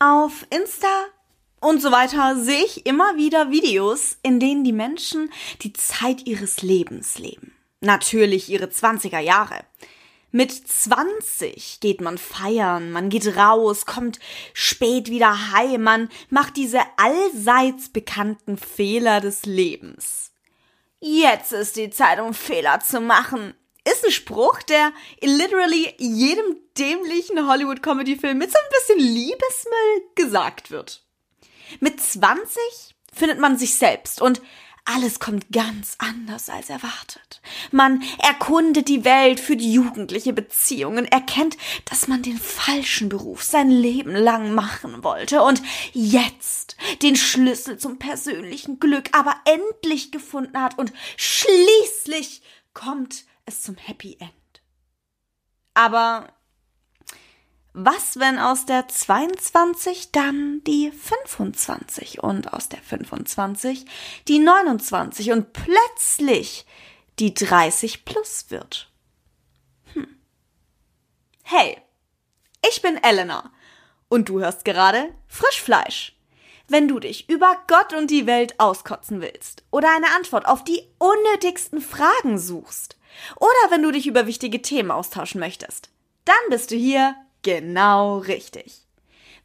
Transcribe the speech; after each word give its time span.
Auf 0.00 0.46
Insta 0.50 1.06
und 1.60 1.82
so 1.82 1.90
weiter 1.90 2.36
sehe 2.36 2.64
ich 2.64 2.86
immer 2.86 3.16
wieder 3.16 3.50
Videos, 3.50 4.16
in 4.22 4.38
denen 4.38 4.62
die 4.62 4.72
Menschen 4.72 5.32
die 5.62 5.72
Zeit 5.72 6.24
ihres 6.24 6.62
Lebens 6.62 7.18
leben. 7.18 7.52
Natürlich 7.80 8.48
ihre 8.48 8.66
20er 8.66 9.18
Jahre. 9.18 9.64
Mit 10.30 10.52
20 10.52 11.80
geht 11.80 12.00
man 12.00 12.16
feiern, 12.16 12.92
man 12.92 13.08
geht 13.08 13.36
raus, 13.36 13.86
kommt 13.86 14.20
spät 14.52 15.10
wieder 15.10 15.50
heim, 15.50 15.82
man 15.82 16.10
macht 16.30 16.56
diese 16.56 16.80
allseits 16.96 17.88
bekannten 17.88 18.56
Fehler 18.56 19.20
des 19.20 19.46
Lebens. 19.46 20.30
Jetzt 21.00 21.52
ist 21.52 21.74
die 21.74 21.90
Zeit, 21.90 22.20
um 22.20 22.34
Fehler 22.34 22.78
zu 22.78 23.00
machen. 23.00 23.54
Ist 23.92 24.04
ein 24.04 24.10
Spruch, 24.10 24.62
der 24.62 24.92
in 25.20 25.36
literally 25.36 25.94
jedem 25.98 26.56
dämlichen 26.76 27.46
Hollywood-Comedy-Film 27.48 28.36
mit 28.36 28.50
so 28.50 28.58
ein 28.58 28.70
bisschen 28.70 29.14
Liebesmüll 29.14 30.02
gesagt 30.14 30.70
wird. 30.70 31.04
Mit 31.80 32.00
20 32.00 32.50
findet 33.12 33.38
man 33.38 33.56
sich 33.56 33.74
selbst 33.76 34.20
und 34.20 34.42
alles 34.84 35.20
kommt 35.20 35.52
ganz 35.52 35.96
anders 35.98 36.48
als 36.48 36.70
erwartet. 36.70 37.42
Man 37.70 38.02
erkundet 38.18 38.88
die 38.88 39.04
Welt 39.04 39.38
für 39.38 39.54
die 39.54 39.72
jugendliche 39.72 40.32
Beziehungen, 40.32 41.04
erkennt, 41.04 41.58
dass 41.84 42.08
man 42.08 42.22
den 42.22 42.38
falschen 42.38 43.10
Beruf 43.10 43.42
sein 43.42 43.70
Leben 43.70 44.14
lang 44.14 44.54
machen 44.54 45.04
wollte 45.04 45.42
und 45.42 45.62
jetzt 45.92 46.76
den 47.02 47.16
Schlüssel 47.16 47.78
zum 47.78 47.98
persönlichen 47.98 48.80
Glück 48.80 49.10
aber 49.12 49.34
endlich 49.44 50.10
gefunden 50.10 50.58
hat 50.58 50.78
und 50.78 50.92
schließlich 51.18 52.40
kommt 52.72 53.24
es 53.48 53.62
zum 53.62 53.76
Happy 53.76 54.16
End. 54.20 54.32
Aber 55.74 56.32
was, 57.72 58.18
wenn 58.18 58.38
aus 58.38 58.66
der 58.66 58.88
22 58.88 60.10
dann 60.10 60.62
die 60.64 60.90
25 60.90 62.22
und 62.22 62.52
aus 62.52 62.68
der 62.68 62.80
25 62.80 63.86
die 64.26 64.38
29 64.38 65.30
und 65.32 65.52
plötzlich 65.52 66.66
die 67.18 67.34
30 67.34 68.04
plus 68.04 68.46
wird? 68.50 68.90
Hm. 69.94 70.08
Hey, 71.42 71.80
ich 72.68 72.82
bin 72.82 72.96
Elena 72.96 73.52
und 74.08 74.28
du 74.28 74.40
hörst 74.40 74.64
gerade 74.64 75.14
Frischfleisch. 75.28 76.17
Wenn 76.68 76.86
du 76.86 77.00
dich 77.00 77.30
über 77.30 77.56
Gott 77.66 77.94
und 77.94 78.10
die 78.10 78.26
Welt 78.26 78.60
auskotzen 78.60 79.22
willst 79.22 79.64
oder 79.70 79.88
eine 79.94 80.14
Antwort 80.14 80.46
auf 80.46 80.64
die 80.64 80.82
unnötigsten 80.98 81.80
Fragen 81.80 82.38
suchst 82.38 82.98
oder 83.36 83.48
wenn 83.70 83.82
du 83.82 83.90
dich 83.90 84.06
über 84.06 84.26
wichtige 84.26 84.60
Themen 84.60 84.90
austauschen 84.90 85.40
möchtest, 85.40 85.88
dann 86.24 86.36
bist 86.50 86.70
du 86.70 86.76
hier 86.76 87.14
Genau 87.42 88.18
richtig. 88.18 88.82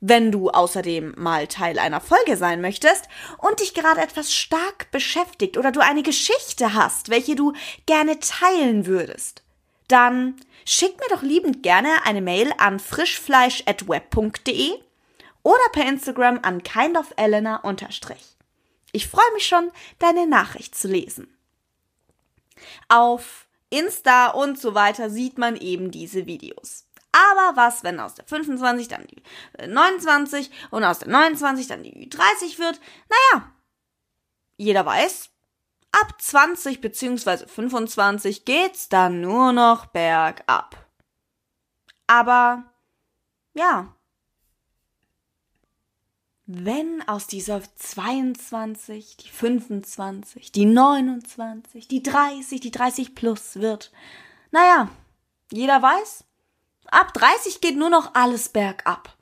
Wenn 0.02 0.32
du 0.32 0.50
außerdem 0.50 1.14
mal 1.16 1.48
Teil 1.48 1.80
einer 1.80 2.02
Folge 2.02 2.36
sein 2.36 2.60
möchtest 2.60 3.08
und 3.38 3.62
dich 3.62 3.74
gerade 3.74 4.02
etwas 4.02 4.34
stark 4.34 4.92
beschäftigt 4.92 5.58
oder 5.58 5.72
du 5.72 5.80
eine 5.80 6.04
Geschichte 6.04 6.74
hast, 6.74 7.08
welche 7.10 7.36
du 7.36 7.54
gerne 7.86 8.20
teilen 8.20 8.86
würdest, 8.86 9.44
dann 9.88 10.36
schick 10.66 11.00
mir 11.00 11.08
doch 11.10 11.22
liebend 11.22 11.64
gerne 11.64 12.04
eine 12.04 12.22
Mail 12.22 12.52
an 12.58 12.80
frischfleisch@web.de 12.80 14.74
oder 15.44 15.70
per 15.72 15.88
Instagram 15.88 16.40
an 16.42 16.64
kindofelena 16.64 17.62
Ich 18.92 19.08
freue 19.08 19.34
mich 19.34 19.46
schon, 19.46 19.72
deine 20.00 20.26
Nachricht 20.26 20.76
zu 20.76 20.88
lesen. 20.88 21.38
Auf 22.88 23.48
Insta 23.70 24.28
und 24.28 24.60
so 24.60 24.74
weiter 24.74 25.10
sieht 25.10 25.38
man 25.38 25.56
eben 25.56 25.92
diese 25.92 26.26
Videos. 26.26 26.86
Aber 27.12 27.56
was, 27.56 27.84
wenn 27.84 28.00
aus 28.00 28.16
der 28.16 28.26
25 28.26 28.88
dann 28.88 29.06
die 29.08 29.22
29 29.68 30.50
äh, 30.50 30.54
und 30.72 30.84
aus 30.84 31.00
der 31.00 31.10
29 31.10 31.68
dann 31.68 31.84
die 31.84 32.10
30 32.10 32.58
wird? 32.58 32.80
Naja, 33.10 33.52
jeder 34.58 34.86
weiß, 34.86 35.30
ab 35.92 36.20
20 36.20 36.82
bzw. 36.82 37.46
25 37.48 38.46
geht's 38.46 38.90
dann 38.90 39.22
nur 39.22 39.54
noch 39.54 39.86
bergab. 39.88 40.76
Aber, 42.08 42.64
ja, 43.54 43.96
wenn 46.56 47.08
aus 47.08 47.28
dieser 47.28 47.62
22 47.76 49.18
die 49.18 49.30
25, 49.30 50.52
die 50.52 50.66
29, 50.66 51.88
die 51.88 52.04
30, 52.04 52.60
die 52.62 52.72
30 52.72 53.16
plus 53.16 53.56
wird, 53.56 53.92
naja, 54.52 54.90
jeder 55.52 55.82
weiß, 55.82 56.26
Ab 56.94 57.12
30 57.14 57.60
geht 57.60 57.76
nur 57.76 57.90
noch 57.90 58.14
alles 58.14 58.50
bergab. 58.50 59.16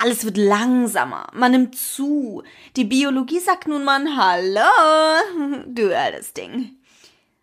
Alles 0.00 0.24
wird 0.24 0.36
langsamer, 0.36 1.28
man 1.32 1.52
nimmt 1.52 1.76
zu. 1.76 2.42
Die 2.76 2.84
Biologie 2.84 3.38
sagt 3.38 3.68
nun 3.68 3.84
mal 3.84 4.04
Hallo, 4.16 5.62
du 5.66 5.96
altes 5.96 6.34
Ding. 6.34 6.76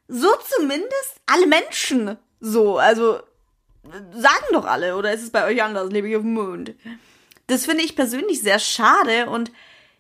So 0.08 0.28
zumindest 0.58 1.22
alle 1.26 1.48
Menschen. 1.48 2.18
So, 2.40 2.78
also 2.78 3.20
sagen 4.12 4.46
doch 4.52 4.66
alle, 4.66 4.96
oder 4.96 5.14
ist 5.14 5.24
es 5.24 5.32
bei 5.32 5.46
euch 5.46 5.64
anders? 5.64 5.92
Lebe 5.92 6.10
ich 6.10 6.16
auf 6.18 6.24
dem 6.24 6.34
Mond? 6.34 6.76
Das 7.50 7.66
finde 7.66 7.84
ich 7.84 7.96
persönlich 7.96 8.42
sehr 8.42 8.60
schade 8.60 9.30
und 9.30 9.52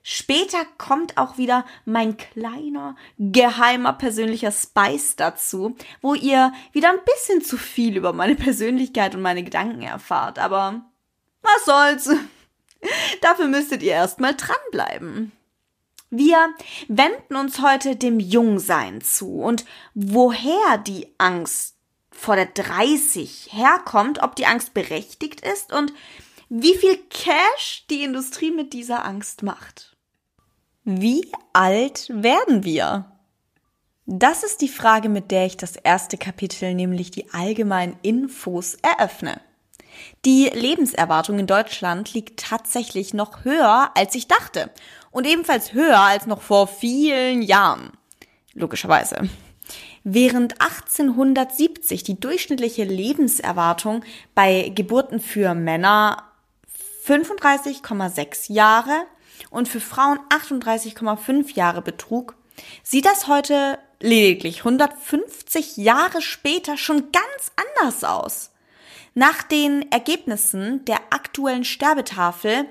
Später 0.01 0.65
kommt 0.77 1.17
auch 1.17 1.37
wieder 1.37 1.65
mein 1.83 2.15
kleiner, 2.15 2.95
geheimer 3.19 3.91
persönlicher 3.93 4.51
Spice 4.51 5.17
dazu, 5.17 5.75
wo 6.01 6.13
ihr 6.13 6.53
wieder 6.71 6.89
ein 6.89 7.03
bisschen 7.05 7.43
zu 7.43 7.57
viel 7.57 7.97
über 7.97 8.13
meine 8.13 8.35
Persönlichkeit 8.35 9.13
und 9.13 9.21
meine 9.21 9.43
Gedanken 9.43 9.81
erfahrt. 9.81 10.39
Aber 10.39 10.85
was 11.41 11.65
soll's? 11.65 12.09
Dafür 13.21 13.47
müsstet 13.47 13.83
ihr 13.83 13.91
erstmal 13.91 14.35
dranbleiben. 14.35 15.33
Wir 16.09 16.49
wenden 16.87 17.35
uns 17.35 17.61
heute 17.61 17.97
dem 17.97 18.21
Jungsein 18.21 19.01
zu 19.01 19.41
und 19.41 19.65
woher 19.93 20.77
die 20.77 21.13
Angst 21.17 21.75
vor 22.09 22.35
der 22.35 22.47
30 22.47 23.49
herkommt, 23.51 24.23
ob 24.23 24.35
die 24.35 24.45
Angst 24.45 24.73
berechtigt 24.73 25.41
ist 25.41 25.71
und 25.71 25.93
wie 26.49 26.75
viel 26.75 26.97
Cash 27.09 27.85
die 27.89 28.03
Industrie 28.03 28.51
mit 28.51 28.73
dieser 28.73 29.05
Angst 29.05 29.43
macht. 29.43 29.95
Wie 30.83 31.31
alt 31.53 32.09
werden 32.11 32.63
wir? 32.63 33.05
Das 34.07 34.43
ist 34.43 34.61
die 34.61 34.67
Frage, 34.67 35.07
mit 35.07 35.29
der 35.29 35.45
ich 35.45 35.57
das 35.57 35.75
erste 35.75 36.17
Kapitel, 36.17 36.73
nämlich 36.73 37.11
die 37.11 37.31
allgemeinen 37.31 37.97
Infos, 38.01 38.75
eröffne. 38.81 39.39
Die 40.25 40.45
Lebenserwartung 40.45 41.37
in 41.37 41.45
Deutschland 41.45 42.13
liegt 42.13 42.39
tatsächlich 42.39 43.13
noch 43.13 43.45
höher, 43.45 43.91
als 43.95 44.15
ich 44.15 44.27
dachte. 44.27 44.71
Und 45.11 45.27
ebenfalls 45.27 45.73
höher 45.73 45.99
als 45.99 46.25
noch 46.25 46.41
vor 46.41 46.67
vielen 46.67 47.43
Jahren. 47.43 47.91
Logischerweise. 48.53 49.29
Während 50.03 50.59
1870 50.59 52.03
die 52.03 52.19
durchschnittliche 52.19 52.85
Lebenserwartung 52.85 54.03
bei 54.33 54.71
Geburten 54.73 55.19
für 55.19 55.53
Männer 55.53 56.28
35,6 57.09 58.53
Jahre 58.53 59.07
und 59.49 59.67
für 59.67 59.79
Frauen 59.79 60.19
38,5 60.29 61.55
Jahre 61.55 61.81
betrug, 61.81 62.35
sieht 62.83 63.05
das 63.05 63.27
heute 63.27 63.79
lediglich 63.99 64.59
150 64.59 65.77
Jahre 65.77 66.21
später 66.21 66.77
schon 66.77 67.11
ganz 67.11 67.51
anders 67.55 68.03
aus. 68.03 68.51
Nach 69.15 69.41
den 69.41 69.91
Ergebnissen 69.91 70.85
der 70.85 70.99
aktuellen 71.09 71.63
Sterbetafel 71.63 72.67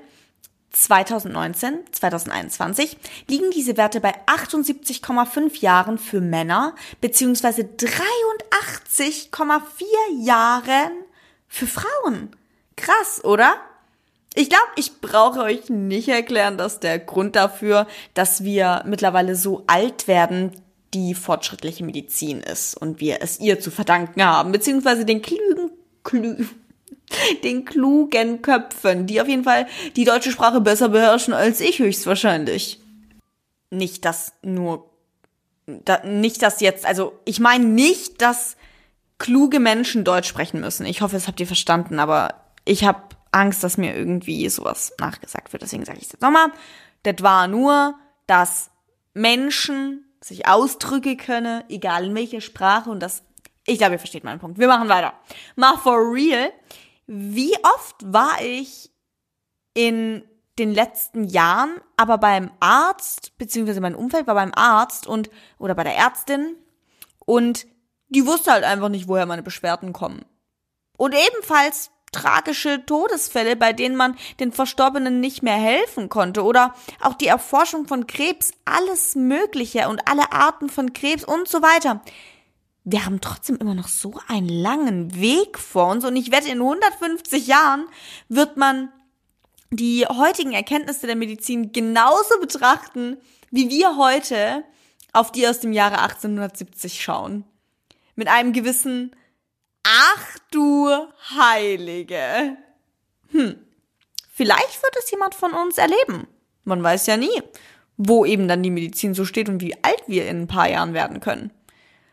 2019, 0.71 1.79
2021 1.91 2.97
liegen 3.27 3.51
diese 3.51 3.75
Werte 3.75 3.99
bei 3.99 4.15
78,5 4.27 5.59
Jahren 5.59 5.97
für 5.97 6.21
Männer 6.21 6.75
beziehungsweise 7.01 7.63
83,4 7.63 10.23
Jahren 10.23 10.91
für 11.47 11.67
Frauen. 11.67 12.33
Krass, 12.77 13.21
oder? 13.25 13.57
Ich 14.39 14.47
glaube, 14.47 14.69
ich 14.77 15.01
brauche 15.01 15.41
euch 15.41 15.69
nicht 15.69 16.07
erklären, 16.07 16.57
dass 16.57 16.79
der 16.79 16.97
Grund 16.97 17.35
dafür, 17.35 17.87
dass 18.13 18.41
wir 18.45 18.83
mittlerweile 18.85 19.35
so 19.35 19.65
alt 19.67 20.07
werden, 20.07 20.53
die 20.93 21.13
fortschrittliche 21.13 21.83
Medizin 21.83 22.39
ist 22.39 22.73
und 22.73 23.01
wir 23.01 23.21
es 23.21 23.41
ihr 23.41 23.59
zu 23.59 23.69
verdanken 23.69 24.23
haben, 24.23 24.53
beziehungsweise 24.53 25.03
den 25.03 25.21
klugen, 25.21 25.71
klü 26.05 26.45
den 27.43 27.65
klugen 27.65 28.41
Köpfen, 28.41 29.07
die 29.07 29.19
auf 29.19 29.27
jeden 29.27 29.43
Fall 29.43 29.67
die 29.97 30.05
deutsche 30.05 30.31
Sprache 30.31 30.61
besser 30.61 30.87
beherrschen 30.87 31.33
als 31.33 31.59
ich 31.59 31.79
höchstwahrscheinlich. 31.79 32.79
Nicht, 33.71 34.05
dass 34.05 34.31
nur, 34.41 34.89
da, 35.65 36.01
nicht, 36.05 36.41
dass 36.43 36.61
jetzt, 36.61 36.85
also 36.85 37.11
ich 37.25 37.41
meine 37.41 37.65
nicht, 37.65 38.21
dass 38.21 38.55
kluge 39.17 39.59
Menschen 39.59 40.05
Deutsch 40.05 40.29
sprechen 40.29 40.61
müssen. 40.61 40.85
Ich 40.85 41.01
hoffe, 41.01 41.17
das 41.17 41.27
habt 41.27 41.41
ihr 41.41 41.47
verstanden, 41.47 41.99
aber 41.99 42.35
ich 42.63 42.85
habe 42.85 43.01
Angst, 43.31 43.63
dass 43.63 43.77
mir 43.77 43.95
irgendwie 43.95 44.47
sowas 44.49 44.93
nachgesagt 44.99 45.53
wird. 45.53 45.63
Deswegen 45.63 45.85
sage 45.85 45.99
ich 45.99 46.05
es 46.05 46.11
jetzt 46.13 46.21
nochmal. 46.21 46.51
Das 47.03 47.21
war 47.21 47.47
nur, 47.47 47.95
dass 48.27 48.71
Menschen 49.13 50.05
sich 50.21 50.47
ausdrücken 50.47 51.17
können, 51.17 51.63
egal 51.69 52.05
in 52.05 52.15
welcher 52.15 52.41
Sprache 52.41 52.89
und 52.89 52.99
das, 52.99 53.23
ich 53.65 53.77
glaube, 53.77 53.93
ihr 53.93 53.99
versteht 53.99 54.23
meinen 54.23 54.39
Punkt. 54.39 54.59
Wir 54.59 54.67
machen 54.67 54.89
weiter. 54.89 55.13
Mal 55.55 55.77
for 55.77 55.97
real. 56.13 56.51
Wie 57.07 57.55
oft 57.75 57.95
war 58.01 58.41
ich 58.41 58.91
in 59.73 60.23
den 60.57 60.73
letzten 60.73 61.23
Jahren, 61.23 61.79
aber 61.95 62.17
beim 62.17 62.51
Arzt, 62.59 63.37
beziehungsweise 63.37 63.79
mein 63.79 63.95
Umfeld 63.95 64.27
war 64.27 64.35
beim 64.35 64.51
Arzt 64.53 65.07
und, 65.07 65.29
oder 65.57 65.73
bei 65.73 65.83
der 65.83 65.95
Ärztin 65.95 66.55
und 67.25 67.65
die 68.09 68.25
wusste 68.25 68.51
halt 68.51 68.63
einfach 68.63 68.89
nicht, 68.89 69.07
woher 69.07 69.25
meine 69.25 69.43
Beschwerden 69.43 69.93
kommen. 69.93 70.25
Und 70.97 71.15
ebenfalls 71.15 71.91
tragische 72.11 72.85
Todesfälle, 72.85 73.55
bei 73.55 73.73
denen 73.73 73.95
man 73.95 74.15
den 74.39 74.51
Verstorbenen 74.51 75.19
nicht 75.19 75.43
mehr 75.43 75.55
helfen 75.55 76.09
konnte 76.09 76.43
oder 76.43 76.73
auch 77.01 77.13
die 77.13 77.27
Erforschung 77.27 77.87
von 77.87 78.07
Krebs, 78.07 78.51
alles 78.65 79.15
Mögliche 79.15 79.89
und 79.89 80.07
alle 80.07 80.31
Arten 80.31 80.69
von 80.69 80.93
Krebs 80.93 81.23
und 81.23 81.47
so 81.47 81.61
weiter. 81.61 82.01
Wir 82.83 83.05
haben 83.05 83.21
trotzdem 83.21 83.57
immer 83.57 83.75
noch 83.75 83.87
so 83.87 84.19
einen 84.27 84.49
langen 84.49 85.19
Weg 85.19 85.59
vor 85.59 85.87
uns 85.87 86.05
und 86.05 86.15
ich 86.15 86.31
wette, 86.31 86.49
in 86.49 86.61
150 86.61 87.45
Jahren 87.47 87.85
wird 88.29 88.57
man 88.57 88.91
die 89.71 90.05
heutigen 90.07 90.53
Erkenntnisse 90.53 91.05
der 91.05 91.15
Medizin 91.15 91.71
genauso 91.71 92.39
betrachten, 92.39 93.17
wie 93.51 93.69
wir 93.69 93.97
heute 93.97 94.63
auf 95.13 95.31
die 95.31 95.47
aus 95.47 95.59
dem 95.59 95.73
Jahre 95.73 95.99
1870 95.99 97.01
schauen. 97.01 97.43
Mit 98.15 98.27
einem 98.27 98.53
gewissen 98.53 99.15
Ach 99.91 100.37
du 100.51 100.87
Heilige. 101.35 102.57
Hm. 103.31 103.65
Vielleicht 104.31 104.83
wird 104.83 104.95
es 104.99 105.09
jemand 105.09 105.33
von 105.33 105.53
uns 105.53 105.79
erleben. 105.79 106.27
Man 106.63 106.83
weiß 106.83 107.07
ja 107.07 107.17
nie, 107.17 107.41
wo 107.97 108.23
eben 108.23 108.47
dann 108.47 108.61
die 108.61 108.69
Medizin 108.69 109.15
so 109.15 109.25
steht 109.25 109.49
und 109.49 109.61
wie 109.61 109.83
alt 109.83 110.03
wir 110.05 110.27
in 110.27 110.41
ein 110.41 110.47
paar 110.47 110.69
Jahren 110.69 110.93
werden 110.93 111.21
können. 111.21 111.51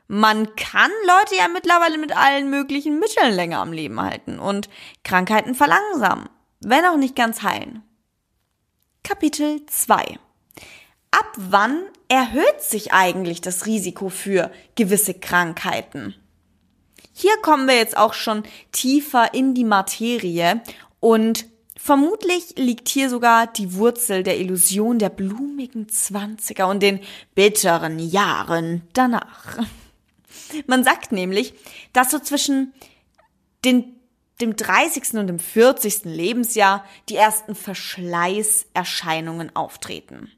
Man 0.08 0.56
kann 0.56 0.90
Leute 1.06 1.36
ja 1.36 1.48
mittlerweile 1.48 1.98
mit 1.98 2.16
allen 2.16 2.48
möglichen 2.48 2.98
Mitteln 2.98 3.34
länger 3.34 3.58
am 3.58 3.72
Leben 3.72 4.00
halten 4.00 4.38
und 4.38 4.70
Krankheiten 5.04 5.54
verlangsamen, 5.54 6.30
wenn 6.60 6.86
auch 6.86 6.96
nicht 6.96 7.14
ganz 7.14 7.42
heilen. 7.42 7.82
Kapitel 9.02 9.66
2 9.66 10.18
Ab 11.10 11.32
wann 11.36 11.82
erhöht 12.08 12.60
sich 12.60 12.92
eigentlich 12.92 13.42
das 13.42 13.66
Risiko 13.66 14.08
für 14.08 14.50
gewisse 14.76 15.12
Krankheiten? 15.12 16.14
Hier 17.18 17.38
kommen 17.38 17.66
wir 17.66 17.76
jetzt 17.76 17.96
auch 17.96 18.12
schon 18.12 18.42
tiefer 18.72 19.32
in 19.32 19.54
die 19.54 19.64
Materie 19.64 20.60
und 21.00 21.46
vermutlich 21.74 22.58
liegt 22.58 22.90
hier 22.90 23.08
sogar 23.08 23.46
die 23.46 23.72
Wurzel 23.72 24.22
der 24.22 24.38
Illusion 24.38 24.98
der 24.98 25.08
blumigen 25.08 25.88
Zwanziger 25.88 26.68
und 26.68 26.82
den 26.82 27.00
bitteren 27.34 27.98
Jahren 27.98 28.82
danach. 28.92 29.56
Man 30.66 30.84
sagt 30.84 31.10
nämlich, 31.10 31.54
dass 31.94 32.10
so 32.10 32.18
zwischen 32.18 32.74
den, 33.64 33.96
dem 34.42 34.54
30. 34.54 35.14
und 35.14 35.28
dem 35.28 35.38
40. 35.38 36.04
Lebensjahr 36.04 36.84
die 37.08 37.16
ersten 37.16 37.54
Verschleißerscheinungen 37.54 39.56
auftreten. 39.56 40.30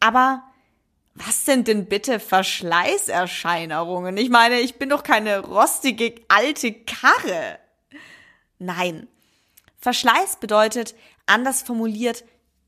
Aber 0.00 0.42
was 1.14 1.44
sind 1.44 1.68
denn 1.68 1.86
bitte 1.86 2.18
Verschleißerscheinungen? 2.18 4.16
Ich 4.16 4.30
meine, 4.30 4.60
ich 4.60 4.78
bin 4.78 4.88
doch 4.88 5.04
keine 5.04 5.40
rostige 5.40 6.14
alte 6.28 6.72
Karre. 6.72 7.58
Nein. 8.58 9.06
Verschleiß 9.78 10.36
bedeutet, 10.36 10.94
anders 11.26 11.62
formuliert, 11.62 12.24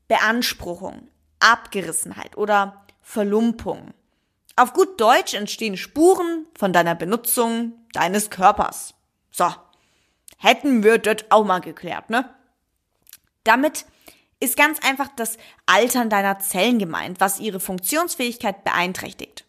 Beanspruchung, 0.07 1.09
Abgerissenheit 1.39 2.37
oder 2.37 2.85
Verlumpung. 3.01 3.93
Auf 4.55 4.73
gut 4.73 4.99
Deutsch 4.99 5.33
entstehen 5.33 5.77
Spuren 5.77 6.47
von 6.57 6.73
deiner 6.73 6.95
Benutzung 6.95 7.73
deines 7.93 8.29
Körpers. 8.29 8.93
So. 9.31 9.51
Hätten 10.39 10.83
wir 10.83 10.99
das 10.99 11.25
auch 11.29 11.43
mal 11.45 11.59
geklärt, 11.59 12.09
ne? 12.09 12.29
Damit 13.43 13.85
ist 14.39 14.57
ganz 14.57 14.79
einfach 14.83 15.09
das 15.15 15.37
Altern 15.65 16.09
deiner 16.09 16.39
Zellen 16.39 16.79
gemeint, 16.79 17.19
was 17.19 17.39
ihre 17.39 17.59
Funktionsfähigkeit 17.59 18.63
beeinträchtigt. 18.63 19.45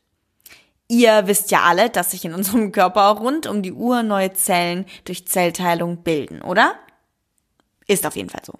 Ihr 0.88 1.26
wisst 1.26 1.50
ja 1.50 1.62
alle, 1.62 1.90
dass 1.90 2.12
sich 2.12 2.24
in 2.24 2.34
unserem 2.34 2.72
Körper 2.72 3.08
rund 3.10 3.46
um 3.46 3.62
die 3.62 3.72
Uhr 3.72 4.02
neue 4.02 4.32
Zellen 4.32 4.86
durch 5.04 5.26
Zellteilung 5.26 6.02
bilden, 6.02 6.40
oder? 6.40 6.74
Ist 7.86 8.06
auf 8.06 8.16
jeden 8.16 8.30
Fall 8.30 8.42
so. 8.44 8.54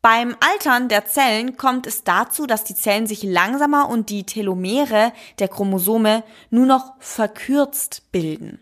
Beim 0.00 0.36
Altern 0.40 0.88
der 0.88 1.06
Zellen 1.06 1.56
kommt 1.56 1.86
es 1.86 2.04
dazu, 2.04 2.46
dass 2.46 2.64
die 2.64 2.74
Zellen 2.74 3.06
sich 3.06 3.24
langsamer 3.24 3.88
und 3.88 4.10
die 4.10 4.24
Telomere 4.24 5.12
der 5.40 5.48
Chromosome 5.48 6.22
nur 6.50 6.66
noch 6.66 6.94
verkürzt 7.00 8.12
bilden. 8.12 8.60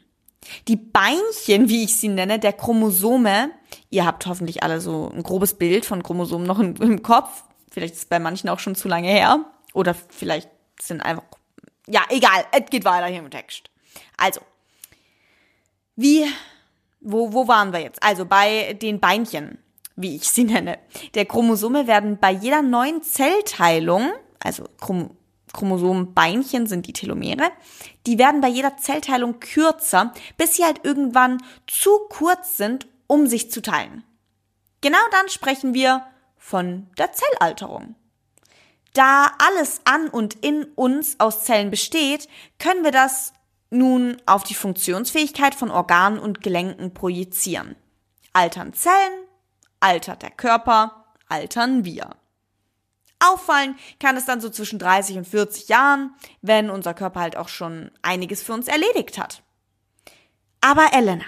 Die 0.67 0.77
Beinchen, 0.77 1.69
wie 1.69 1.85
ich 1.85 1.97
sie 1.97 2.09
nenne, 2.09 2.39
der 2.39 2.53
Chromosome, 2.53 3.51
ihr 3.91 4.05
habt 4.05 4.27
hoffentlich 4.27 4.63
alle 4.63 4.81
so 4.81 5.11
ein 5.15 5.23
grobes 5.23 5.55
Bild 5.55 5.85
von 5.85 6.03
Chromosomen 6.03 6.47
noch 6.47 6.59
im, 6.59 6.75
im 6.77 7.03
Kopf. 7.03 7.45
Vielleicht 7.71 7.95
ist 7.95 8.01
es 8.01 8.07
bei 8.07 8.19
manchen 8.19 8.49
auch 8.49 8.59
schon 8.59 8.75
zu 8.75 8.89
lange 8.89 9.09
her. 9.09 9.45
Oder 9.73 9.95
vielleicht 9.95 10.49
sind 10.81 11.01
einfach, 11.03 11.25
ja, 11.87 12.03
egal, 12.09 12.45
es 12.53 12.71
geht 12.71 12.85
weiter 12.85 13.07
hier 13.07 13.19
im 13.19 13.31
Text. 13.31 13.71
Also, 14.17 14.41
wie, 15.97 16.25
wo, 17.01 17.33
wo 17.33 17.49
waren 17.49 17.73
wir 17.73 17.81
jetzt? 17.81 18.03
Also 18.03 18.25
bei 18.25 18.75
den 18.75 19.01
Beinchen, 19.01 19.59
wie 19.97 20.17
ich 20.17 20.29
sie 20.29 20.45
nenne. 20.45 20.79
Der 21.15 21.25
Chromosome 21.25 21.87
werden 21.87 22.19
bei 22.19 22.31
jeder 22.31 22.63
neuen 22.63 23.03
Zellteilung, 23.03 24.13
also 24.41 24.65
Chrom 24.81 25.11
Chromosomenbeinchen 25.53 26.67
sind 26.67 26.87
die 26.87 26.93
Telomere, 26.93 27.51
die 28.07 28.19
werden 28.19 28.43
bei 28.43 28.49
jeder 28.49 28.77
Zellteilung 28.77 29.41
kürzer, 29.41 30.13
bis 30.37 30.57
sie 30.57 30.65
halt 30.65 30.85
irgendwann 30.85 31.43
zu 31.67 31.91
kurz 32.11 32.59
sind, 32.59 32.87
um 33.07 33.27
sich 33.27 33.51
zu 33.51 33.63
teilen. 33.63 34.05
Genau 34.81 34.99
dann 35.11 35.29
sprechen 35.29 35.75
wir 35.75 36.07
von 36.37 36.89
der 36.99 37.13
Zellalterung. 37.13 37.97
Da 38.95 39.33
alles 39.39 39.81
an 39.85 40.09
und 40.09 40.35
in 40.35 40.65
uns 40.75 41.21
aus 41.21 41.45
Zellen 41.45 41.71
besteht, 41.71 42.29
können 42.59 42.85
wir 42.85 42.93
das 42.93 43.33
nun 43.71 44.17
auf 44.27 44.45
die 44.45 44.55
Funktionsfähigkeit 44.55 45.55
von 45.55 45.71
Organen 45.71 46.19
und 46.19 46.43
Gelenken 46.43 46.95
projizieren. 46.95 47.77
Altern 48.33 48.73
Zellen, 48.73 49.25
altert 49.81 50.23
der 50.23 50.31
Körper, 50.31 51.05
altern 51.29 51.85
wir. 51.85 52.11
Auffallen 53.19 53.77
kann 53.99 54.17
es 54.17 54.27
dann 54.27 54.41
so 54.41 54.51
zwischen 54.51 54.79
30 54.79 55.19
und 55.19 55.27
40 55.27 55.69
Jahren, 55.69 56.15
wenn 56.43 56.71
unser 56.71 56.95
Körper 56.95 57.21
halt 57.21 57.37
auch 57.37 57.49
schon 57.49 57.91
einiges 58.03 58.43
für 58.43 58.53
uns 58.53 58.69
erledigt 58.69 59.19
hat. 59.19 59.43
Aber 60.61 60.93
Elena, 60.93 61.25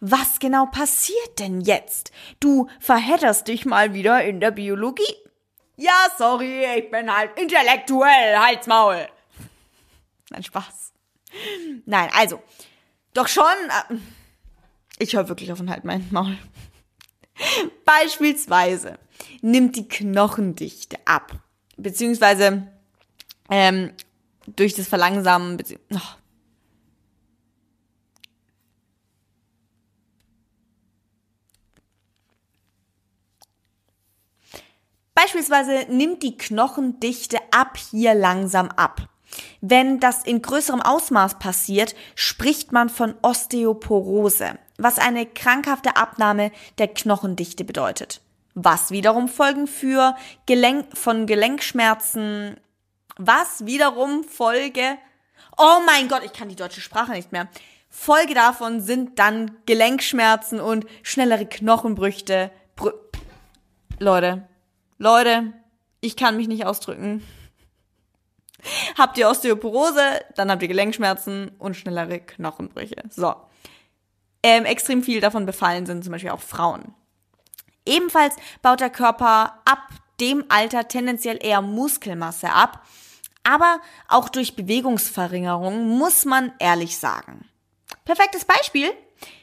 was 0.00 0.38
genau 0.38 0.66
passiert 0.66 1.38
denn 1.38 1.60
jetzt? 1.60 2.12
Du 2.40 2.68
verhedderst 2.78 3.48
dich 3.48 3.64
mal 3.64 3.94
wieder 3.94 4.24
in 4.24 4.40
der 4.40 4.50
Biologie. 4.50 5.14
Ja, 5.76 6.08
sorry, 6.18 6.64
ich 6.76 6.90
bin 6.90 7.14
halt 7.14 7.38
intellektuell, 7.38 8.38
halt's 8.38 8.66
Maul. 8.66 9.08
Nein, 10.30 10.42
Spaß. 10.42 10.92
Nein, 11.86 12.10
also, 12.14 12.42
doch 13.14 13.28
schon. 13.28 13.44
Äh, 13.44 13.96
ich 14.98 15.14
höre 15.14 15.28
wirklich 15.28 15.50
auf 15.52 15.60
und 15.60 15.70
halt 15.70 15.84
mein 15.84 16.06
Maul. 16.10 16.36
Beispielsweise 17.84 18.98
nimmt 19.40 19.76
die 19.76 19.88
Knochendichte 19.88 20.98
ab. 21.06 21.32
Beziehungsweise 21.76 22.68
ähm, 23.50 23.92
durch 24.46 24.74
das 24.74 24.88
Verlangsamen. 24.88 25.58
Oh. 25.92 25.98
Beispielsweise 35.20 35.86
nimmt 35.88 36.22
die 36.22 36.36
Knochendichte 36.36 37.38
ab 37.50 37.76
hier 37.76 38.14
langsam 38.14 38.68
ab. 38.68 39.08
Wenn 39.60 40.00
das 40.00 40.24
in 40.24 40.42
größerem 40.42 40.80
Ausmaß 40.80 41.38
passiert, 41.38 41.94
spricht 42.14 42.72
man 42.72 42.88
von 42.88 43.14
Osteoporose, 43.22 44.58
was 44.78 44.98
eine 44.98 45.26
krankhafte 45.26 45.96
Abnahme 45.96 46.50
der 46.78 46.88
Knochendichte 46.88 47.64
bedeutet 47.64 48.20
was 48.54 48.90
wiederum 48.90 49.28
Folgen 49.28 49.66
für 49.66 50.16
Gelenk, 50.46 50.96
von 50.96 51.26
Gelenkschmerzen, 51.26 52.58
was 53.16 53.64
wiederum 53.64 54.24
Folge, 54.24 54.98
oh 55.56 55.78
mein 55.86 56.08
Gott, 56.08 56.22
ich 56.24 56.32
kann 56.32 56.48
die 56.48 56.56
deutsche 56.56 56.80
Sprache 56.80 57.12
nicht 57.12 57.32
mehr. 57.32 57.48
Folge 57.88 58.34
davon 58.34 58.80
sind 58.80 59.18
dann 59.18 59.56
Gelenkschmerzen 59.66 60.60
und 60.60 60.86
schnellere 61.02 61.46
Knochenbrüche. 61.46 62.50
Brü 62.76 62.92
Leute, 63.98 64.48
Leute, 65.02 65.54
ich 66.02 66.14
kann 66.14 66.36
mich 66.36 66.46
nicht 66.46 66.66
ausdrücken. 66.66 67.26
habt 68.98 69.16
ihr 69.16 69.30
Osteoporose, 69.30 70.20
dann 70.36 70.50
habt 70.50 70.60
ihr 70.60 70.68
Gelenkschmerzen 70.68 71.52
und 71.58 71.74
schnellere 71.74 72.20
Knochenbrüche. 72.20 73.04
So. 73.08 73.34
Ähm, 74.42 74.66
extrem 74.66 75.02
viel 75.02 75.22
davon 75.22 75.46
befallen 75.46 75.86
sind 75.86 76.04
zum 76.04 76.12
Beispiel 76.12 76.32
auch 76.32 76.42
Frauen. 76.42 76.94
Ebenfalls 77.86 78.36
baut 78.60 78.80
der 78.80 78.90
Körper 78.90 79.62
ab 79.64 79.88
dem 80.20 80.44
Alter 80.50 80.86
tendenziell 80.86 81.38
eher 81.40 81.62
Muskelmasse 81.62 82.52
ab, 82.52 82.86
aber 83.42 83.80
auch 84.06 84.28
durch 84.28 84.54
Bewegungsverringerung 84.54 85.88
muss 85.88 86.26
man 86.26 86.52
ehrlich 86.58 86.98
sagen. 86.98 87.48
Perfektes 88.04 88.44
Beispiel. 88.44 88.90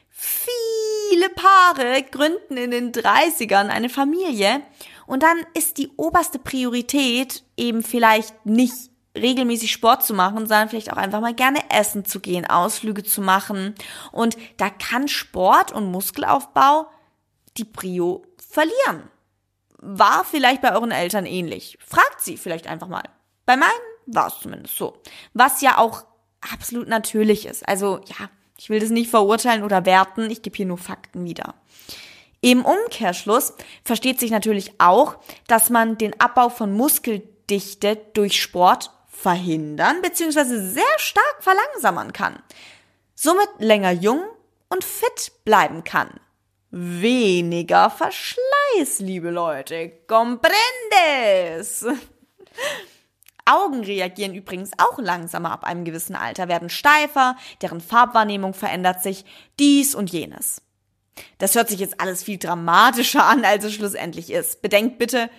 Viele 0.08 1.30
Paare 1.30 2.04
gründen 2.04 2.56
in 2.56 2.70
den 2.70 2.92
30ern 2.92 3.70
eine 3.70 3.88
Familie 3.88 4.62
Und 5.08 5.22
dann 5.22 5.38
ist 5.54 5.78
die 5.78 5.90
oberste 5.96 6.38
Priorität 6.38 7.42
eben 7.56 7.82
vielleicht 7.82 8.44
nicht 8.44 8.90
regelmäßig 9.16 9.72
Sport 9.72 10.04
zu 10.04 10.12
machen, 10.12 10.46
sondern 10.46 10.68
vielleicht 10.68 10.92
auch 10.92 10.98
einfach 10.98 11.22
mal 11.22 11.32
gerne 11.32 11.60
essen 11.70 12.04
zu 12.04 12.20
gehen, 12.20 12.44
Ausflüge 12.44 13.02
zu 13.02 13.22
machen. 13.22 13.74
Und 14.12 14.36
da 14.58 14.68
kann 14.68 15.08
Sport 15.08 15.72
und 15.72 15.90
Muskelaufbau 15.90 16.88
die 17.56 17.64
Prio 17.64 18.22
verlieren. 18.36 19.08
War 19.78 20.26
vielleicht 20.26 20.60
bei 20.60 20.74
euren 20.74 20.90
Eltern 20.90 21.24
ähnlich. 21.24 21.78
Fragt 21.80 22.20
sie 22.20 22.36
vielleicht 22.36 22.66
einfach 22.66 22.88
mal. 22.88 23.04
Bei 23.46 23.56
meinen 23.56 23.70
war 24.06 24.26
es 24.26 24.40
zumindest 24.40 24.76
so. 24.76 25.00
Was 25.32 25.62
ja 25.62 25.78
auch 25.78 26.04
absolut 26.52 26.86
natürlich 26.86 27.46
ist. 27.46 27.66
Also 27.66 28.00
ja, 28.04 28.28
ich 28.58 28.68
will 28.68 28.78
das 28.78 28.90
nicht 28.90 29.08
verurteilen 29.08 29.62
oder 29.62 29.86
werten, 29.86 30.30
ich 30.30 30.42
gebe 30.42 30.54
hier 30.54 30.66
nur 30.66 30.78
Fakten 30.78 31.24
wieder. 31.24 31.54
Im 32.40 32.64
Umkehrschluss 32.64 33.54
versteht 33.84 34.20
sich 34.20 34.30
natürlich 34.30 34.72
auch, 34.78 35.16
dass 35.48 35.70
man 35.70 35.98
den 35.98 36.18
Abbau 36.20 36.48
von 36.48 36.72
Muskeldichte 36.72 37.96
durch 38.14 38.40
Sport 38.40 38.90
verhindern 39.08 40.00
bzw. 40.02 40.44
sehr 40.44 40.98
stark 40.98 41.36
verlangsamen 41.40 42.12
kann. 42.12 42.40
Somit 43.14 43.48
länger 43.58 43.90
jung 43.90 44.22
und 44.68 44.84
fit 44.84 45.32
bleiben 45.44 45.82
kann. 45.82 46.20
Weniger 46.70 47.90
Verschleiß, 47.90 49.00
liebe 49.00 49.30
Leute. 49.30 49.90
Comprendes! 50.06 51.86
Augen 53.46 53.82
reagieren 53.82 54.34
übrigens 54.34 54.72
auch 54.76 54.98
langsamer 54.98 55.50
ab 55.52 55.64
einem 55.64 55.84
gewissen 55.86 56.14
Alter, 56.14 56.48
werden 56.48 56.68
steifer, 56.68 57.36
deren 57.62 57.80
Farbwahrnehmung 57.80 58.52
verändert 58.52 59.02
sich, 59.02 59.24
dies 59.58 59.94
und 59.94 60.10
jenes. 60.10 60.60
Das 61.38 61.54
hört 61.54 61.68
sich 61.68 61.80
jetzt 61.80 62.00
alles 62.00 62.22
viel 62.22 62.38
dramatischer 62.38 63.24
an, 63.24 63.44
als 63.44 63.64
es 63.64 63.74
schlussendlich 63.74 64.30
ist. 64.30 64.62
Bedenkt 64.62 64.98
bitte, 64.98 65.30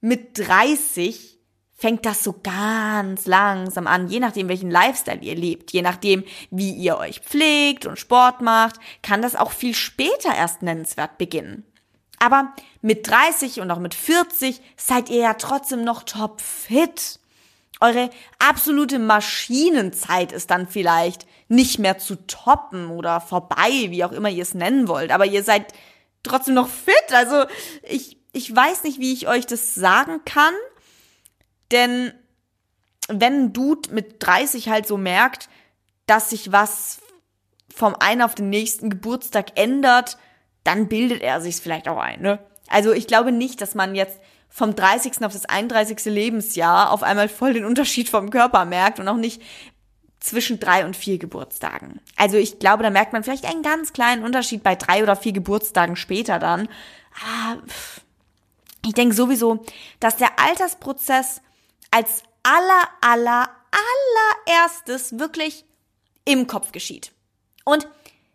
mit 0.00 0.38
30 0.38 1.38
fängt 1.76 2.06
das 2.06 2.24
so 2.24 2.34
ganz 2.42 3.26
langsam 3.26 3.86
an, 3.86 4.08
je 4.08 4.20
nachdem, 4.20 4.48
welchen 4.48 4.70
Lifestyle 4.70 5.20
ihr 5.20 5.34
lebt, 5.34 5.72
je 5.72 5.82
nachdem, 5.82 6.24
wie 6.50 6.72
ihr 6.72 6.96
euch 6.96 7.20
pflegt 7.20 7.84
und 7.84 7.98
Sport 7.98 8.40
macht, 8.40 8.76
kann 9.02 9.22
das 9.22 9.36
auch 9.36 9.50
viel 9.50 9.74
später 9.74 10.34
erst 10.34 10.62
nennenswert 10.62 11.18
beginnen. 11.18 11.64
Aber 12.18 12.54
mit 12.80 13.08
30 13.08 13.60
und 13.60 13.70
auch 13.70 13.80
mit 13.80 13.94
40 13.94 14.62
seid 14.76 15.10
ihr 15.10 15.20
ja 15.20 15.34
trotzdem 15.34 15.84
noch 15.84 16.04
topfit. 16.04 17.18
Eure 17.80 18.10
absolute 18.38 18.98
Maschinenzeit 18.98 20.32
ist 20.32 20.50
dann 20.50 20.68
vielleicht 20.68 21.26
nicht 21.48 21.78
mehr 21.78 21.98
zu 21.98 22.16
toppen 22.26 22.88
oder 22.90 23.20
vorbei, 23.20 23.70
wie 23.88 24.04
auch 24.04 24.12
immer 24.12 24.28
ihr 24.28 24.42
es 24.42 24.54
nennen 24.54 24.88
wollt, 24.88 25.10
aber 25.10 25.26
ihr 25.26 25.42
seid 25.42 25.72
trotzdem 26.22 26.54
noch 26.54 26.68
fit. 26.68 27.12
Also 27.12 27.44
ich, 27.82 28.16
ich 28.32 28.54
weiß 28.54 28.84
nicht, 28.84 29.00
wie 29.00 29.12
ich 29.12 29.28
euch 29.28 29.46
das 29.46 29.74
sagen 29.74 30.20
kann, 30.24 30.54
denn 31.70 32.12
wenn 33.08 33.44
ein 33.44 33.52
Dude 33.52 33.92
mit 33.92 34.16
30 34.20 34.68
halt 34.68 34.86
so 34.86 34.96
merkt, 34.96 35.48
dass 36.06 36.30
sich 36.30 36.52
was 36.52 37.00
vom 37.74 37.94
einen 37.94 38.22
auf 38.22 38.34
den 38.34 38.50
nächsten 38.50 38.88
Geburtstag 38.88 39.58
ändert, 39.58 40.16
dann 40.62 40.88
bildet 40.88 41.22
er 41.22 41.40
sich 41.40 41.56
vielleicht 41.56 41.88
auch 41.88 41.98
ein. 41.98 42.22
Ne? 42.22 42.38
Also 42.68 42.92
ich 42.92 43.06
glaube 43.06 43.32
nicht, 43.32 43.60
dass 43.60 43.74
man 43.74 43.94
jetzt 43.94 44.18
vom 44.54 44.76
30. 44.76 45.24
auf 45.24 45.32
das 45.32 45.46
31. 45.46 46.04
Lebensjahr 46.04 46.92
auf 46.92 47.02
einmal 47.02 47.28
voll 47.28 47.54
den 47.54 47.64
Unterschied 47.64 48.08
vom 48.08 48.30
Körper 48.30 48.64
merkt 48.64 49.00
und 49.00 49.08
auch 49.08 49.16
nicht 49.16 49.42
zwischen 50.20 50.60
drei 50.60 50.86
und 50.86 50.96
vier 50.96 51.18
Geburtstagen. 51.18 52.00
Also 52.14 52.36
ich 52.36 52.60
glaube, 52.60 52.84
da 52.84 52.90
merkt 52.90 53.12
man 53.12 53.24
vielleicht 53.24 53.46
einen 53.46 53.62
ganz 53.64 53.92
kleinen 53.92 54.22
Unterschied 54.22 54.62
bei 54.62 54.76
drei 54.76 55.02
oder 55.02 55.16
vier 55.16 55.32
Geburtstagen 55.32 55.96
später 55.96 56.38
dann. 56.38 56.68
Aber 57.20 57.62
ich 58.86 58.94
denke 58.94 59.16
sowieso, 59.16 59.64
dass 59.98 60.18
der 60.18 60.38
Altersprozess 60.38 61.40
als 61.90 62.22
aller, 62.44 62.88
aller, 63.00 63.50
allererstes 64.46 65.18
wirklich 65.18 65.64
im 66.24 66.46
Kopf 66.46 66.70
geschieht. 66.70 67.10
Und 67.64 67.88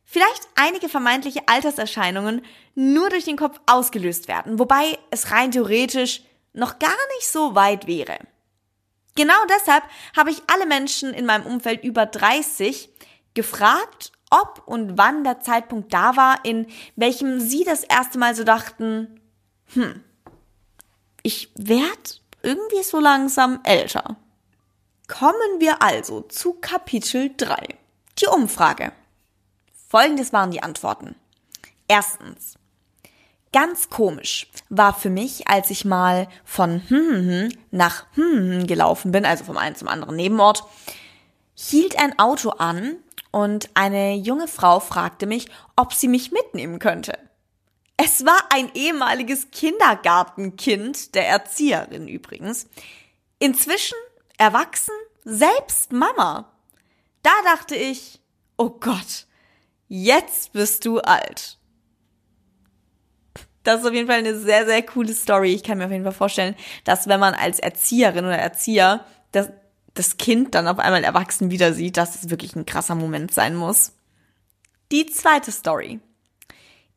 vielleicht 0.10 0.48
einige 0.56 0.90
vermeintliche 0.90 1.48
Alterserscheinungen 1.48 2.42
nur 2.74 3.10
durch 3.10 3.26
den 3.26 3.38
Kopf 3.38 3.60
ausgelöst 3.68 4.28
werden, 4.28 4.58
wobei 4.58 4.98
es 5.12 5.32
rein 5.32 5.52
theoretisch 5.52 6.24
noch 6.52 6.80
gar 6.80 6.90
nicht 7.16 7.28
so 7.28 7.54
weit 7.54 7.86
wäre. 7.86 8.18
Genau 9.16 9.36
deshalb 9.50 9.84
habe 10.18 10.32
ich 10.32 10.42
alle 10.48 10.66
Menschen 10.66 11.14
in 11.14 11.28
meinem 11.28 11.46
Umfeld 11.46 11.84
über 11.84 12.08
30 12.08 12.90
gefragt, 13.36 14.12
ob 14.32 14.64
und 14.66 14.98
wann 14.98 15.24
der 15.24 15.42
Zeitpunkt 15.42 15.94
da 15.94 16.16
war, 16.16 16.44
in 16.44 16.66
welchem 16.96 17.40
sie 17.40 17.64
das 17.64 17.84
erste 17.84 18.18
Mal 18.18 18.34
so 18.34 18.44
dachten, 18.44 19.22
hm, 19.74 20.04
ich 21.22 21.52
werde 21.56 22.18
irgendwie 22.42 22.82
so 22.84 23.00
langsam 23.00 23.60
älter. 23.64 24.16
Kommen 25.08 25.60
wir 25.60 25.84
also 25.84 26.22
zu 26.22 26.54
Kapitel 26.54 27.32
3. 27.36 27.76
Die 28.20 28.28
Umfrage. 28.28 28.92
Folgendes 29.90 30.32
waren 30.32 30.52
die 30.52 30.62
Antworten. 30.62 31.16
Erstens. 31.88 32.60
Ganz 33.52 33.90
komisch 33.90 34.48
war 34.70 34.94
für 34.94 35.10
mich, 35.10 35.48
als 35.48 35.72
ich 35.72 35.84
mal 35.84 36.28
von 36.46 36.88
hm, 36.88 37.10
hm, 37.10 37.30
hm 37.30 37.50
nach 37.72 38.06
hm, 38.14 38.68
gelaufen 38.68 39.12
bin, 39.12 39.26
also 39.26 39.44
vom 39.44 39.58
einen 39.58 39.76
zum 39.76 39.88
anderen 39.88 40.16
Nebenort, 40.16 40.64
hielt 41.56 41.98
ein 42.00 42.20
Auto 42.20 42.52
an 42.52 42.98
und 43.32 43.72
eine 43.74 44.14
junge 44.14 44.48
Frau 44.48 44.80
fragte 44.80 45.26
mich, 45.26 45.48
ob 45.76 45.94
sie 45.94 46.08
mich 46.08 46.32
mitnehmen 46.32 46.78
könnte. 46.78 47.18
Es 47.98 48.24
war 48.24 48.40
ein 48.54 48.70
ehemaliges 48.76 49.50
Kindergartenkind 49.50 51.16
der 51.16 51.28
Erzieherin 51.28 52.08
übrigens. 52.08 52.68
Inzwischen 53.40 53.98
erwachsen, 54.38 54.94
selbst 55.26 55.92
Mama. 55.92 56.52
Da 57.24 57.32
dachte 57.44 57.76
ich, 57.76 58.20
oh 58.56 58.70
Gott, 58.70 59.26
jetzt 59.90 60.54
bist 60.54 60.86
du 60.86 61.00
alt. 61.00 61.58
Das 63.64 63.82
ist 63.82 63.86
auf 63.86 63.94
jeden 63.94 64.08
Fall 64.08 64.20
eine 64.20 64.40
sehr, 64.40 64.66
sehr 64.66 64.82
coole 64.84 65.14
Story. 65.14 65.54
Ich 65.54 65.64
kann 65.64 65.78
mir 65.78 65.86
auf 65.86 65.92
jeden 65.92 66.06
Fall 66.06 66.14
vorstellen, 66.14 66.56
dass 66.86 67.08
wenn 67.08 67.20
man 67.20 67.34
als 67.34 67.60
Erzieherin 67.60 68.26
oder 68.26 68.38
Erzieher 68.38 69.06
das, 69.32 69.50
das 69.94 70.18
Kind 70.18 70.56
dann 70.56 70.68
auf 70.68 70.80
einmal 70.80 71.04
erwachsen 71.04 71.52
wieder 71.52 71.74
sieht, 71.74 71.98
dass 71.98 72.16
es 72.16 72.30
wirklich 72.30 72.56
ein 72.56 72.66
krasser 72.66 72.96
Moment 72.96 73.34
sein 73.34 73.56
muss. 73.56 73.94
Die 74.92 75.06
zweite 75.08 75.52
Story. 75.52 76.00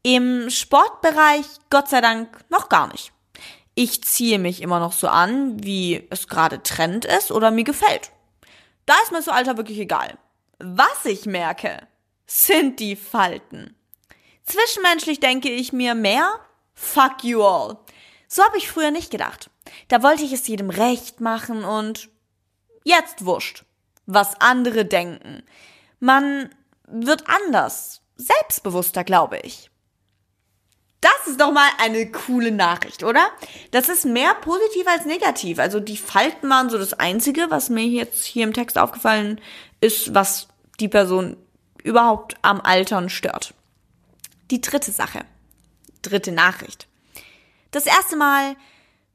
Im 0.02 0.50
Sportbereich 0.50 1.46
Gott 1.68 1.88
sei 1.88 2.00
Dank 2.00 2.28
noch 2.48 2.68
gar 2.68 2.90
nicht. 2.92 3.12
Ich 3.74 4.02
ziehe 4.04 4.38
mich 4.38 4.62
immer 4.62 4.80
noch 4.80 4.92
so 4.92 5.08
an, 5.08 5.62
wie 5.62 6.06
es 6.10 6.28
gerade 6.28 6.62
Trend 6.62 7.04
ist 7.04 7.32
oder 7.32 7.50
mir 7.50 7.64
gefällt. 7.64 8.10
Da 8.86 8.94
ist 9.02 9.12
mir 9.12 9.22
so 9.22 9.30
Alter 9.30 9.56
wirklich 9.56 9.78
egal. 9.78 10.18
Was 10.58 11.04
ich 11.04 11.26
merke, 11.26 11.86
sind 12.32 12.80
die 12.80 12.96
Falten. 12.96 13.76
Zwischenmenschlich 14.44 15.20
denke 15.20 15.50
ich 15.50 15.72
mir 15.74 15.94
mehr, 15.94 16.40
fuck 16.72 17.22
you 17.24 17.42
all. 17.42 17.76
So 18.26 18.42
habe 18.42 18.56
ich 18.56 18.70
früher 18.70 18.90
nicht 18.90 19.10
gedacht. 19.10 19.50
Da 19.88 20.02
wollte 20.02 20.22
ich 20.22 20.32
es 20.32 20.48
jedem 20.48 20.70
recht 20.70 21.20
machen 21.20 21.62
und 21.62 22.08
jetzt 22.84 23.26
wurscht, 23.26 23.64
was 24.06 24.40
andere 24.40 24.86
denken. 24.86 25.42
Man 26.00 26.48
wird 26.86 27.24
anders, 27.28 28.00
selbstbewusster, 28.16 29.04
glaube 29.04 29.38
ich. 29.38 29.70
Das 31.02 31.26
ist 31.26 31.40
doch 31.40 31.52
mal 31.52 31.68
eine 31.78 32.10
coole 32.10 32.50
Nachricht, 32.50 33.02
oder? 33.02 33.28
Das 33.72 33.90
ist 33.90 34.06
mehr 34.06 34.34
positiv 34.36 34.86
als 34.86 35.04
negativ. 35.04 35.58
Also 35.58 35.80
die 35.80 35.96
Falten 35.98 36.48
waren 36.48 36.70
so 36.70 36.78
das 36.78 36.94
Einzige, 36.94 37.50
was 37.50 37.68
mir 37.68 37.84
jetzt 37.84 38.24
hier 38.24 38.44
im 38.44 38.54
Text 38.54 38.78
aufgefallen 38.78 39.40
ist, 39.80 40.14
was 40.14 40.48
die 40.80 40.88
Person 40.88 41.36
überhaupt 41.82 42.36
am 42.42 42.60
Altern 42.60 43.08
stört. 43.08 43.54
Die 44.50 44.60
dritte 44.60 44.90
Sache. 44.90 45.24
Dritte 46.02 46.32
Nachricht. 46.32 46.86
Das 47.70 47.86
erste 47.86 48.16
Mal 48.16 48.56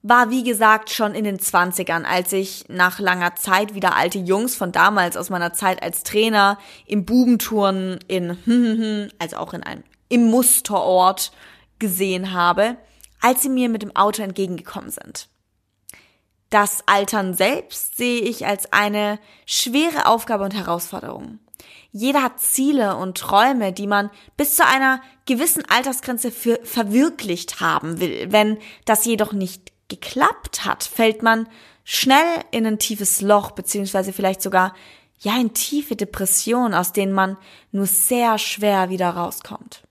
war, 0.03 0.29
wie 0.29 0.43
gesagt, 0.43 0.89
schon 0.89 1.15
in 1.15 1.23
den 1.23 1.39
Zwanzigern, 1.39 2.05
als 2.05 2.31
ich 2.31 2.65
nach 2.69 2.99
langer 2.99 3.35
Zeit 3.35 3.73
wieder 3.73 3.95
alte 3.95 4.19
Jungs 4.19 4.55
von 4.55 4.71
damals 4.71 5.17
aus 5.17 5.29
meiner 5.29 5.53
Zeit 5.53 5.81
als 5.83 6.03
Trainer 6.03 6.57
im 6.85 7.05
Bubentouren 7.05 7.99
in, 8.07 9.09
also 9.19 9.37
auch 9.37 9.53
in 9.53 9.63
einem, 9.63 9.83
im 10.09 10.29
Musterort 10.29 11.31
gesehen 11.79 12.33
habe, 12.33 12.77
als 13.21 13.41
sie 13.41 13.49
mir 13.49 13.69
mit 13.69 13.81
dem 13.81 13.95
Auto 13.95 14.21
entgegengekommen 14.21 14.91
sind. 14.91 15.27
Das 16.49 16.83
Altern 16.85 17.33
selbst 17.33 17.97
sehe 17.97 18.21
ich 18.21 18.45
als 18.45 18.71
eine 18.71 19.19
schwere 19.45 20.05
Aufgabe 20.05 20.45
und 20.45 20.53
Herausforderung. 20.53 21.39
Jeder 21.91 22.21
hat 22.23 22.39
Ziele 22.39 22.95
und 22.95 23.17
Träume, 23.17 23.73
die 23.73 23.87
man 23.87 24.09
bis 24.35 24.55
zu 24.55 24.65
einer 24.65 25.01
gewissen 25.25 25.63
Altersgrenze 25.65 26.31
für 26.31 26.59
verwirklicht 26.63 27.59
haben 27.59 27.99
will. 27.99 28.27
Wenn 28.31 28.57
das 28.85 29.05
jedoch 29.05 29.33
nicht 29.33 29.71
geklappt 29.87 30.65
hat, 30.65 30.83
fällt 30.83 31.23
man 31.23 31.47
schnell 31.83 32.43
in 32.51 32.65
ein 32.65 32.79
tiefes 32.79 33.21
Loch, 33.21 33.51
beziehungsweise 33.51 34.13
vielleicht 34.13 34.41
sogar 34.41 34.75
ja 35.19 35.39
in 35.39 35.53
tiefe 35.53 35.95
Depression, 35.95 36.73
aus 36.73 36.91
denen 36.93 37.13
man 37.13 37.37
nur 37.71 37.87
sehr 37.87 38.37
schwer 38.37 38.89
wieder 38.89 39.09
rauskommt. 39.09 39.81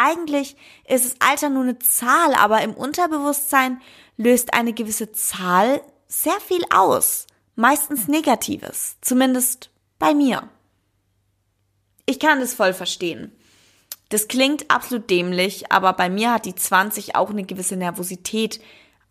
eigentlich 0.00 0.56
ist 0.88 1.04
das 1.04 1.16
Alter 1.20 1.50
nur 1.50 1.62
eine 1.62 1.78
Zahl, 1.78 2.34
aber 2.34 2.62
im 2.62 2.72
Unterbewusstsein 2.74 3.80
löst 4.16 4.54
eine 4.54 4.72
gewisse 4.72 5.12
Zahl 5.12 5.82
sehr 6.08 6.40
viel 6.40 6.64
aus. 6.74 7.26
Meistens 7.54 8.08
Negatives. 8.08 8.96
Zumindest 9.02 9.70
bei 9.98 10.14
mir. 10.14 10.48
Ich 12.10 12.18
kann 12.18 12.40
das 12.40 12.54
voll 12.54 12.72
verstehen. 12.72 13.30
Das 14.08 14.26
klingt 14.26 14.68
absolut 14.68 15.08
dämlich, 15.08 15.70
aber 15.70 15.92
bei 15.92 16.10
mir 16.10 16.32
hat 16.32 16.44
die 16.44 16.56
20 16.56 17.14
auch 17.14 17.30
eine 17.30 17.44
gewisse 17.44 17.76
Nervosität 17.76 18.60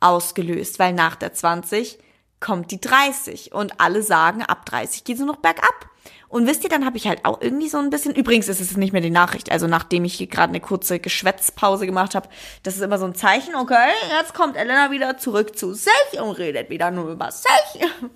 ausgelöst, 0.02 0.80
weil 0.80 0.92
nach 0.92 1.16
der 1.16 1.32
20 1.34 1.98
kommt 2.42 2.72
die 2.72 2.82
30 2.82 3.54
und 3.54 3.80
alle 3.80 4.04
sagen, 4.04 4.42
ab 4.42 4.66
30 4.66 5.06
geht 5.06 5.16
es 5.16 5.24
noch 5.24 5.38
bergab. 5.38 5.90
Und 6.28 6.46
wisst 6.46 6.66
ihr, 6.66 6.70
dann 6.70 6.86
habe 6.86 6.98
ich 6.98 7.08
halt 7.08 7.24
auch 7.24 7.40
irgendwie 7.40 7.70
so 7.70 7.78
ein 7.78 7.90
bisschen, 7.90 8.14
übrigens 8.14 8.50
ist 8.50 8.60
es 8.60 8.76
nicht 8.76 8.92
mehr 8.92 9.02
die 9.02 9.10
Nachricht, 9.12 9.50
also 9.50 9.68
nachdem 9.68 10.04
ich 10.04 10.16
hier 10.16 10.28
gerade 10.28 10.50
eine 10.50 10.60
kurze 10.60 11.00
Geschwätzpause 11.00 11.86
gemacht 11.86 12.16
habe, 12.16 12.28
das 12.64 12.76
ist 12.76 12.82
immer 12.82 13.00
so 13.00 13.06
ein 13.06 13.16
Zeichen, 13.16 13.56
okay, 13.56 13.94
jetzt 14.20 14.34
kommt 14.34 14.58
Elena 14.58 14.92
wieder 14.92 15.18
zurück 15.18 15.58
zu 15.58 15.74
sich 15.74 16.22
und 16.22 16.32
redet 16.32 16.70
wieder 16.70 16.92
nur 16.92 17.10
über 17.10 17.32
sich. 17.32 17.50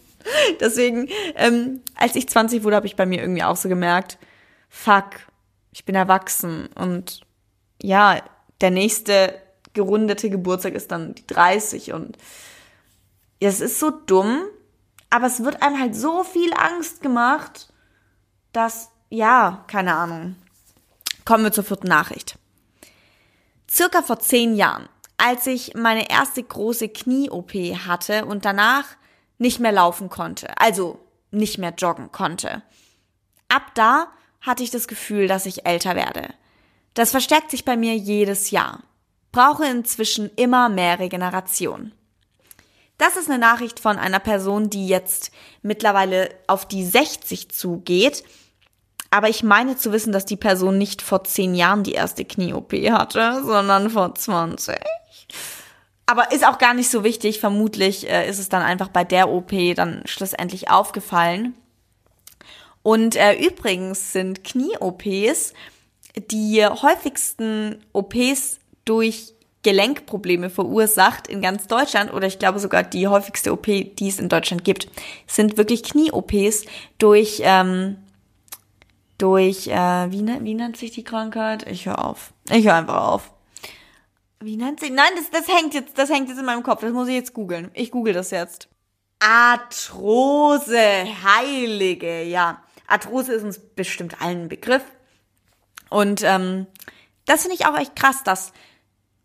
Deswegen, 0.59 1.07
ähm, 1.37 1.79
als 1.95 2.17
ich 2.17 2.27
20 2.27 2.65
wurde, 2.65 2.75
habe 2.75 2.87
ich 2.87 2.97
bei 2.97 3.05
mir 3.05 3.21
irgendwie 3.21 3.43
auch 3.43 3.55
so 3.55 3.69
gemerkt, 3.69 4.17
fuck, 4.73 5.19
ich 5.71 5.85
bin 5.85 5.93
erwachsen 5.93 6.67
und 6.75 7.21
ja, 7.81 8.21
der 8.59 8.71
nächste 8.71 9.39
gerundete 9.73 10.31
Geburtstag 10.31 10.73
ist 10.73 10.91
dann 10.91 11.13
die 11.13 11.27
30 11.27 11.93
und 11.93 12.17
es 13.39 13.61
ist 13.61 13.79
so 13.79 13.91
dumm, 13.91 14.41
aber 15.09 15.27
es 15.27 15.43
wird 15.43 15.61
einem 15.61 15.79
halt 15.79 15.95
so 15.95 16.23
viel 16.23 16.51
Angst 16.53 17.01
gemacht, 17.01 17.71
dass, 18.51 18.89
ja, 19.09 19.63
keine 19.67 19.95
Ahnung. 19.95 20.35
Kommen 21.23 21.43
wir 21.43 21.51
zur 21.51 21.63
vierten 21.63 21.87
Nachricht. 21.87 22.39
Circa 23.69 24.01
vor 24.01 24.19
zehn 24.19 24.55
Jahren, 24.55 24.89
als 25.17 25.45
ich 25.45 25.75
meine 25.75 26.09
erste 26.09 26.41
große 26.41 26.89
Knie-OP 26.89 27.53
hatte 27.85 28.25
und 28.25 28.43
danach 28.43 28.85
nicht 29.37 29.59
mehr 29.59 29.71
laufen 29.71 30.09
konnte, 30.09 30.57
also 30.59 30.99
nicht 31.31 31.59
mehr 31.59 31.73
joggen 31.77 32.11
konnte. 32.11 32.63
Ab 33.49 33.75
da 33.75 34.07
hatte 34.43 34.61
ich 34.61 34.69
das 34.69 34.87
Gefühl, 34.87 35.27
dass 35.27 35.47
ich 35.47 35.65
älter 35.65 35.95
werde. 35.95 36.29
Das 36.93 37.09
verstärkt 37.09 37.49
sich 37.49 37.65
bei 37.65 37.75
mir 37.75 37.95
jedes 37.95 38.51
Jahr. 38.51 38.83
Brauche 39.31 39.65
inzwischen 39.65 40.29
immer 40.35 40.69
mehr 40.69 40.99
Regeneration. 40.99 41.91
Das 42.99 43.17
ist 43.17 43.29
eine 43.29 43.39
Nachricht 43.39 43.79
von 43.79 43.97
einer 43.97 44.19
Person, 44.19 44.69
die 44.69 44.87
jetzt 44.87 45.31
mittlerweile 45.63 46.29
auf 46.45 46.67
die 46.67 46.85
60 46.85 47.49
zugeht. 47.49 48.23
Aber 49.09 49.29
ich 49.29 49.43
meine 49.43 49.75
zu 49.77 49.91
wissen, 49.91 50.13
dass 50.13 50.25
die 50.25 50.37
Person 50.37 50.77
nicht 50.77 51.01
vor 51.01 51.23
zehn 51.23 51.55
Jahren 51.55 51.83
die 51.83 51.93
erste 51.93 52.25
Knie-OP 52.25 52.73
hatte, 52.91 53.43
sondern 53.43 53.89
vor 53.89 54.13
20. 54.13 54.77
Aber 56.05 56.31
ist 56.31 56.45
auch 56.45 56.57
gar 56.57 56.73
nicht 56.73 56.89
so 56.89 57.03
wichtig. 57.03 57.39
Vermutlich 57.39 58.09
äh, 58.09 58.29
ist 58.29 58.39
es 58.39 58.49
dann 58.49 58.61
einfach 58.61 58.89
bei 58.89 59.03
der 59.03 59.29
OP 59.29 59.51
dann 59.75 60.03
schlussendlich 60.05 60.69
aufgefallen. 60.69 61.55
Und 62.83 63.15
äh, 63.15 63.33
übrigens 63.35 64.13
sind 64.13 64.43
Knie-OPs 64.43 65.53
die 66.15 66.65
häufigsten 66.65 67.83
OPs 67.93 68.59
durch 68.85 69.33
Gelenkprobleme 69.63 70.49
verursacht 70.49 71.27
in 71.27 71.41
ganz 71.41 71.67
Deutschland 71.67 72.13
oder 72.13 72.27
ich 72.27 72.37
glaube 72.37 72.59
sogar 72.59 72.83
die 72.83 73.07
häufigste 73.07 73.53
OP, 73.53 73.65
die 73.65 74.07
es 74.07 74.19
in 74.19 74.27
Deutschland 74.27 74.65
gibt, 74.65 74.89
sind 75.25 75.57
wirklich 75.57 75.83
Knie-OPs 75.83 76.65
durch 76.97 77.41
ähm, 77.43 77.97
durch 79.17 79.67
äh, 79.67 80.11
wie, 80.11 80.21
ne, 80.21 80.39
wie 80.41 80.53
nennt 80.53 80.75
sich 80.75 80.91
die 80.91 81.03
Krankheit? 81.03 81.65
Ich 81.69 81.85
höre 81.85 82.03
auf. 82.03 82.33
Ich 82.49 82.65
höre 82.65 82.75
einfach 82.75 83.07
auf. 83.07 83.31
Wie 84.41 84.57
nennt 84.57 84.81
sich? 84.81 84.91
Nein, 84.91 85.11
das, 85.15 85.29
das 85.29 85.47
hängt 85.47 85.73
jetzt, 85.73 85.97
das 85.97 86.09
hängt 86.09 86.27
jetzt 86.27 86.39
in 86.39 86.45
meinem 86.45 86.63
Kopf. 86.63 86.81
Das 86.81 86.91
muss 86.91 87.07
ich 87.07 87.15
jetzt 87.15 87.33
googeln. 87.33 87.71
Ich 87.73 87.89
google 87.89 88.13
das 88.13 88.31
jetzt. 88.31 88.67
Arthrose, 89.19 90.77
Heilige, 91.23 92.23
ja. 92.23 92.62
Arthrose 92.87 93.33
ist 93.33 93.43
uns 93.43 93.59
bestimmt 93.59 94.21
allen 94.21 94.43
ein 94.43 94.49
Begriff. 94.49 94.83
Und 95.89 96.23
ähm, 96.23 96.67
das 97.25 97.41
finde 97.41 97.55
ich 97.55 97.65
auch 97.65 97.77
echt 97.77 97.95
krass, 97.95 98.23
dass 98.23 98.53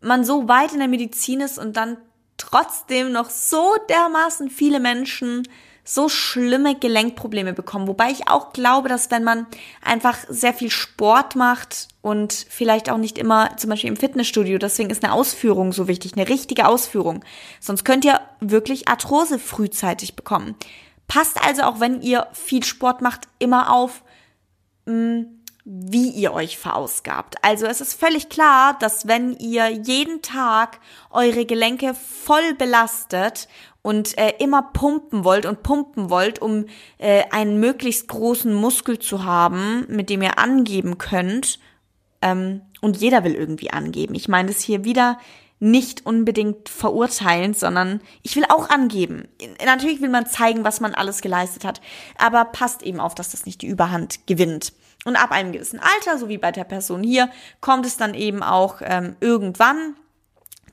man 0.01 0.23
so 0.23 0.47
weit 0.47 0.73
in 0.73 0.79
der 0.79 0.87
Medizin 0.87 1.41
ist 1.41 1.57
und 1.57 1.75
dann 1.75 1.97
trotzdem 2.37 3.11
noch 3.11 3.29
so 3.29 3.75
dermaßen 3.89 4.49
viele 4.49 4.79
Menschen 4.79 5.47
so 5.83 6.07
schlimme 6.07 6.75
Gelenkprobleme 6.75 7.53
bekommen. 7.53 7.87
Wobei 7.87 8.11
ich 8.11 8.27
auch 8.27 8.53
glaube, 8.53 8.89
dass 8.89 9.09
wenn 9.09 9.23
man 9.23 9.47
einfach 9.83 10.17
sehr 10.29 10.53
viel 10.53 10.69
Sport 10.69 11.35
macht 11.35 11.87
und 12.01 12.45
vielleicht 12.47 12.91
auch 12.91 12.97
nicht 12.97 13.17
immer 13.17 13.57
zum 13.57 13.71
Beispiel 13.71 13.89
im 13.89 13.97
Fitnessstudio, 13.97 14.59
deswegen 14.59 14.91
ist 14.91 15.03
eine 15.03 15.13
Ausführung 15.13 15.73
so 15.73 15.87
wichtig, 15.87 16.13
eine 16.15 16.29
richtige 16.29 16.67
Ausführung. 16.67 17.25
Sonst 17.59 17.85
könnt 17.85 18.05
ihr 18.05 18.21
wirklich 18.39 18.87
Arthrose 18.87 19.39
frühzeitig 19.39 20.15
bekommen. 20.15 20.55
Passt 21.09 21.43
also 21.43 21.63
auch, 21.63 21.81
wenn 21.81 22.01
ihr 22.01 22.27
viel 22.31 22.63
Sport 22.63 23.01
macht, 23.01 23.27
immer 23.39 23.73
auf, 23.73 24.03
mm, 24.85 25.23
wie 25.65 26.09
ihr 26.09 26.33
euch 26.33 26.57
verausgabt. 26.57 27.35
Also 27.43 27.65
es 27.65 27.81
ist 27.81 27.99
völlig 27.99 28.29
klar, 28.29 28.77
dass 28.79 29.07
wenn 29.07 29.35
ihr 29.37 29.69
jeden 29.69 30.21
Tag 30.21 30.79
eure 31.09 31.45
Gelenke 31.45 31.95
voll 31.95 32.53
belastet 32.53 33.47
und 33.81 34.17
äh, 34.17 34.33
immer 34.39 34.61
pumpen 34.61 35.23
wollt 35.23 35.45
und 35.45 35.63
pumpen 35.63 36.09
wollt, 36.09 36.41
um 36.41 36.65
äh, 36.99 37.23
einen 37.31 37.59
möglichst 37.59 38.07
großen 38.07 38.53
Muskel 38.53 38.99
zu 38.99 39.23
haben, 39.25 39.85
mit 39.89 40.09
dem 40.09 40.21
ihr 40.21 40.37
angeben 40.37 40.97
könnt, 40.97 41.59
ähm, 42.21 42.61
und 42.81 42.97
jeder 42.97 43.23
will 43.23 43.33
irgendwie 43.33 43.71
angeben. 43.71 44.13
Ich 44.13 44.27
meine 44.27 44.49
das 44.49 44.61
hier 44.61 44.83
wieder 44.83 45.17
nicht 45.59 46.05
unbedingt 46.05 46.69
verurteilen, 46.69 47.53
sondern 47.53 48.01
ich 48.23 48.35
will 48.35 48.45
auch 48.47 48.69
angeben. 48.69 49.27
Natürlich 49.65 50.01
will 50.01 50.09
man 50.09 50.25
zeigen, 50.25 50.63
was 50.63 50.79
man 50.79 50.95
alles 50.95 51.21
geleistet 51.21 51.65
hat, 51.65 51.81
aber 52.17 52.45
passt 52.45 52.81
eben 52.81 52.99
auf, 52.99 53.13
dass 53.13 53.31
das 53.31 53.45
nicht 53.45 53.61
die 53.61 53.67
Überhand 53.67 54.25
gewinnt. 54.25 54.73
Und 55.05 55.15
ab 55.15 55.31
einem 55.31 55.51
gewissen 55.51 55.79
Alter, 55.79 56.17
so 56.17 56.29
wie 56.29 56.37
bei 56.37 56.51
der 56.51 56.63
Person 56.63 57.03
hier, 57.03 57.29
kommt 57.61 57.85
es 57.85 57.97
dann 57.97 58.13
eben 58.13 58.43
auch 58.43 58.81
ähm, 58.81 59.15
irgendwann, 59.19 59.95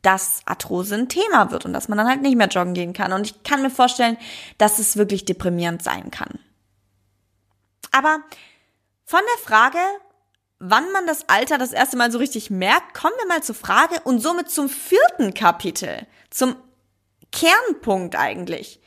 dass 0.03 0.41
Arthrose 0.45 0.95
ein 0.95 1.09
Thema 1.09 1.51
wird 1.51 1.65
und 1.65 1.73
dass 1.73 1.89
man 1.89 1.99
dann 1.99 2.09
halt 2.09 2.23
nicht 2.23 2.37
mehr 2.37 2.49
joggen 2.49 2.75
gehen 2.75 2.93
kann. 2.93 3.13
Und 3.13 3.27
ich 3.27 3.43
kann 3.43 3.63
mir 3.63 3.71
vorstellen, 3.71 4.17
dass 4.59 4.79
es 4.79 4.97
wirklich 4.97 5.25
deprimierend 5.25 5.83
sein 5.83 6.11
kann. 6.11 6.39
Aber 7.91 8.21
von 9.05 9.21
der 9.21 9.45
Frage, 9.45 9.79
wann 10.59 10.91
man 10.93 11.07
das 11.07 11.29
Alter 11.29 11.59
das 11.59 11.73
erste 11.73 11.97
Mal 11.97 12.11
so 12.11 12.19
richtig 12.19 12.51
merkt, 12.51 12.95
kommen 12.95 13.15
wir 13.19 13.29
mal 13.29 13.43
zur 13.43 13.55
Frage 13.55 14.01
und 14.05 14.21
somit 14.21 14.51
zum 14.51 14.69
vierten 14.69 15.35
Kapitel, 15.35 16.07
zum 16.31 16.57
Kernpunkt 17.33 18.17
eigentlich. 18.17 18.81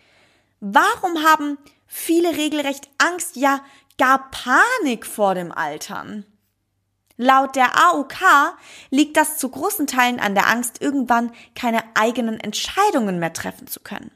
Warum 0.60 1.23
haben 1.23 1.58
viele 1.86 2.36
regelrecht 2.36 2.89
Angst, 2.97 3.36
ja 3.36 3.62
gar 3.97 4.32
Panik 4.32 5.05
vor 5.05 5.36
dem 5.36 5.51
Altern. 5.51 6.25
Laut 7.17 7.58
der 7.58 7.77
AOK 7.77 8.55
liegt 8.89 9.17
das 9.17 9.38
zu 9.38 9.49
großen 9.49 9.88
Teilen 9.88 10.21
an 10.21 10.36
der 10.36 10.47
Angst, 10.47 10.82
irgendwann 10.82 11.34
keine 11.53 11.84
eigenen 11.95 12.39
Entscheidungen 12.39 13.19
mehr 13.19 13.34
treffen 13.34 13.67
zu 13.67 13.82
können. 13.82 14.10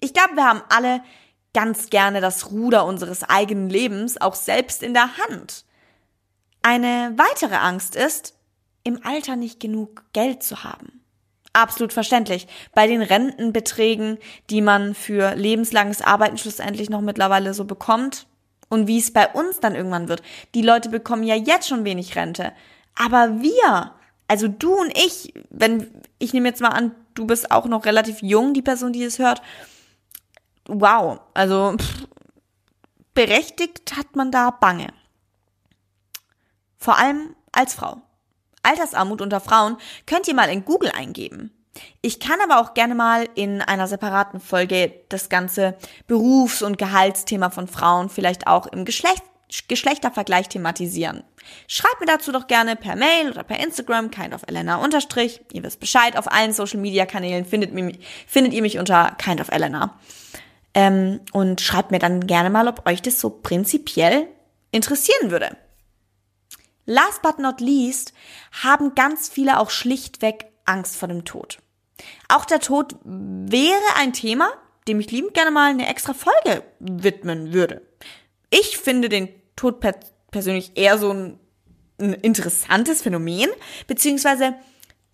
Ich 0.00 0.14
glaube, 0.14 0.36
wir 0.36 0.46
haben 0.46 0.62
alle 0.70 1.02
ganz 1.52 1.90
gerne 1.90 2.22
das 2.22 2.50
Ruder 2.50 2.86
unseres 2.86 3.22
eigenen 3.22 3.68
Lebens 3.68 4.18
auch 4.18 4.34
selbst 4.34 4.82
in 4.82 4.94
der 4.94 5.18
Hand. 5.18 5.64
Eine 6.62 7.14
weitere 7.16 7.56
Angst 7.56 7.96
ist, 7.96 8.34
im 8.84 9.04
Alter 9.04 9.36
nicht 9.36 9.60
genug 9.60 10.04
Geld 10.12 10.42
zu 10.42 10.64
haben. 10.64 11.04
Absolut 11.52 11.92
verständlich. 11.92 12.46
Bei 12.74 12.86
den 12.86 13.02
Rentenbeträgen, 13.02 14.18
die 14.50 14.60
man 14.60 14.94
für 14.94 15.34
lebenslanges 15.34 16.02
Arbeiten 16.02 16.38
schlussendlich 16.38 16.90
noch 16.90 17.00
mittlerweile 17.00 17.54
so 17.54 17.64
bekommt, 17.64 18.26
und 18.68 18.86
wie 18.86 18.98
es 18.98 19.12
bei 19.12 19.28
uns 19.28 19.60
dann 19.60 19.74
irgendwann 19.74 20.08
wird. 20.08 20.22
Die 20.54 20.62
Leute 20.62 20.88
bekommen 20.88 21.22
ja 21.22 21.34
jetzt 21.34 21.68
schon 21.68 21.84
wenig 21.84 22.16
Rente. 22.16 22.52
Aber 22.94 23.40
wir, 23.40 23.92
also 24.26 24.48
du 24.48 24.74
und 24.74 24.96
ich, 24.96 25.32
wenn, 25.50 25.90
ich 26.18 26.32
nehme 26.32 26.48
jetzt 26.48 26.60
mal 26.60 26.68
an, 26.68 26.94
du 27.14 27.26
bist 27.26 27.50
auch 27.50 27.66
noch 27.66 27.86
relativ 27.86 28.22
jung, 28.22 28.54
die 28.54 28.62
Person, 28.62 28.92
die 28.92 29.04
es 29.04 29.18
hört. 29.18 29.42
Wow, 30.66 31.20
also 31.34 31.76
pff, 31.78 32.06
berechtigt 33.14 33.96
hat 33.96 34.16
man 34.16 34.30
da 34.30 34.50
Bange. 34.50 34.88
Vor 36.78 36.98
allem 36.98 37.34
als 37.52 37.74
Frau. 37.74 37.98
Altersarmut 38.62 39.20
unter 39.20 39.40
Frauen 39.40 39.76
könnt 40.06 40.28
ihr 40.28 40.34
mal 40.34 40.48
in 40.48 40.64
Google 40.64 40.90
eingeben. 40.90 41.52
Ich 42.00 42.18
kann 42.18 42.38
aber 42.42 42.60
auch 42.60 42.74
gerne 42.74 42.94
mal 42.94 43.28
in 43.34 43.62
einer 43.62 43.86
separaten 43.86 44.40
Folge 44.40 44.92
das 45.08 45.28
ganze 45.28 45.76
Berufs- 46.06 46.62
und 46.62 46.78
Gehaltsthema 46.78 47.50
von 47.50 47.68
Frauen 47.68 48.08
vielleicht 48.08 48.46
auch 48.46 48.66
im 48.66 48.84
Geschlecht 48.84 49.22
Geschlechtervergleich 49.66 50.48
thematisieren. 50.48 51.24
Schreibt 51.68 52.00
mir 52.00 52.06
dazu 52.06 52.32
doch 52.32 52.48
gerne 52.48 52.76
per 52.76 52.96
Mail 52.96 53.30
oder 53.30 53.42
per 53.42 53.58
Instagram, 53.58 54.10
kind 54.10 54.34
of 54.34 54.42
Elena 54.46 54.76
unterstrich. 54.76 55.40
Ihr 55.52 55.62
wisst 55.62 55.80
Bescheid, 55.80 56.18
auf 56.18 56.30
allen 56.30 56.52
Social 56.52 56.78
Media 56.78 57.06
Kanälen 57.06 57.46
findet, 57.46 57.70
findet 58.26 58.52
ihr 58.52 58.60
mich 58.60 58.78
unter 58.78 59.12
kind 59.16 59.40
of 59.40 59.48
Elena. 59.48 59.98
Ähm, 60.74 61.20
und 61.32 61.62
schreibt 61.62 61.90
mir 61.90 61.98
dann 61.98 62.26
gerne 62.26 62.50
mal, 62.50 62.68
ob 62.68 62.86
euch 62.86 63.00
das 63.00 63.20
so 63.20 63.30
prinzipiell 63.30 64.28
interessieren 64.70 65.30
würde. 65.30 65.56
Last 66.90 67.20
but 67.20 67.38
not 67.38 67.60
least 67.60 68.14
haben 68.50 68.94
ganz 68.94 69.28
viele 69.28 69.60
auch 69.60 69.68
schlichtweg 69.68 70.46
Angst 70.64 70.96
vor 70.96 71.06
dem 71.06 71.26
Tod. 71.26 71.58
Auch 72.28 72.46
der 72.46 72.60
Tod 72.60 72.96
wäre 73.04 73.96
ein 73.96 74.14
Thema, 74.14 74.50
dem 74.88 74.98
ich 74.98 75.10
liebend 75.10 75.34
gerne 75.34 75.50
mal 75.50 75.68
eine 75.68 75.86
extra 75.86 76.14
Folge 76.14 76.64
widmen 76.80 77.52
würde. 77.52 77.86
Ich 78.48 78.78
finde 78.78 79.10
den 79.10 79.28
Tod 79.54 79.80
per 79.80 79.96
persönlich 80.30 80.72
eher 80.76 80.96
so 80.96 81.12
ein, 81.12 81.38
ein 82.00 82.14
interessantes 82.14 83.02
Phänomen, 83.02 83.50
beziehungsweise 83.86 84.54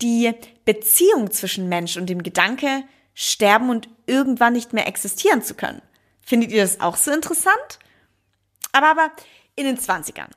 die 0.01 0.31
Beziehung 0.63 1.29
zwischen 1.31 1.67
Mensch 1.67 1.97
und 1.97 2.09
dem 2.09 2.23
Gedanke, 2.23 2.85
sterben 3.13 3.69
und 3.69 3.89
irgendwann 4.05 4.53
nicht 4.53 4.71
mehr 4.71 4.87
existieren 4.87 5.41
zu 5.41 5.55
können. 5.55 5.81
Findet 6.21 6.51
ihr 6.51 6.61
das 6.61 6.79
auch 6.79 6.95
so 6.95 7.11
interessant? 7.11 7.79
Aber, 8.71 8.91
aber 8.91 9.11
in 9.57 9.65
den 9.65 9.77
20ern 9.77 10.29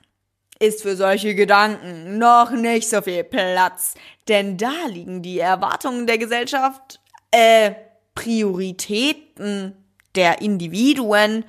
ist 0.59 0.83
für 0.83 0.97
solche 0.97 1.35
Gedanken 1.35 2.19
noch 2.19 2.51
nicht 2.51 2.89
so 2.89 3.03
viel 3.03 3.25
Platz, 3.25 3.95
denn 4.27 4.57
da 4.57 4.87
liegen 4.89 5.23
die 5.23 5.39
Erwartungen 5.39 6.07
der 6.07 6.19
Gesellschaft, 6.19 7.01
äh, 7.31 7.73
Prioritäten 8.15 9.77
der 10.15 10.41
Individuen, 10.41 11.45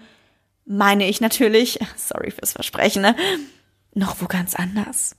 meine 0.66 1.08
ich 1.08 1.22
natürlich, 1.22 1.80
sorry 1.96 2.32
fürs 2.32 2.54
Versprechen, 2.54 3.02
ne, 3.02 3.16
noch 3.94 4.22
wo 4.22 4.28
ganz 4.28 4.56
anders. 4.56 5.16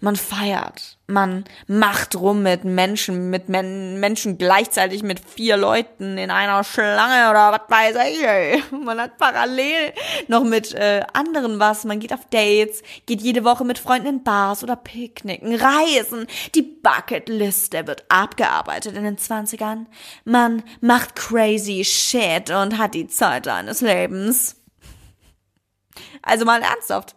Man 0.00 0.16
feiert, 0.16 0.98
man 1.06 1.44
macht 1.66 2.16
rum 2.16 2.42
mit 2.42 2.64
Menschen, 2.64 3.28
mit 3.28 3.50
Men 3.50 4.00
Menschen 4.00 4.38
gleichzeitig 4.38 5.02
mit 5.02 5.20
vier 5.20 5.58
Leuten 5.58 6.16
in 6.16 6.30
einer 6.30 6.64
Schlange 6.64 7.28
oder 7.30 7.52
was 7.52 7.68
weiß 7.68 7.96
ich. 8.08 8.22
Ey. 8.22 8.62
Man 8.84 8.98
hat 8.98 9.18
parallel 9.18 9.92
noch 10.28 10.44
mit 10.44 10.72
äh, 10.72 11.02
anderen 11.12 11.58
was. 11.58 11.84
Man 11.84 12.00
geht 12.00 12.12
auf 12.12 12.24
Dates, 12.30 12.82
geht 13.04 13.20
jede 13.20 13.44
Woche 13.44 13.64
mit 13.64 13.78
Freunden 13.78 14.08
in 14.08 14.24
Bars 14.24 14.62
oder 14.62 14.76
Picknicken, 14.76 15.54
reisen. 15.54 16.26
Die 16.54 16.62
Bucketliste 16.62 17.86
wird 17.86 18.04
abgearbeitet 18.08 18.96
in 18.96 19.04
den 19.04 19.18
Zwanzigern. 19.18 19.86
Man 20.24 20.62
macht 20.80 21.16
crazy 21.16 21.84
shit 21.84 22.50
und 22.50 22.78
hat 22.78 22.94
die 22.94 23.08
Zeit 23.08 23.44
seines 23.44 23.82
Lebens. 23.82 24.56
Also 26.22 26.44
mal 26.46 26.62
ernsthaft. 26.62 27.14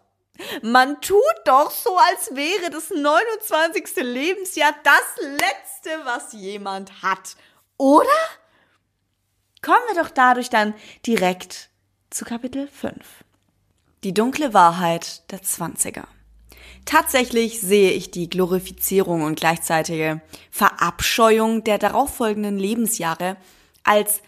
Man 0.62 1.00
tut 1.02 1.21
doch 1.45 1.71
so, 1.71 1.97
als 1.97 2.36
wäre 2.36 2.69
das 2.71 2.89
29. 2.89 3.95
Lebensjahr 3.97 4.73
das 4.84 5.28
letzte, 5.32 6.06
was 6.06 6.34
jemand 6.34 7.02
hat. 7.02 7.36
Oder? 7.78 8.08
Kommen 9.62 9.84
wir 9.91 10.04
doch 10.04 10.10
dadurch 10.10 10.50
dann 10.50 10.73
direkt 11.06 11.69
zu 12.10 12.26
Kapitel 12.26 12.67
5. 12.67 12.95
Die 14.04 14.13
dunkle 14.13 14.54
Wahrheit 14.54 15.30
der 15.32 15.41
20er. 15.41 16.06
Tatsächlich 16.86 17.60
sehe 17.60 17.91
ich 17.91 18.12
die 18.12 18.30
Glorifizierung 18.30 19.23
und 19.23 19.39
gleichzeitige 19.39 20.21
Verabscheuung 20.52 21.63
der 21.63 21.78
darauffolgenden 21.80 22.58
Lebensjahre 22.58 23.36
als 23.84 24.21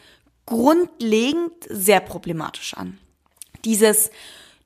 grundlegend 0.46 1.54
sehr 1.70 2.02
problematisch 2.02 2.74
an. 2.74 2.98
Dieses 3.64 4.10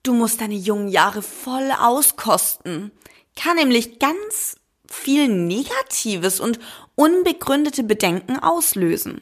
Du 0.04 0.14
musst 0.14 0.42
deine 0.42 0.56
jungen 0.56 0.90
Jahre 0.90 1.22
voll 1.22 1.72
auskosten. 1.72 2.92
Kann 3.38 3.56
nämlich 3.56 4.00
ganz 4.00 4.58
viel 4.86 5.30
Negatives 5.30 6.42
und 6.42 6.60
unbegründete 6.96 7.84
Bedenken 7.84 8.38
auslösen. 8.38 9.22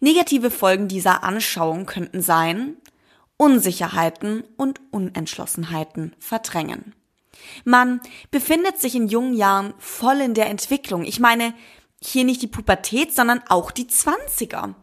Negative 0.00 0.50
Folgen 0.50 0.88
dieser 0.88 1.22
Anschauung 1.22 1.84
könnten 1.84 2.22
sein, 2.22 2.76
Unsicherheiten 3.36 4.44
und 4.56 4.80
Unentschlossenheiten 4.90 6.16
verdrängen. 6.18 6.94
Man 7.64 8.00
befindet 8.30 8.80
sich 8.80 8.94
in 8.94 9.08
jungen 9.08 9.34
Jahren 9.34 9.74
voll 9.78 10.20
in 10.20 10.34
der 10.34 10.48
Entwicklung. 10.48 11.04
Ich 11.04 11.20
meine, 11.20 11.54
hier 12.02 12.24
nicht 12.24 12.42
die 12.42 12.48
Pubertät, 12.48 13.14
sondern 13.14 13.42
auch 13.48 13.70
die 13.70 13.86
Zwanziger. 13.86 14.74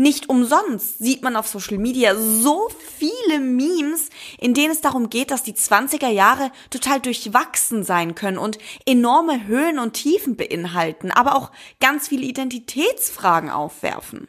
Nicht 0.00 0.30
umsonst 0.30 0.98
sieht 0.98 1.22
man 1.22 1.36
auf 1.36 1.46
Social 1.46 1.76
Media 1.76 2.16
so 2.16 2.70
viele 2.96 3.38
Memes, 3.38 4.08
in 4.38 4.54
denen 4.54 4.70
es 4.70 4.80
darum 4.80 5.10
geht, 5.10 5.30
dass 5.30 5.42
die 5.42 5.52
20er 5.52 6.08
Jahre 6.08 6.50
total 6.70 7.00
durchwachsen 7.00 7.84
sein 7.84 8.14
können 8.14 8.38
und 8.38 8.56
enorme 8.86 9.46
Höhen 9.46 9.78
und 9.78 9.92
Tiefen 9.92 10.36
beinhalten, 10.36 11.10
aber 11.10 11.36
auch 11.36 11.52
ganz 11.80 12.08
viele 12.08 12.24
Identitätsfragen 12.24 13.50
aufwerfen. 13.50 14.26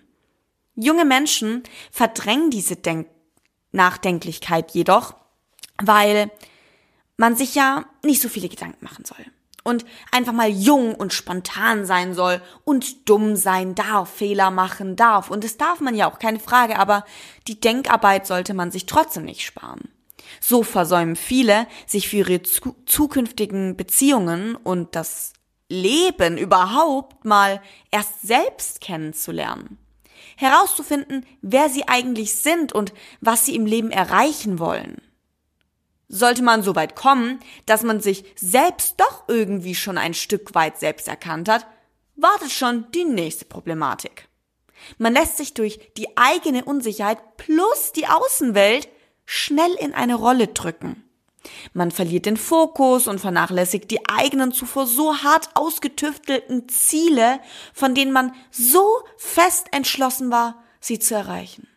Junge 0.76 1.06
Menschen 1.06 1.64
verdrängen 1.90 2.50
diese 2.50 2.76
Denk 2.76 3.08
Nachdenklichkeit 3.72 4.72
jedoch, 4.72 5.16
weil 5.82 6.32
man 7.16 7.38
sich 7.38 7.56
ja 7.56 7.86
nicht 8.04 8.22
so 8.22 8.28
viele 8.28 8.50
Gedanken 8.50 8.84
machen 8.84 9.06
soll 9.06 9.26
und 9.64 9.86
einfach 10.12 10.34
mal 10.34 10.50
jung 10.50 10.96
und 10.96 11.14
spontan 11.14 11.86
sein 11.86 12.14
soll 12.14 12.42
und 12.64 13.10
dumm 13.10 13.36
sein 13.36 13.76
darf, 13.76 14.10
Fehler 14.10 14.52
machen 14.52 14.96
darf. 14.96 15.30
Und 15.30 15.44
das 15.44 15.58
darf 15.58 15.80
man 15.80 15.96
ja 15.96 16.10
auch, 16.10 16.20
keine 16.20 16.40
Frage, 16.40 16.80
aber 16.80 17.06
die 17.48 17.60
Denkarbeit 17.60 18.28
sollte 18.28 18.54
man 18.54 18.72
sich 18.72 18.86
trotzdem 18.86 19.26
nicht 19.26 19.46
sparen. 19.46 19.90
So 20.40 20.64
versäumen 20.64 21.16
viele, 21.16 21.68
sich 21.86 22.10
für 22.10 22.18
ihre 22.18 22.42
zu 22.42 22.76
zukünftigen 22.86 23.76
Beziehungen 23.76 24.56
und 24.56 24.96
das 24.96 25.34
Leben 25.70 26.38
überhaupt 26.38 27.26
mal 27.26 27.62
erst 27.92 28.22
selbst 28.22 28.82
kennenzulernen. 28.82 29.78
Herauszufinden, 30.36 31.26
wer 31.42 31.70
sie 31.70 31.88
eigentlich 31.88 32.36
sind 32.36 32.74
und 32.74 32.94
was 33.20 33.46
sie 33.46 33.56
im 33.56 33.66
Leben 33.66 33.92
erreichen 33.92 34.60
wollen. 34.60 35.02
Sollte 36.14 36.44
man 36.44 36.62
so 36.62 36.76
weit 36.76 36.98
kommen, 36.98 37.40
dass 37.66 37.84
man 37.84 38.02
sich 38.02 38.26
selbst 38.36 39.00
doch 39.00 39.24
irgendwie 39.30 39.76
schon 39.76 39.98
ein 39.98 40.14
Stück 40.14 40.54
weit 40.54 40.78
selbst 40.78 41.08
erkannt 41.08 41.48
hat, 41.48 41.66
wartet 42.18 42.52
schon 42.52 42.92
die 42.92 43.06
nächste 43.06 43.46
Problematik. 43.46 44.28
Man 44.98 45.14
lässt 45.14 45.38
sich 45.38 45.54
durch 45.54 45.80
die 45.96 46.18
eigene 46.18 46.66
Unsicherheit 46.66 47.38
plus 47.38 47.94
die 47.94 48.08
Außenwelt 48.08 48.90
schnell 49.26 49.74
in 49.80 49.94
eine 49.94 50.16
Rolle 50.16 50.48
drücken. 50.48 51.02
Man 51.72 51.92
verliert 51.92 52.26
den 52.26 52.36
Fokus 52.36 53.08
und 53.08 53.22
vernachlässigt 53.22 53.90
die 53.90 54.10
eigenen 54.10 54.52
zuvor 54.52 54.88
so 54.88 55.24
hart 55.24 55.52
ausgetüftelten 55.54 56.68
Ziele, 56.68 57.40
von 57.74 57.96
denen 57.96 58.12
man 58.12 58.36
so 58.52 59.02
fest 59.16 59.68
entschlossen 59.72 60.30
war, 60.30 60.62
sie 60.82 61.00
zu 61.00 61.16
erreichen. 61.16 61.71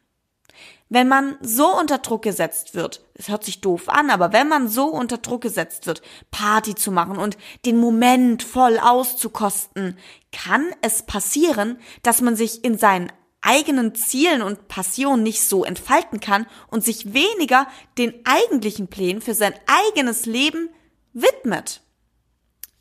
Wenn 0.94 1.08
man 1.08 1.36
so 1.40 1.76
unter 1.76 1.98
Druck 1.98 2.22
gesetzt 2.22 2.76
wird, 2.76 3.04
es 3.14 3.26
hört 3.28 3.42
sich 3.42 3.60
doof 3.60 3.88
an, 3.88 4.10
aber 4.10 4.32
wenn 4.32 4.46
man 4.46 4.68
so 4.68 4.84
unter 4.84 5.18
Druck 5.18 5.40
gesetzt 5.40 5.88
wird, 5.88 6.02
Party 6.30 6.76
zu 6.76 6.92
machen 6.92 7.16
und 7.16 7.36
den 7.66 7.78
Moment 7.78 8.44
voll 8.44 8.78
auszukosten, 8.78 9.98
kann 10.30 10.64
es 10.82 11.02
passieren, 11.02 11.80
dass 12.04 12.20
man 12.20 12.36
sich 12.36 12.62
in 12.62 12.78
seinen 12.78 13.10
eigenen 13.40 13.96
Zielen 13.96 14.40
und 14.40 14.68
Passionen 14.68 15.24
nicht 15.24 15.42
so 15.42 15.64
entfalten 15.64 16.20
kann 16.20 16.46
und 16.68 16.84
sich 16.84 17.12
weniger 17.12 17.66
den 17.98 18.14
eigentlichen 18.24 18.86
Plänen 18.86 19.20
für 19.20 19.34
sein 19.34 19.54
eigenes 19.66 20.26
Leben 20.26 20.68
widmet. 21.12 21.82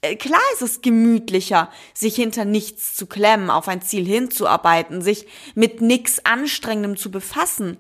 Äh, 0.02 0.17
klar 0.17 0.39
ist 0.54 0.62
es 0.62 0.82
gemütlicher, 0.84 1.71
sich 1.95 2.15
hinter 2.15 2.45
nichts 2.45 2.95
zu 2.95 3.08
klemmen, 3.08 3.49
auf 3.49 3.67
ein 3.67 3.82
Ziel 3.82 4.06
hinzuarbeiten, 4.06 5.02
sich 5.02 5.26
mit 5.56 5.82
nix 5.82 6.19
Anstrengendem 6.23 6.95
zu 6.95 7.10
befassen. 7.10 7.80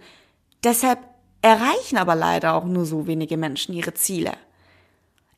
Deshalb 0.63 0.99
erreichen 1.41 1.97
aber 1.97 2.15
leider 2.15 2.53
auch 2.53 2.65
nur 2.65 2.85
so 2.85 3.07
wenige 3.07 3.37
Menschen 3.37 3.73
ihre 3.73 3.93
Ziele. 3.93 4.33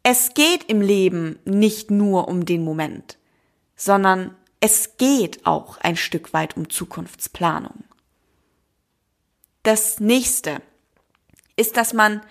Es 0.04 0.36
geht 0.36 0.66
im 0.66 0.82
Leben 0.82 1.40
nicht 1.46 1.90
nur 1.90 2.28
um 2.28 2.46
den 2.46 2.64
Moment, 2.64 3.18
sondern 3.76 4.36
es 4.60 4.98
geht 4.98 5.46
auch 5.46 5.78
ein 5.80 5.96
Stück 5.96 6.34
weit 6.34 6.56
um 6.58 6.70
Zukunftsplanung. 6.70 7.84
Das 9.64 10.00
nächste 10.00 10.62
ist, 11.56 11.76
dass 11.76 11.94
man 11.94 12.22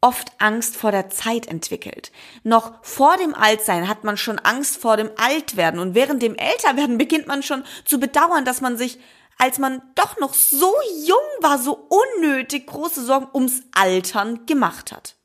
oft 0.00 0.30
Angst 0.38 0.76
vor 0.76 0.92
der 0.92 1.10
Zeit 1.10 1.46
entwickelt. 1.46 2.12
Noch 2.44 2.84
vor 2.84 3.16
dem 3.16 3.34
Altsein 3.34 3.88
hat 3.88 4.04
man 4.04 4.16
schon 4.16 4.38
Angst 4.38 4.76
vor 4.76 4.96
dem 4.96 5.10
Altwerden 5.16 5.80
und 5.80 5.96
während 5.96 6.22
dem 6.22 6.36
Älterwerden 6.36 6.98
beginnt 6.98 7.26
man 7.26 7.42
schon 7.42 7.64
zu 7.84 7.98
bedauern, 7.98 8.44
dass 8.44 8.60
man 8.60 8.76
sich, 8.76 9.00
als 9.38 9.58
man 9.58 9.82
doch 9.94 10.18
noch 10.18 10.34
so 10.34 10.72
jung 11.04 11.18
war, 11.40 11.58
so 11.58 11.88
unnötig 11.88 12.66
große 12.66 13.04
Sorgen 13.04 13.28
ums 13.34 13.62
Altern 13.72 14.46
gemacht 14.46 14.92
hat. 14.92 15.16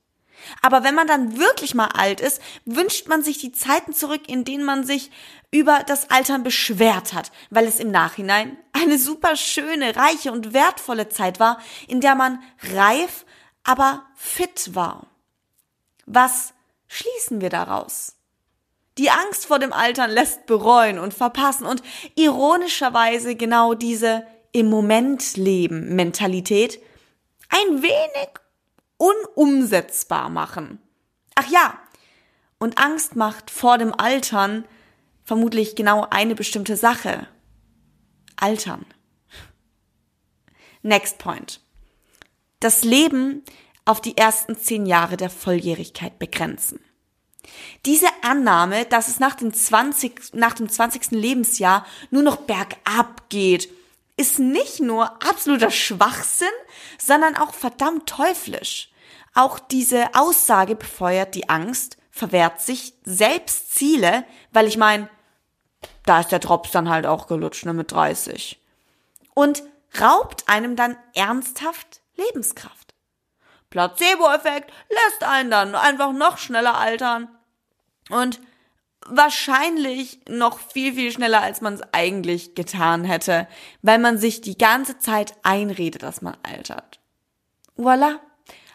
Aber 0.62 0.84
wenn 0.84 0.96
man 0.96 1.08
dann 1.08 1.38
wirklich 1.38 1.76
mal 1.76 1.90
alt 1.90 2.20
ist, 2.20 2.42
wünscht 2.66 3.08
man 3.08 3.24
sich 3.24 3.38
die 3.38 3.52
Zeiten 3.52 3.94
zurück, 3.94 4.28
in 4.28 4.44
denen 4.44 4.64
man 4.64 4.84
sich 4.86 5.12
über 5.52 5.84
das 5.86 6.10
Altern 6.10 6.44
beschwert 6.44 7.14
hat, 7.14 7.32
weil 7.50 7.66
es 7.66 7.80
im 7.80 7.92
Nachhinein 7.92 8.58
eine 8.74 8.98
super 8.98 9.36
schöne, 9.36 9.96
reiche 9.96 10.32
und 10.32 10.54
wertvolle 10.54 11.10
Zeit 11.10 11.40
war, 11.40 11.60
in 11.88 12.02
der 12.02 12.16
man 12.16 12.42
reif 12.74 13.26
aber 13.64 14.06
fit 14.16 14.74
war. 14.74 15.08
Was 16.06 16.54
schließen 16.88 17.42
wir 17.42 17.50
daraus? 17.50 18.16
Die 19.02 19.10
Angst 19.10 19.48
vor 19.48 19.58
dem 19.58 19.74
Altern 19.74 20.12
lässt 20.12 20.46
bereuen 20.46 21.00
und 21.00 21.12
verpassen 21.12 21.66
und 21.66 21.82
ironischerweise 22.14 23.36
genau 23.36 23.74
diese 23.74 24.28
im 24.52 24.70
Moment 24.70 25.38
leben 25.38 25.96
Mentalität 25.96 26.80
ein 27.50 27.82
wenig 27.82 28.30
unumsetzbar 28.98 30.30
machen. 30.30 30.78
Ach 31.34 31.50
ja, 31.50 31.80
Und 32.60 32.78
Angst 32.78 33.16
macht 33.16 33.50
vor 33.50 33.80
dem 33.80 33.92
Altern 33.92 34.66
vermutlich 35.24 35.76
genau 35.76 36.06
eine 36.12 36.36
bestimmte 36.36 36.76
Sache. 36.76 37.28
Altern. 38.36 38.86
Next 40.84 41.18
point. 41.18 41.60
Das 42.60 42.84
Leben 42.84 43.42
auf 43.84 44.00
die 44.00 44.16
ersten 44.16 44.56
zehn 44.56 44.86
Jahre 44.86 45.18
der 45.18 45.32
Volljährigkeit 45.32 46.20
begrenzen. 46.20 46.80
Diese 47.86 48.08
Annahme, 48.22 48.86
dass 48.86 49.08
es 49.08 49.20
nach 49.20 49.36
dem 49.36 49.54
20, 49.54 50.34
nach 50.34 50.54
dem 50.54 50.70
20. 50.70 51.12
Lebensjahr 51.12 51.86
nur 52.10 52.24
noch 52.24 52.38
bergab 52.38 53.30
geht, 53.30 53.70
ist 54.18 54.40
nicht 54.40 54.80
nur 54.80 55.12
absoluter 55.24 55.72
Schwachsinn, 55.72 56.48
sondern 57.00 57.36
auch 57.36 57.54
verdammt 57.54 58.08
teuflisch. 58.08 58.92
Auch 59.34 59.60
diese 59.60 60.14
Aussage 60.14 60.76
befeuert 60.76 61.36
die 61.36 61.50
Angst, 61.50 61.98
verwehrt 62.12 62.62
sich 62.62 62.94
selbst 63.04 63.74
Ziele, 63.74 64.26
weil 64.52 64.68
ich 64.68 64.78
meine, 64.78 65.10
da 66.06 66.20
ist 66.20 66.32
der 66.32 66.40
Drops 66.40 66.72
dann 66.72 66.90
halt 66.90 67.06
auch 67.06 67.28
gelutscht, 67.28 67.66
ne, 67.66 67.74
mit 67.74 67.92
30. 67.92 68.60
Und 69.34 69.64
raubt 70.00 70.48
einem 70.48 70.76
dann 70.76 70.98
ernsthaft 71.14 72.02
Lebenskraft. 72.16 72.81
Placebo-Effekt 73.72 74.72
lässt 74.90 75.24
einen 75.24 75.50
dann 75.50 75.74
einfach 75.74 76.14
noch 76.14 76.38
schneller 76.38 76.78
altern. 76.78 77.28
Und 78.10 78.40
wahrscheinlich 79.08 80.20
noch 80.30 80.60
viel, 80.60 80.94
viel 80.94 81.12
schneller, 81.12 81.42
als 81.42 81.62
man 81.62 81.74
es 81.74 81.82
eigentlich 81.92 82.54
getan 82.54 83.04
hätte, 83.04 83.48
weil 83.82 83.98
man 83.98 84.20
sich 84.20 84.42
die 84.42 84.58
ganze 84.58 85.00
Zeit 85.00 85.34
einredet, 85.42 86.04
dass 86.04 86.22
man 86.22 86.38
altert. 86.44 87.00
Voila. 87.76 88.20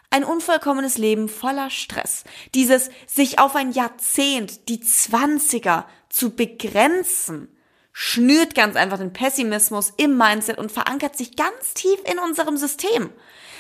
Ein 0.09 0.25
unvollkommenes 0.25 0.99
Leben 0.99 1.29
voller 1.29 1.69
Stress. 1.69 2.25
Dieses 2.55 2.91
sich 3.07 3.39
auf 3.39 3.57
ein 3.57 3.73
Jahrzehnt, 3.73 4.69
die 4.69 4.81
Zwanziger, 4.81 5.87
zu 6.09 6.35
begrenzen, 6.35 7.49
schnürt 7.93 8.55
ganz 8.55 8.77
einfach 8.77 8.99
den 8.99 9.13
Pessimismus 9.13 9.93
im 9.97 10.17
Mindset 10.17 10.59
und 10.59 10.73
verankert 10.73 11.17
sich 11.17 11.37
ganz 11.37 11.75
tief 11.75 11.99
in 12.11 12.19
unserem 12.19 12.57
System, 12.57 13.11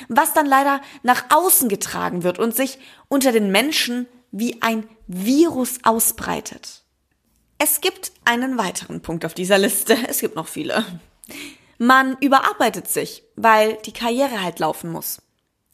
was 0.09 0.33
dann 0.33 0.47
leider 0.47 0.81
nach 1.03 1.25
außen 1.31 1.69
getragen 1.69 2.23
wird 2.23 2.39
und 2.39 2.55
sich 2.55 2.79
unter 3.09 3.33
den 3.33 3.51
Menschen 3.51 4.07
wie 4.31 4.61
ein 4.63 4.89
Virus 5.07 5.79
ausbreitet. 5.85 6.83
Es 7.59 7.81
gibt 7.81 8.13
einen 8.25 8.59
weiteren 8.59 9.01
Punkt 9.01 9.25
auf 9.25 9.35
dieser 9.35 9.59
Liste. 9.59 9.97
Es 10.09 10.21
gibt 10.21 10.37
noch 10.37 10.49
viele. 10.49 10.85
Man 11.79 12.17
überarbeitet 12.21 12.89
sich, 12.89 13.23
weil 13.37 13.79
die 13.85 13.93
Karriere 13.93 14.43
halt 14.43 14.59
laufen 14.59 14.91
muss. 14.91 15.23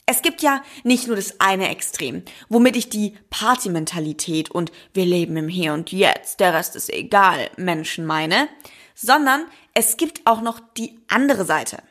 Es 0.05 0.23
gibt 0.23 0.43
ja 0.43 0.63
nicht 0.83 1.07
nur 1.07 1.17
das 1.17 1.41
eine 1.41 1.69
Extrem, 1.69 2.23
womit 2.49 2.77
ich 2.77 2.89
die 2.89 3.17
Partymentalität 3.31 4.51
und 4.51 4.73
wir 4.95 5.05
leben 5.05 5.37
im 5.37 5.49
Hier 5.49 5.73
und 5.75 5.93
Jetzt, 5.93 6.41
der 6.41 6.53
Rest 6.55 6.75
ist 6.75 6.93
egal 6.93 7.51
Menschen 7.57 8.05
meine, 8.05 8.49
sondern 8.95 9.47
es 9.75 9.97
gibt 9.97 10.27
auch 10.27 10.43
noch 10.43 10.61
die 10.77 10.99
andere 11.09 11.45
Seite. 11.45 11.83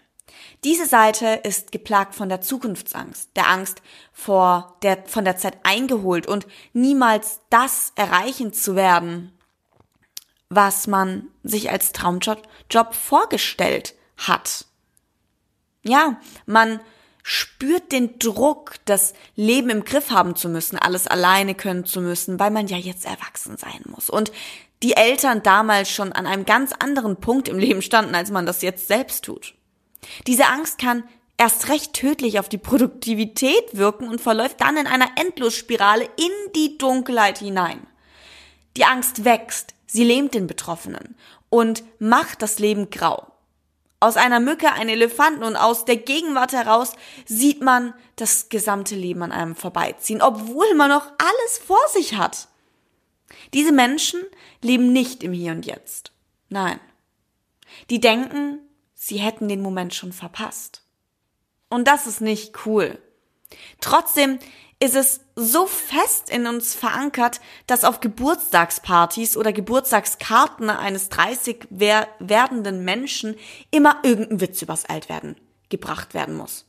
Diese 0.63 0.85
Seite 0.85 1.41
ist 1.43 1.71
geplagt 1.71 2.13
von 2.13 2.29
der 2.29 2.41
Zukunftsangst, 2.41 3.31
der 3.35 3.49
Angst 3.49 3.81
vor 4.13 4.77
der, 4.83 5.03
von 5.07 5.25
der 5.25 5.37
Zeit 5.37 5.57
eingeholt 5.63 6.27
und 6.27 6.45
niemals 6.73 7.39
das 7.49 7.93
erreichen 7.95 8.53
zu 8.53 8.75
werden, 8.75 9.31
was 10.49 10.85
man 10.85 11.27
sich 11.41 11.71
als 11.71 11.93
Traumjob 11.93 12.43
Job 12.69 12.93
vorgestellt 12.93 13.95
hat. 14.17 14.65
Ja, 15.81 16.19
man 16.45 16.79
spürt 17.23 17.91
den 17.91 18.19
Druck, 18.19 18.75
das 18.85 19.13
Leben 19.35 19.71
im 19.71 19.83
Griff 19.83 20.11
haben 20.11 20.35
zu 20.35 20.47
müssen, 20.47 20.77
alles 20.77 21.07
alleine 21.07 21.55
können 21.55 21.85
zu 21.85 22.01
müssen, 22.01 22.39
weil 22.39 22.51
man 22.51 22.67
ja 22.67 22.77
jetzt 22.77 23.05
erwachsen 23.05 23.57
sein 23.57 23.81
muss. 23.85 24.11
Und 24.11 24.31
die 24.83 24.93
Eltern 24.93 25.41
damals 25.41 25.89
schon 25.89 26.11
an 26.11 26.27
einem 26.27 26.45
ganz 26.45 26.71
anderen 26.71 27.17
Punkt 27.17 27.47
im 27.47 27.57
Leben 27.57 27.81
standen, 27.81 28.13
als 28.13 28.29
man 28.29 28.45
das 28.45 28.61
jetzt 28.61 28.87
selbst 28.87 29.25
tut. 29.25 29.55
Diese 30.27 30.47
Angst 30.47 30.77
kann 30.77 31.03
erst 31.37 31.69
recht 31.69 31.93
tödlich 31.93 32.39
auf 32.39 32.49
die 32.49 32.57
Produktivität 32.57 33.63
wirken 33.73 34.07
und 34.07 34.21
verläuft 34.21 34.61
dann 34.61 34.77
in 34.77 34.87
einer 34.87 35.11
Endlosspirale 35.15 36.05
in 36.17 36.51
die 36.55 36.77
Dunkelheit 36.77 37.39
hinein. 37.39 37.85
Die 38.77 38.85
Angst 38.85 39.25
wächst, 39.25 39.73
sie 39.85 40.03
lähmt 40.03 40.33
den 40.33 40.47
Betroffenen 40.47 41.15
und 41.49 41.83
macht 41.99 42.41
das 42.41 42.59
Leben 42.59 42.89
grau 42.89 43.31
aus 44.01 44.17
einer 44.17 44.39
Mücke 44.39 44.73
einen 44.73 44.89
Elefanten 44.89 45.43
und 45.43 45.55
aus 45.55 45.85
der 45.85 45.95
Gegenwart 45.95 46.51
heraus 46.51 46.93
sieht 47.25 47.61
man 47.61 47.93
das 48.15 48.49
gesamte 48.49 48.95
Leben 48.95 49.21
an 49.21 49.31
einem 49.31 49.55
vorbeiziehen, 49.55 50.21
obwohl 50.21 50.73
man 50.73 50.89
noch 50.89 51.05
alles 51.05 51.59
vor 51.65 51.79
sich 51.93 52.15
hat. 52.15 52.47
Diese 53.53 53.71
Menschen 53.71 54.19
leben 54.61 54.91
nicht 54.91 55.23
im 55.23 55.33
Hier 55.33 55.51
und 55.51 55.67
Jetzt. 55.67 56.11
Nein. 56.49 56.79
Die 57.91 57.99
denken, 57.99 58.59
sie 59.01 59.17
hätten 59.17 59.49
den 59.49 59.61
Moment 59.61 59.95
schon 59.95 60.13
verpasst. 60.13 60.83
Und 61.69 61.87
das 61.87 62.05
ist 62.05 62.21
nicht 62.21 62.67
cool. 62.67 62.99
Trotzdem 63.79 64.37
ist 64.79 64.95
es 64.95 65.21
so 65.35 65.65
fest 65.65 66.29
in 66.29 66.45
uns 66.45 66.75
verankert, 66.75 67.41
dass 67.65 67.83
auf 67.83 67.99
Geburtstagspartys 67.99 69.37
oder 69.37 69.53
Geburtstagskarten 69.53 70.69
eines 70.69 71.09
30 71.09 71.67
werdenden 71.71 72.85
Menschen 72.85 73.35
immer 73.71 73.97
irgendein 74.03 74.39
Witz 74.39 74.61
übers 74.61 74.85
Altwerden 74.85 75.35
gebracht 75.69 76.13
werden 76.13 76.35
muss. 76.35 76.65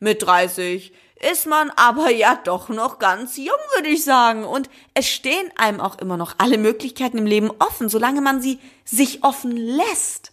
Mit 0.00 0.22
30 0.22 0.92
ist 1.32 1.46
man 1.46 1.70
aber 1.70 2.10
ja 2.10 2.34
doch 2.42 2.68
noch 2.68 2.98
ganz 2.98 3.36
jung, 3.36 3.48
würde 3.76 3.90
ich 3.90 4.02
sagen. 4.02 4.44
Und 4.44 4.68
es 4.94 5.08
stehen 5.08 5.52
einem 5.56 5.80
auch 5.80 5.98
immer 5.98 6.16
noch 6.16 6.34
alle 6.38 6.58
Möglichkeiten 6.58 7.18
im 7.18 7.26
Leben 7.26 7.50
offen, 7.60 7.88
solange 7.88 8.22
man 8.22 8.42
sie 8.42 8.58
sich 8.84 9.22
offen 9.22 9.56
lässt, 9.56 10.29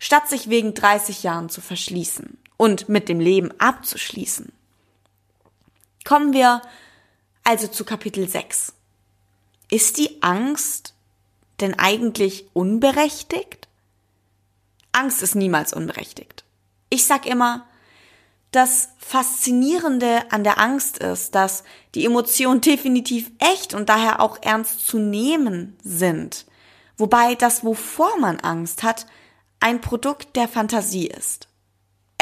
statt 0.00 0.28
sich 0.28 0.50
wegen 0.50 0.74
30 0.74 1.22
Jahren 1.22 1.48
zu 1.48 1.60
verschließen 1.60 2.36
und 2.56 2.88
mit 2.88 3.08
dem 3.08 3.20
Leben 3.20 3.52
abzuschließen. 3.60 4.50
Kommen 6.04 6.32
wir 6.32 6.62
also 7.44 7.68
zu 7.68 7.84
Kapitel 7.84 8.28
6. 8.28 8.72
Ist 9.70 9.98
die 9.98 10.22
Angst 10.22 10.94
denn 11.60 11.78
eigentlich 11.78 12.46
unberechtigt? 12.54 13.68
Angst 14.92 15.22
ist 15.22 15.36
niemals 15.36 15.72
unberechtigt. 15.72 16.44
Ich 16.88 17.06
sag 17.06 17.26
immer, 17.26 17.66
das 18.50 18.88
Faszinierende 18.98 20.32
an 20.32 20.42
der 20.42 20.58
Angst 20.58 20.98
ist, 20.98 21.34
dass 21.34 21.62
die 21.94 22.04
Emotionen 22.04 22.60
definitiv 22.60 23.30
echt 23.38 23.74
und 23.74 23.88
daher 23.88 24.20
auch 24.20 24.38
ernst 24.42 24.86
zu 24.86 24.98
nehmen 24.98 25.76
sind. 25.84 26.46
Wobei 26.96 27.34
das, 27.36 27.64
wovor 27.64 28.18
man 28.18 28.40
Angst 28.40 28.82
hat, 28.82 29.06
ein 29.60 29.80
Produkt 29.80 30.36
der 30.36 30.48
Fantasie 30.48 31.06
ist 31.06 31.50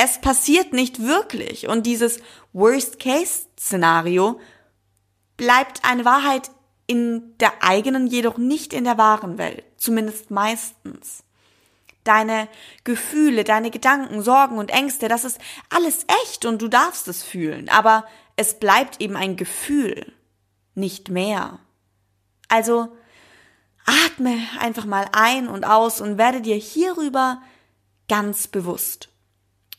es 0.01 0.20
passiert 0.20 0.72
nicht 0.72 1.03
wirklich 1.03 1.66
und 1.66 1.85
dieses 1.85 2.20
Worst-Case-Szenario 2.53 4.40
bleibt 5.37 5.85
eine 5.85 6.05
Wahrheit 6.05 6.53
in 6.87 7.37
der 7.38 7.64
eigenen, 7.64 8.07
jedoch 8.07 8.38
nicht 8.38 8.72
in 8.72 8.85
der 8.85 8.96
wahren 8.96 9.38
Welt, 9.38 9.64
zumindest 9.77 10.31
meistens. 10.31 11.24
Deine 12.05 12.48
Gefühle, 12.85 13.42
deine 13.42 13.72
Gedanken, 13.72 14.22
Sorgen 14.22 14.57
und 14.57 14.70
Ängste, 14.70 15.09
das 15.09 15.24
ist 15.24 15.40
alles 15.68 16.07
echt 16.24 16.44
und 16.44 16.62
du 16.62 16.68
darfst 16.68 17.09
es 17.09 17.24
fühlen, 17.24 17.68
aber 17.68 18.07
es 18.37 18.61
bleibt 18.61 19.01
eben 19.01 19.16
ein 19.16 19.37
Gefühl, 19.37 20.12
nicht 20.77 21.09
mehr. 21.09 21.59
Also 22.46 22.96
atme 23.88 24.38
einfach 24.61 24.85
mal 24.85 25.07
ein 25.12 25.48
und 25.48 25.64
aus 25.64 26.01
und 26.01 26.18
werde 26.18 26.40
dir 26.40 26.57
hierüber 26.57 27.40
ganz 28.09 28.46
bewusst. 28.46 29.09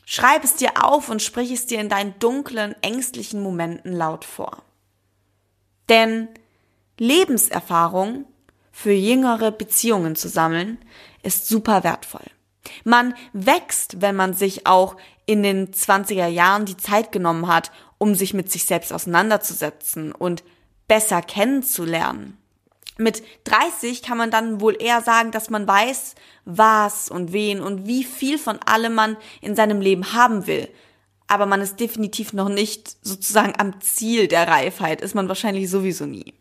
Schreib 0.04 0.42
es 0.42 0.56
dir 0.56 0.84
auf 0.84 1.08
und 1.08 1.22
sprich 1.22 1.52
es 1.52 1.66
dir 1.66 1.80
in 1.80 1.88
deinen 1.88 2.18
dunklen, 2.18 2.74
ängstlichen 2.82 3.42
Momenten 3.42 3.92
laut 3.92 4.24
vor. 4.24 4.62
Denn 5.88 6.28
Lebenserfahrung 6.98 8.24
für 8.72 8.92
jüngere 8.92 9.52
Beziehungen 9.52 10.16
zu 10.16 10.28
sammeln, 10.28 10.78
ist 11.22 11.48
super 11.48 11.84
wertvoll. 11.84 12.24
Man 12.84 13.14
wächst, 13.32 14.00
wenn 14.00 14.16
man 14.16 14.34
sich 14.34 14.66
auch 14.66 14.96
in 15.26 15.42
den 15.42 15.72
20er 15.72 16.26
Jahren 16.26 16.64
die 16.64 16.76
Zeit 16.76 17.12
genommen 17.12 17.46
hat, 17.46 17.70
um 17.98 18.14
sich 18.14 18.34
mit 18.34 18.50
sich 18.50 18.64
selbst 18.64 18.92
auseinanderzusetzen 18.92 20.12
und 20.12 20.42
besser 20.88 21.22
kennenzulernen 21.22 22.39
mit 23.00 23.22
30 23.44 24.02
kann 24.02 24.18
man 24.18 24.30
dann 24.30 24.60
wohl 24.60 24.80
eher 24.80 25.00
sagen, 25.00 25.30
dass 25.30 25.50
man 25.50 25.66
weiß, 25.66 26.14
was 26.44 27.10
und 27.10 27.32
wen 27.32 27.60
und 27.60 27.86
wie 27.86 28.04
viel 28.04 28.38
von 28.38 28.58
allem 28.58 28.94
man 28.94 29.16
in 29.40 29.56
seinem 29.56 29.80
Leben 29.80 30.12
haben 30.12 30.46
will. 30.46 30.68
Aber 31.26 31.46
man 31.46 31.60
ist 31.60 31.80
definitiv 31.80 32.32
noch 32.32 32.48
nicht 32.48 32.96
sozusagen 33.02 33.54
am 33.58 33.80
Ziel 33.80 34.28
der 34.28 34.48
Reifheit, 34.48 35.00
ist 35.00 35.14
man 35.14 35.28
wahrscheinlich 35.28 35.70
sowieso 35.70 36.06
nie. 36.06 36.34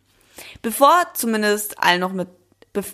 Bevor 0.61 0.95
zumindest 1.13 1.81
all 1.81 1.99
noch 1.99 2.11
mit, 2.11 2.27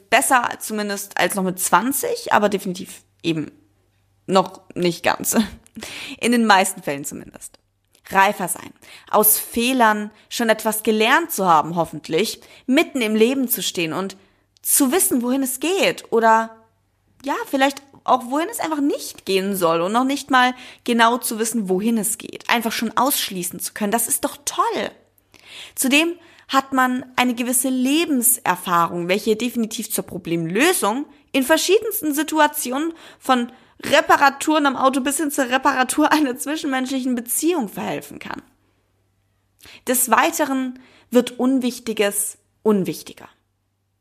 besser 0.10 0.49
zumindest 0.60 1.17
als 1.17 1.36
noch 1.36 1.43
mit 1.43 1.60
20, 1.60 2.34
aber 2.34 2.49
definitiv 2.49 3.04
eben 3.23 3.51
noch 4.28 4.62
nicht 4.75 5.04
ganz. 5.04 5.36
In 6.19 6.32
den 6.32 6.45
meisten 6.45 6.82
Fällen 6.84 7.06
zumindest. 7.06 7.60
Reifer 8.09 8.47
sein, 8.47 8.71
aus 9.09 9.39
Fehlern 9.39 10.11
schon 10.29 10.49
etwas 10.49 10.83
gelernt 10.83 11.31
zu 11.31 11.45
haben, 11.45 11.75
hoffentlich, 11.75 12.41
mitten 12.67 13.01
im 13.01 13.15
Leben 13.15 13.47
zu 13.47 13.63
stehen 13.63 13.93
und 13.93 14.17
zu 14.61 14.91
wissen, 14.91 15.21
wohin 15.21 15.43
es 15.43 15.59
geht 15.59 16.11
oder 16.11 16.55
ja, 17.23 17.35
vielleicht 17.49 17.81
auch 18.03 18.29
wohin 18.29 18.49
es 18.49 18.59
einfach 18.59 18.81
nicht 18.81 19.25
gehen 19.25 19.55
soll 19.55 19.81
und 19.81 19.91
noch 19.91 20.03
nicht 20.03 20.29
mal 20.29 20.53
genau 20.83 21.17
zu 21.17 21.39
wissen, 21.39 21.69
wohin 21.69 21.97
es 21.97 22.17
geht, 22.17 22.49
einfach 22.49 22.71
schon 22.71 22.95
ausschließen 22.95 23.59
zu 23.59 23.73
können, 23.73 23.91
das 23.91 24.07
ist 24.07 24.23
doch 24.23 24.37
toll. 24.45 24.91
Zudem 25.73 26.13
hat 26.47 26.73
man 26.73 27.05
eine 27.15 27.33
gewisse 27.33 27.69
Lebenserfahrung, 27.69 29.07
welche 29.07 29.35
definitiv 29.35 29.91
zur 29.91 30.05
Problemlösung 30.05 31.05
in 31.31 31.43
verschiedensten 31.43 32.13
Situationen 32.13 32.93
von 33.19 33.51
Reparaturen 33.91 34.65
am 34.65 34.76
Auto 34.76 35.02
bis 35.02 35.17
hin 35.17 35.32
zur 35.32 35.50
Reparatur 35.50 36.12
einer 36.12 36.38
zwischenmenschlichen 36.38 37.15
Beziehung 37.15 37.69
verhelfen 37.69 38.19
kann. 38.19 38.41
Des 39.88 40.10
Weiteren 40.10 40.80
wird 41.12 41.39
Unwichtiges 41.39 42.38
unwichtiger. 42.63 43.30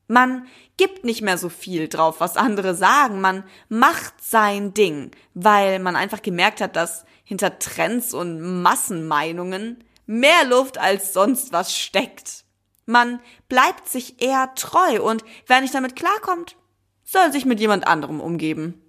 Man 0.07 0.47
gibt 0.77 1.05
nicht 1.05 1.23
mehr 1.23 1.39
so 1.39 1.49
viel 1.49 1.89
drauf, 1.89 2.21
was 2.21 2.37
andere 2.37 2.75
sagen. 2.75 3.21
Man 3.21 3.45
macht 3.69 4.15
sein 4.23 4.75
Ding, 4.75 5.11
weil 5.33 5.79
man 5.79 5.97
einfach 5.97 6.21
gemerkt 6.23 6.61
hat, 6.61 6.77
dass 6.77 7.05
hinter 7.25 7.59
Trends 7.59 8.13
und 8.13 8.63
Massenmeinungen 8.63 9.83
mehr 10.07 10.45
Luft 10.45 10.77
als 10.77 11.15
sonst 11.15 11.53
was 11.53 11.75
steckt. 11.75 12.45
Man 12.87 13.21
bleibt 13.49 13.89
sich 13.89 14.21
eher 14.21 14.55
treu 14.55 15.03
und 15.03 15.25
wer 15.47 15.63
nicht 15.63 15.75
damit 15.75 15.97
klarkommt, 15.97 16.57
soll 17.03 17.33
sich 17.33 17.47
mit 17.47 17.61
jemand 17.61 17.87
anderem 17.87 18.21
umgeben. 18.21 18.84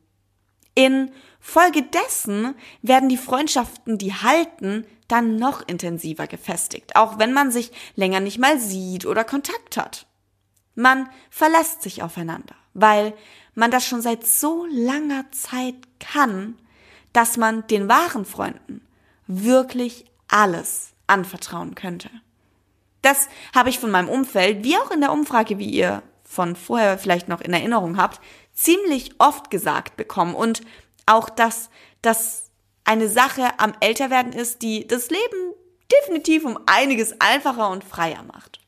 In 0.76 1.12
Folge 1.40 1.84
dessen 1.84 2.54
werden 2.82 3.10
die 3.10 3.18
Freundschaften, 3.18 3.98
die 3.98 4.14
halten, 4.14 4.86
dann 5.08 5.36
noch 5.38 5.68
intensiver 5.68 6.28
gefestigt, 6.28 6.96
auch 6.96 7.20
wenn 7.20 7.34
man 7.34 7.52
sich 7.52 7.72
länger 7.96 8.20
nicht 8.20 8.40
mal 8.40 8.60
sieht 8.60 9.06
oder 9.06 9.24
Kontakt 9.24 9.78
hat. 9.78 10.06
Man 10.74 11.08
verlässt 11.30 11.82
sich 11.82 12.04
aufeinander, 12.04 12.56
weil 12.74 13.14
man 13.54 13.72
das 13.72 13.88
schon 13.88 14.02
seit 14.02 14.28
so 14.28 14.66
langer 14.70 15.32
Zeit 15.32 15.76
kann, 16.00 16.58
dass 17.14 17.38
man 17.38 17.66
den 17.68 17.88
wahren 17.88 18.26
Freunden 18.26 18.86
wirklich 19.28 20.06
alles 20.28 20.92
anvertrauen 21.08 21.76
könnte. 21.76 22.10
Das 23.02 23.30
habe 23.56 23.70
ich 23.70 23.80
von 23.80 23.92
meinem 23.92 24.10
Umfeld, 24.10 24.64
wie 24.64 24.78
auch 24.78 24.92
in 24.92 25.00
der 25.00 25.12
Umfrage, 25.12 25.60
wie 25.60 25.70
ihr 25.70 26.02
von 26.24 26.56
vorher 26.56 26.98
vielleicht 26.98 27.30
noch 27.30 27.40
in 27.40 27.54
Erinnerung 27.54 27.98
habt, 27.98 28.20
ziemlich 28.56 29.12
oft 29.20 29.52
gesagt 29.52 29.98
bekommen 29.98 30.34
und 30.34 30.62
auch, 31.06 31.30
dass 31.30 31.70
das 32.02 32.50
eine 32.84 33.10
Sache 33.10 33.60
am 33.60 33.74
Älterwerden 33.80 34.34
ist, 34.34 34.62
die 34.62 34.88
das 34.88 35.10
Leben 35.10 35.54
definitiv 36.02 36.46
um 36.46 36.58
einiges 36.65 37.20
einfacher 37.20 37.70
und 37.70 37.84
freier 37.84 38.24
macht. 38.24 38.60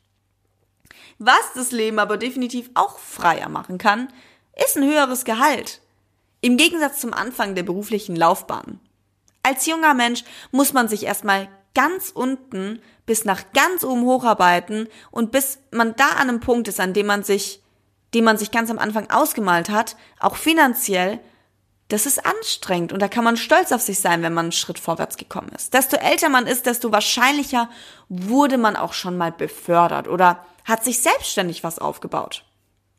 Was 1.20 1.54
das 1.56 1.72
Leben 1.72 1.98
aber 1.98 2.18
definitiv 2.18 2.70
auch 2.76 3.00
freier 3.00 3.50
machen 3.50 3.78
kann, 3.78 4.14
ist 4.64 4.78
ein 4.78 4.88
höheres 4.88 5.26
Gehalt. 5.26 5.82
Im 6.42 6.58
Gegensatz 6.58 7.00
zum 7.00 7.14
Anfang 7.14 7.56
der 7.56 7.64
beruflichen 7.64 8.16
Laufbahn. 8.16 8.80
Als 9.42 9.66
junger 9.66 9.94
Mensch 9.94 10.24
muss 10.52 10.74
man 10.74 10.88
sich 10.88 11.04
erstmal 11.04 11.48
ganz 11.74 12.10
unten 12.10 12.82
bis 13.06 13.24
nach 13.26 13.44
ganz 13.54 13.84
oben 13.84 14.04
hocharbeiten 14.04 14.88
und 15.10 15.32
bis 15.32 15.60
man 15.72 15.96
da 15.96 16.10
an 16.10 16.30
einem 16.30 16.40
Punkt 16.40 16.68
ist, 16.68 16.80
an 16.80 16.94
dem 16.94 17.06
man 17.08 17.24
sich, 17.24 17.62
den 18.14 18.24
man 18.24 18.38
sich 18.38 18.52
ganz 18.52 18.70
am 18.70 18.80
Anfang 18.80 19.10
ausgemalt 19.10 19.70
hat, 19.70 19.96
auch 20.20 20.36
finanziell, 20.36 21.20
das 21.90 22.06
ist 22.06 22.26
anstrengend 22.26 22.92
und 22.92 23.02
da 23.02 23.08
kann 23.08 23.24
man 23.24 23.38
stolz 23.38 23.72
auf 23.72 23.82
sich 23.82 24.00
sein, 24.00 24.22
wenn 24.22 24.34
man 24.34 24.48
einen 24.48 24.52
Schritt 24.52 24.80
vorwärts 24.80 25.18
gekommen 25.18 25.52
ist. 25.56 25.74
Desto 25.74 25.96
älter 25.96 26.30
man 26.30 26.46
ist, 26.46 26.66
desto 26.66 26.92
wahrscheinlicher 26.92 27.70
wurde 28.10 28.58
man 28.58 28.76
auch 28.76 28.94
schon 28.94 29.18
mal 29.18 29.32
befördert 29.32 30.08
oder 30.08 30.46
hat 30.66 30.84
sich 30.84 31.00
selbstständig 31.00 31.64
was 31.64 31.80
aufgebaut. 31.80 32.44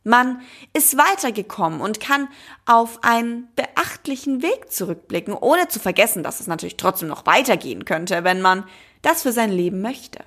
Man 0.04 0.40
ist 0.72 0.96
weitergekommen 0.96 1.82
und 1.82 2.00
kann 2.00 2.28
auf 2.64 3.04
einen 3.04 3.48
beachtlichen 3.56 4.42
Weg 4.42 4.72
zurückblicken, 4.72 5.34
ohne 5.34 5.68
zu 5.68 5.80
vergessen, 5.80 6.22
dass 6.22 6.40
es 6.40 6.46
natürlich 6.46 6.78
trotzdem 6.78 7.08
noch 7.08 7.26
weitergehen 7.26 7.84
könnte, 7.84 8.24
wenn 8.24 8.40
man 8.40 8.64
das 9.02 9.22
für 9.22 9.32
sein 9.32 9.52
Leben 9.52 9.82
möchte. 9.82 10.20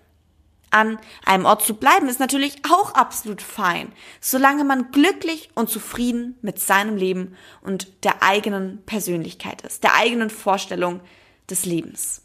An 0.72 1.00
einem 1.26 1.46
Ort 1.46 1.64
zu 1.64 1.76
bleiben 1.76 2.08
ist 2.08 2.22
natürlich 2.22 2.62
auch 2.72 2.94
absolut 2.94 3.42
fein, 3.42 3.92
solange 4.22 4.64
man 4.64 4.92
glücklich 4.92 5.50
und 5.54 5.70
zufrieden 5.70 6.38
mit 6.42 6.60
seinem 6.60 6.96
Leben 6.96 7.36
und 7.62 8.06
der 8.06 8.24
eigenen 8.24 8.82
Persönlichkeit 8.86 9.64
ist, 9.64 9.84
der 9.84 9.96
eigenen 9.96 10.30
Vorstellung 10.30 11.02
des 11.50 11.66
Lebens. 11.66 12.22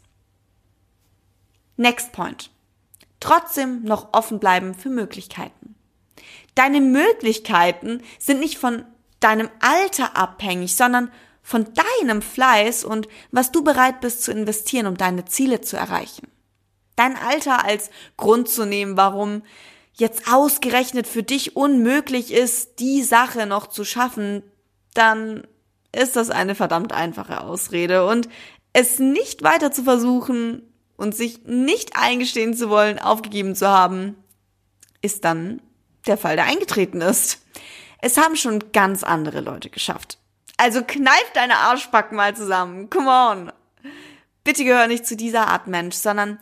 Next 1.75 2.13
point. 2.13 2.49
Trotzdem 3.19 3.83
noch 3.83 4.13
offen 4.13 4.39
bleiben 4.39 4.73
für 4.73 4.89
Möglichkeiten. 4.89 5.75
Deine 6.55 6.79
Möglichkeiten 6.79 8.01
sind 8.17 8.39
nicht 8.39 8.57
von 8.57 8.85
deinem 9.19 9.49
Alter 9.59 10.15
abhängig, 10.15 10.75
sondern 10.75 11.11
von 11.43 11.67
deinem 11.99 12.21
Fleiß 12.21 12.85
und 12.85 13.09
was 13.31 13.51
du 13.51 13.63
bereit 13.63 13.99
bist 13.99 14.23
zu 14.23 14.31
investieren, 14.31 14.87
um 14.87 14.95
deine 14.95 15.25
Ziele 15.25 15.59
zu 15.59 15.75
erreichen 15.75 16.27
dein 16.97 17.15
Alter 17.15 17.63
als 17.63 17.89
Grund 18.17 18.49
zu 18.49 18.65
nehmen, 18.65 18.97
warum 18.97 19.43
jetzt 19.93 20.31
ausgerechnet 20.31 21.07
für 21.07 21.23
dich 21.23 21.55
unmöglich 21.55 22.33
ist, 22.33 22.79
die 22.79 23.01
Sache 23.01 23.45
noch 23.45 23.67
zu 23.67 23.85
schaffen, 23.85 24.43
dann 24.93 25.47
ist 25.95 26.15
das 26.15 26.29
eine 26.29 26.53
verdammt 26.53 26.91
einfache 26.91 27.41
Ausrede 27.41 28.05
und 28.05 28.27
es 28.73 28.99
nicht 28.99 29.43
weiter 29.43 29.71
zu 29.71 29.83
versuchen 29.83 30.61
und 30.97 31.15
sich 31.15 31.45
nicht 31.45 31.95
eingestehen 31.95 32.53
zu 32.53 32.69
wollen, 32.69 32.99
aufgegeben 32.99 33.55
zu 33.55 33.67
haben, 33.67 34.15
ist 35.01 35.23
dann 35.23 35.61
der 36.05 36.17
Fall, 36.17 36.35
der 36.35 36.45
eingetreten 36.45 37.01
ist. 37.01 37.41
Es 37.99 38.17
haben 38.17 38.35
schon 38.35 38.71
ganz 38.73 39.03
andere 39.03 39.41
Leute 39.41 39.69
geschafft. 39.69 40.19
Also 40.57 40.83
kneif 40.83 41.31
deine 41.33 41.57
Arschbacken 41.57 42.17
mal 42.17 42.35
zusammen. 42.35 42.89
Come 42.89 43.09
on. 43.09 43.51
Bitte 44.43 44.63
gehör 44.63 44.87
nicht 44.87 45.05
zu 45.05 45.15
dieser 45.15 45.47
Art 45.47 45.67
Mensch, 45.67 45.95
sondern 45.95 46.39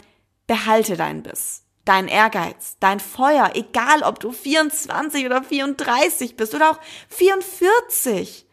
Behalte 0.47 0.95
deinen 0.95 1.23
Biss, 1.23 1.63
dein 1.85 2.07
Ehrgeiz, 2.07 2.77
dein 2.79 2.99
Feuer, 2.99 3.51
egal 3.55 4.03
ob 4.03 4.19
du 4.19 4.31
24 4.31 5.25
oder 5.25 5.43
34 5.43 6.37
bist 6.37 6.53
oder 6.53 6.71
auch 6.71 6.79
44. 7.09 8.45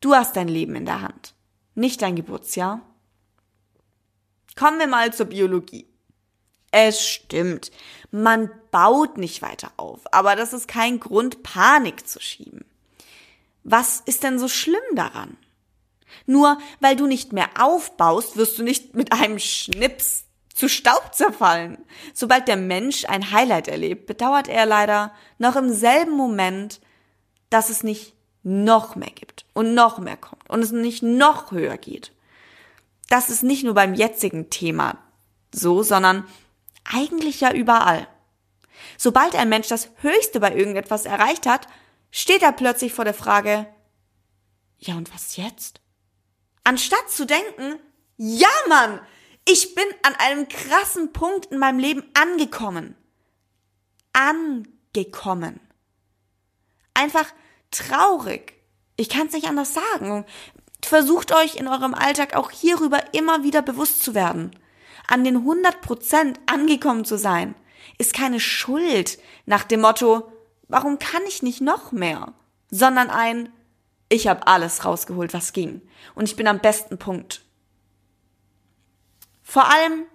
Du 0.00 0.14
hast 0.14 0.36
dein 0.36 0.48
Leben 0.48 0.76
in 0.76 0.84
der 0.84 1.02
Hand, 1.02 1.34
nicht 1.74 2.02
dein 2.02 2.16
Geburtsjahr. 2.16 2.80
Kommen 4.56 4.78
wir 4.78 4.86
mal 4.86 5.12
zur 5.12 5.26
Biologie. 5.26 5.86
Es 6.70 7.04
stimmt, 7.04 7.70
man 8.10 8.50
baut 8.70 9.16
nicht 9.16 9.42
weiter 9.42 9.72
auf, 9.76 10.00
aber 10.12 10.36
das 10.36 10.52
ist 10.52 10.68
kein 10.68 11.00
Grund, 11.00 11.42
Panik 11.42 12.06
zu 12.06 12.20
schieben. 12.20 12.64
Was 13.64 14.00
ist 14.00 14.22
denn 14.22 14.38
so 14.38 14.46
schlimm 14.46 14.94
daran? 14.94 15.36
Nur 16.26 16.58
weil 16.80 16.94
du 16.94 17.06
nicht 17.06 17.32
mehr 17.32 17.48
aufbaust, 17.58 18.36
wirst 18.36 18.58
du 18.58 18.62
nicht 18.62 18.94
mit 18.94 19.12
einem 19.12 19.38
Schnips 19.38 20.25
zu 20.56 20.68
Staub 20.68 21.14
zerfallen. 21.14 21.78
Sobald 22.14 22.48
der 22.48 22.56
Mensch 22.56 23.04
ein 23.04 23.30
Highlight 23.30 23.68
erlebt, 23.68 24.06
bedauert 24.06 24.48
er 24.48 24.64
leider 24.64 25.12
noch 25.38 25.54
im 25.54 25.70
selben 25.70 26.12
Moment, 26.12 26.80
dass 27.50 27.68
es 27.68 27.82
nicht 27.82 28.14
noch 28.42 28.96
mehr 28.96 29.10
gibt 29.10 29.44
und 29.52 29.74
noch 29.74 29.98
mehr 29.98 30.16
kommt 30.16 30.48
und 30.48 30.62
es 30.62 30.72
nicht 30.72 31.02
noch 31.02 31.52
höher 31.52 31.76
geht. 31.76 32.12
Das 33.08 33.28
ist 33.28 33.42
nicht 33.42 33.64
nur 33.64 33.74
beim 33.74 33.94
jetzigen 33.94 34.48
Thema 34.48 34.98
so, 35.54 35.82
sondern 35.82 36.26
eigentlich 36.84 37.40
ja 37.40 37.52
überall. 37.52 38.08
Sobald 38.96 39.34
ein 39.34 39.48
Mensch 39.48 39.68
das 39.68 39.90
Höchste 39.96 40.40
bei 40.40 40.54
irgendetwas 40.54 41.04
erreicht 41.04 41.46
hat, 41.46 41.66
steht 42.10 42.42
er 42.42 42.52
plötzlich 42.52 42.94
vor 42.94 43.04
der 43.04 43.14
Frage, 43.14 43.66
ja 44.78 44.94
und 44.94 45.12
was 45.12 45.36
jetzt? 45.36 45.80
Anstatt 46.64 47.10
zu 47.10 47.26
denken, 47.26 47.78
ja 48.16 48.48
Mann, 48.68 49.00
ich 49.48 49.74
bin 49.74 49.86
an 50.02 50.14
einem 50.16 50.48
krassen 50.48 51.12
Punkt 51.12 51.46
in 51.46 51.58
meinem 51.58 51.78
Leben 51.78 52.04
angekommen. 52.14 52.96
Angekommen. 54.12 55.60
Einfach 56.94 57.26
traurig. 57.70 58.54
Ich 58.96 59.08
kann 59.08 59.28
es 59.28 59.32
nicht 59.32 59.48
anders 59.48 59.72
sagen. 59.72 60.26
Versucht 60.84 61.32
euch 61.32 61.56
in 61.56 61.68
eurem 61.68 61.94
Alltag 61.94 62.34
auch 62.34 62.50
hierüber 62.50 63.14
immer 63.14 63.44
wieder 63.44 63.62
bewusst 63.62 64.02
zu 64.02 64.14
werden. 64.14 64.50
An 65.06 65.22
den 65.22 65.36
100 65.36 65.80
Prozent 65.80 66.40
angekommen 66.46 67.04
zu 67.04 67.16
sein, 67.16 67.54
ist 67.98 68.14
keine 68.14 68.40
Schuld 68.40 69.18
nach 69.46 69.62
dem 69.62 69.80
Motto, 69.82 70.32
warum 70.68 70.98
kann 70.98 71.22
ich 71.28 71.42
nicht 71.42 71.60
noch 71.60 71.92
mehr? 71.92 72.34
Sondern 72.70 73.10
ein, 73.10 73.52
ich 74.08 74.26
habe 74.26 74.46
alles 74.48 74.84
rausgeholt, 74.84 75.32
was 75.32 75.52
ging. 75.52 75.82
Und 76.16 76.24
ich 76.24 76.34
bin 76.34 76.48
am 76.48 76.58
besten 76.58 76.98
Punkt. 76.98 77.45
Vor 79.48 79.70
allem, 79.70 80.06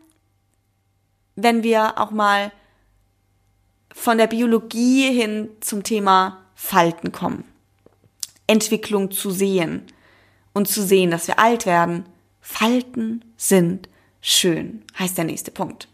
wenn 1.38 1.64
wir 1.64 1.98
auch 1.98 2.12
mal 2.12 2.52
von 3.94 4.18
der 4.18 4.28
Biologie 4.28 5.10
hin 5.14 5.50
zum 5.62 5.84
Thema 5.84 6.46
Falten 6.54 7.14
kommen. 7.14 7.46
Entwicklung 8.46 9.10
zu 9.10 9.32
sehen 9.32 9.88
und 10.54 10.68
zu 10.68 10.84
sehen, 10.84 11.12
dass 11.12 11.28
wir 11.28 11.40
alt 11.40 11.66
werden. 11.66 12.06
Falten 12.42 13.24
sind 13.38 13.88
schön, 14.20 14.84
heißt 15.00 15.18
der 15.18 15.26
nächste 15.26 15.52
Punkt. 15.52 15.88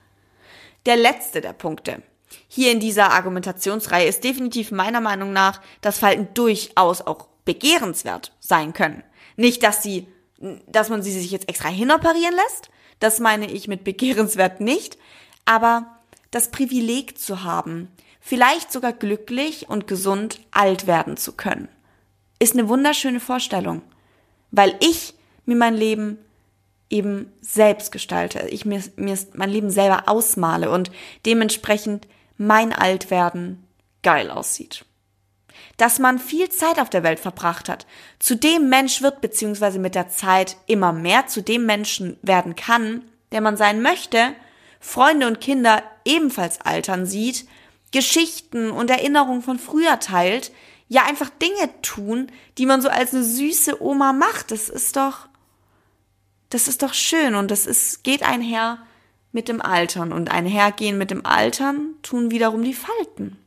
Der 0.87 0.97
letzte 0.97 1.39
der 1.39 1.53
Punkte. 1.53 2.01
Hier 2.47 2.71
in 2.71 2.79
dieser 2.79 3.11
Argumentationsreihe 3.11 4.07
ist 4.07 4.23
definitiv 4.23 4.71
meiner 4.71 4.99
Meinung 4.99 5.31
nach, 5.31 5.61
dass 5.81 5.99
Falten 5.99 6.27
durchaus 6.33 7.01
auch 7.01 7.27
begehrenswert 7.45 8.35
sein 8.39 8.73
können. 8.73 9.03
Nicht, 9.35 9.61
dass 9.61 9.83
sie, 9.83 10.07
dass 10.65 10.89
man 10.89 11.03
sie 11.03 11.11
sich 11.11 11.29
jetzt 11.29 11.47
extra 11.47 11.69
hinoperieren 11.69 12.33
lässt. 12.33 12.71
Das 12.99 13.19
meine 13.19 13.51
ich 13.51 13.67
mit 13.67 13.83
begehrenswert 13.83 14.61
nicht. 14.61 14.97
Aber 15.45 15.97
das 16.31 16.51
Privileg 16.51 17.17
zu 17.19 17.43
haben, 17.43 17.89
vielleicht 18.19 18.71
sogar 18.71 18.93
glücklich 18.93 19.69
und 19.69 19.87
gesund 19.87 20.39
alt 20.51 20.87
werden 20.87 21.17
zu 21.17 21.33
können, 21.33 21.69
ist 22.39 22.53
eine 22.53 22.67
wunderschöne 22.67 23.19
Vorstellung. 23.19 23.81
Weil 24.51 24.75
ich 24.79 25.13
mir 25.45 25.55
mein 25.55 25.75
Leben 25.75 26.17
eben 26.89 27.31
selbst 27.41 27.91
gestalte, 27.91 28.47
ich 28.49 28.65
mir, 28.65 28.81
mir 28.95 29.17
mein 29.33 29.49
Leben 29.49 29.69
selber 29.69 30.03
ausmale 30.07 30.71
und 30.71 30.91
dementsprechend 31.25 32.07
mein 32.37 32.71
Altwerden 32.71 33.63
geil 34.03 34.29
aussieht. 34.29 34.85
Dass 35.77 35.99
man 35.99 36.17
viel 36.19 36.49
Zeit 36.49 36.79
auf 36.79 36.89
der 36.89 37.03
Welt 37.03 37.19
verbracht 37.19 37.69
hat, 37.69 37.85
zu 38.19 38.35
dem 38.35 38.69
Mensch 38.69 39.01
wird 39.01 39.21
beziehungsweise 39.21 39.79
mit 39.79 39.95
der 39.95 40.09
Zeit 40.09 40.57
immer 40.65 40.91
mehr 40.91 41.27
zu 41.27 41.41
dem 41.41 41.65
Menschen 41.65 42.17
werden 42.21 42.55
kann, 42.55 43.03
der 43.31 43.41
man 43.41 43.57
sein 43.57 43.81
möchte, 43.81 44.33
Freunde 44.79 45.27
und 45.27 45.41
Kinder 45.41 45.83
ebenfalls 46.05 46.61
altern 46.61 47.05
sieht, 47.05 47.47
Geschichten 47.91 48.71
und 48.71 48.89
Erinnerungen 48.89 49.41
von 49.41 49.59
früher 49.59 49.99
teilt, 49.99 50.51
ja 50.89 51.03
einfach 51.05 51.29
Dinge 51.29 51.69
tun, 51.81 52.31
die 52.57 52.65
man 52.65 52.81
so 52.81 52.89
als 52.89 53.13
eine 53.13 53.23
süße 53.23 53.81
Oma 53.81 54.13
macht. 54.13 54.51
Das 54.51 54.69
ist 54.69 54.95
doch, 54.95 55.27
das 56.49 56.67
ist 56.67 56.83
doch 56.83 56.93
schön 56.93 57.35
und 57.35 57.51
das 57.51 57.65
ist, 57.65 58.03
geht 58.03 58.23
einher 58.23 58.79
mit 59.31 59.47
dem 59.47 59.61
Altern 59.61 60.13
und 60.13 60.31
einhergehen 60.31 60.97
mit 60.97 61.11
dem 61.11 61.25
Altern 61.25 61.95
tun 62.01 62.31
wiederum 62.31 62.63
die 62.63 62.73
Falten. 62.73 63.37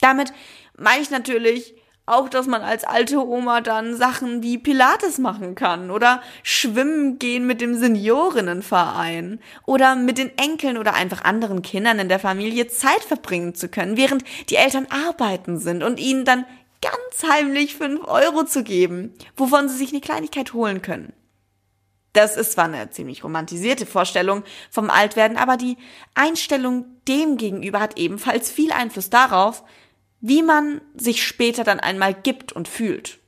Damit 0.00 0.32
meine 0.80 1.02
ich 1.02 1.10
natürlich 1.10 1.74
auch, 2.06 2.28
dass 2.28 2.46
man 2.46 2.62
als 2.62 2.84
alte 2.84 3.24
Oma 3.24 3.60
dann 3.60 3.94
Sachen 3.94 4.42
wie 4.42 4.58
Pilates 4.58 5.18
machen 5.18 5.54
kann 5.54 5.90
oder 5.90 6.22
schwimmen 6.42 7.18
gehen 7.18 7.46
mit 7.46 7.60
dem 7.60 7.78
Seniorinnenverein 7.78 9.40
oder 9.66 9.94
mit 9.94 10.18
den 10.18 10.36
Enkeln 10.36 10.76
oder 10.76 10.94
einfach 10.94 11.22
anderen 11.22 11.62
Kindern 11.62 12.00
in 12.00 12.08
der 12.08 12.18
Familie 12.18 12.66
Zeit 12.66 13.04
verbringen 13.04 13.54
zu 13.54 13.68
können, 13.68 13.96
während 13.96 14.24
die 14.48 14.56
Eltern 14.56 14.88
arbeiten 14.90 15.58
sind 15.58 15.84
und 15.84 16.00
ihnen 16.00 16.24
dann 16.24 16.46
ganz 16.82 17.30
heimlich 17.30 17.76
fünf 17.76 18.04
Euro 18.08 18.44
zu 18.44 18.64
geben, 18.64 19.14
wovon 19.36 19.68
sie 19.68 19.76
sich 19.76 19.90
eine 19.90 20.00
Kleinigkeit 20.00 20.52
holen 20.54 20.82
können. 20.82 21.12
Das 22.12 22.36
ist 22.36 22.52
zwar 22.52 22.64
eine 22.64 22.90
ziemlich 22.90 23.22
romantisierte 23.22 23.86
Vorstellung 23.86 24.42
vom 24.70 24.90
Altwerden, 24.90 25.36
aber 25.36 25.56
die 25.56 25.76
Einstellung 26.14 26.86
dem 27.06 27.36
gegenüber 27.36 27.78
hat 27.78 27.98
ebenfalls 27.98 28.50
viel 28.50 28.72
Einfluss 28.72 29.10
darauf, 29.10 29.62
wie 30.20 30.42
man 30.42 30.80
sich 30.94 31.26
später 31.26 31.64
dann 31.64 31.80
einmal 31.80 32.14
gibt 32.14 32.52
und 32.52 32.68
fühlt. 32.68 33.18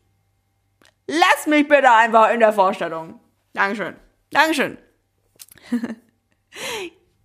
Lass 1.06 1.46
mich 1.46 1.66
bitte 1.68 1.90
einfach 1.90 2.30
in 2.32 2.40
der 2.40 2.52
Vorstellung. 2.52 3.20
Dankeschön. 3.54 3.96
Dankeschön. 4.30 4.78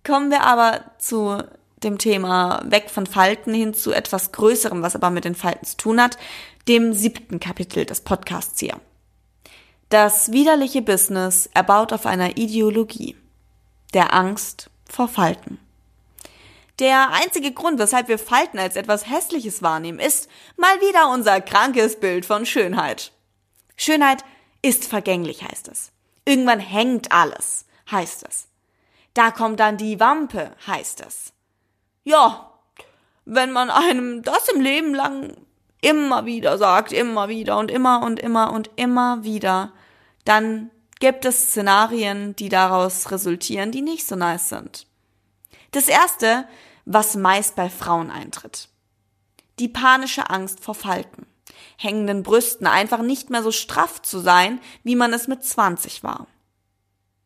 Kommen 0.04 0.30
wir 0.30 0.42
aber 0.42 0.92
zu 0.98 1.42
dem 1.82 1.98
Thema 1.98 2.62
weg 2.64 2.90
von 2.90 3.06
Falten 3.06 3.54
hin 3.54 3.74
zu 3.74 3.92
etwas 3.92 4.32
Größerem, 4.32 4.82
was 4.82 4.96
aber 4.96 5.10
mit 5.10 5.24
den 5.24 5.34
Falten 5.34 5.64
zu 5.64 5.76
tun 5.76 6.02
hat, 6.02 6.18
dem 6.66 6.92
siebten 6.92 7.40
Kapitel 7.40 7.84
des 7.84 8.00
Podcasts 8.00 8.58
hier. 8.58 8.80
Das 9.88 10.32
widerliche 10.32 10.82
Business 10.82 11.48
erbaut 11.54 11.92
auf 11.92 12.04
einer 12.04 12.36
Ideologie, 12.36 13.16
der 13.94 14.12
Angst 14.12 14.70
vor 14.88 15.08
Falten. 15.08 15.58
Der 16.78 17.10
einzige 17.10 17.52
Grund, 17.52 17.78
weshalb 17.78 18.08
wir 18.08 18.18
Falten 18.18 18.58
als 18.58 18.76
etwas 18.76 19.08
Hässliches 19.08 19.62
wahrnehmen, 19.62 19.98
ist 19.98 20.28
mal 20.56 20.80
wieder 20.80 21.10
unser 21.10 21.40
krankes 21.40 21.98
Bild 21.98 22.24
von 22.24 22.46
Schönheit. 22.46 23.12
Schönheit 23.76 24.24
ist 24.62 24.84
vergänglich, 24.84 25.42
heißt 25.42 25.68
es. 25.68 25.90
Irgendwann 26.24 26.60
hängt 26.60 27.10
alles, 27.10 27.66
heißt 27.90 28.24
es. 28.28 28.48
Da 29.14 29.30
kommt 29.30 29.58
dann 29.58 29.76
die 29.76 29.98
Wampe, 29.98 30.52
heißt 30.66 31.04
es. 31.04 31.32
Ja, 32.04 32.52
wenn 33.24 33.50
man 33.50 33.70
einem 33.70 34.22
das 34.22 34.48
im 34.48 34.60
Leben 34.60 34.94
lang 34.94 35.36
immer 35.80 36.26
wieder 36.26 36.58
sagt, 36.58 36.92
immer 36.92 37.28
wieder 37.28 37.58
und 37.58 37.70
immer 37.70 38.02
und 38.02 38.20
immer 38.20 38.52
und 38.52 38.70
immer 38.76 39.24
wieder, 39.24 39.72
dann 40.24 40.70
gibt 41.00 41.24
es 41.24 41.48
Szenarien, 41.48 42.36
die 42.36 42.48
daraus 42.48 43.10
resultieren, 43.10 43.72
die 43.72 43.82
nicht 43.82 44.06
so 44.06 44.16
nice 44.16 44.48
sind. 44.48 44.86
Das 45.70 45.88
erste 45.88 46.46
was 46.88 47.16
meist 47.16 47.54
bei 47.54 47.68
Frauen 47.68 48.10
eintritt. 48.10 48.68
Die 49.58 49.68
panische 49.68 50.30
Angst 50.30 50.60
vor 50.60 50.74
Falten, 50.74 51.26
hängenden 51.76 52.22
Brüsten, 52.22 52.66
einfach 52.66 53.02
nicht 53.02 53.28
mehr 53.28 53.42
so 53.42 53.52
straff 53.52 54.00
zu 54.00 54.18
sein, 54.18 54.58
wie 54.84 54.96
man 54.96 55.12
es 55.12 55.28
mit 55.28 55.44
20 55.44 56.02
war. 56.02 56.26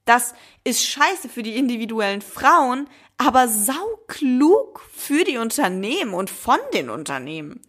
Das 0.05 0.35
ist 0.65 0.85
scheiße 0.85 1.29
für 1.29 1.45
die 1.45 1.57
individuellen 1.57 2.23
Frauen, 2.23 2.89
aber 3.19 3.47
sauklug 3.47 4.81
für 4.93 5.23
die 5.23 5.39
Unternehmen 5.39 6.15
und 6.15 6.29
von 6.29 6.59
den 6.75 6.91
Unternehmen. 6.91 7.61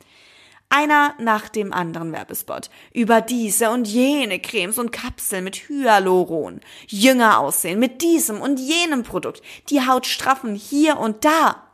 Einer 0.69 1.13
nach 1.19 1.47
dem 1.49 1.71
anderen 1.71 2.11
Werbespot. 2.11 2.71
Über 2.91 3.21
diese 3.21 3.69
und 3.69 3.87
jene 3.87 4.39
Cremes 4.39 4.79
und 4.79 4.91
Kapseln 4.91 5.43
mit 5.43 5.69
Hyaluron. 5.69 6.61
Jünger 6.87 7.37
aussehen 7.37 7.77
mit 7.77 8.01
diesem 8.01 8.41
und 8.41 8.59
jenem 8.59 9.03
Produkt. 9.03 9.43
Die 9.69 9.85
Haut 9.85 10.07
straffen 10.07 10.55
hier 10.55 10.97
und 10.97 11.23
da. 11.23 11.72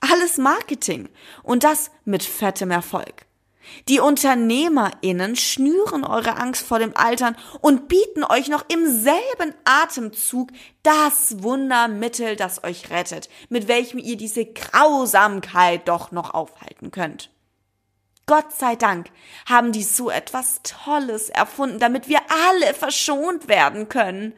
Alles 0.00 0.38
Marketing. 0.38 1.08
Und 1.42 1.64
das 1.64 1.90
mit 2.04 2.22
fettem 2.22 2.70
Erfolg. 2.70 3.26
Die 3.88 4.00
UnternehmerInnen 4.00 5.36
schnüren 5.36 6.04
eure 6.04 6.36
Angst 6.36 6.66
vor 6.66 6.78
dem 6.78 6.96
Altern 6.96 7.36
und 7.60 7.88
bieten 7.88 8.24
euch 8.24 8.48
noch 8.48 8.64
im 8.68 8.86
selben 8.86 9.54
Atemzug 9.64 10.50
das 10.82 11.42
Wundermittel, 11.42 12.36
das 12.36 12.64
euch 12.64 12.90
rettet, 12.90 13.28
mit 13.48 13.68
welchem 13.68 13.98
ihr 13.98 14.16
diese 14.16 14.44
Grausamkeit 14.46 15.88
doch 15.88 16.12
noch 16.12 16.32
aufhalten 16.32 16.90
könnt. 16.90 17.30
Gott 18.26 18.52
sei 18.52 18.74
Dank 18.74 19.08
haben 19.48 19.70
die 19.70 19.84
so 19.84 20.10
etwas 20.10 20.60
Tolles 20.64 21.30
erfunden, 21.30 21.78
damit 21.78 22.08
wir 22.08 22.18
alle 22.48 22.74
verschont 22.74 23.46
werden 23.46 23.88
können. 23.88 24.32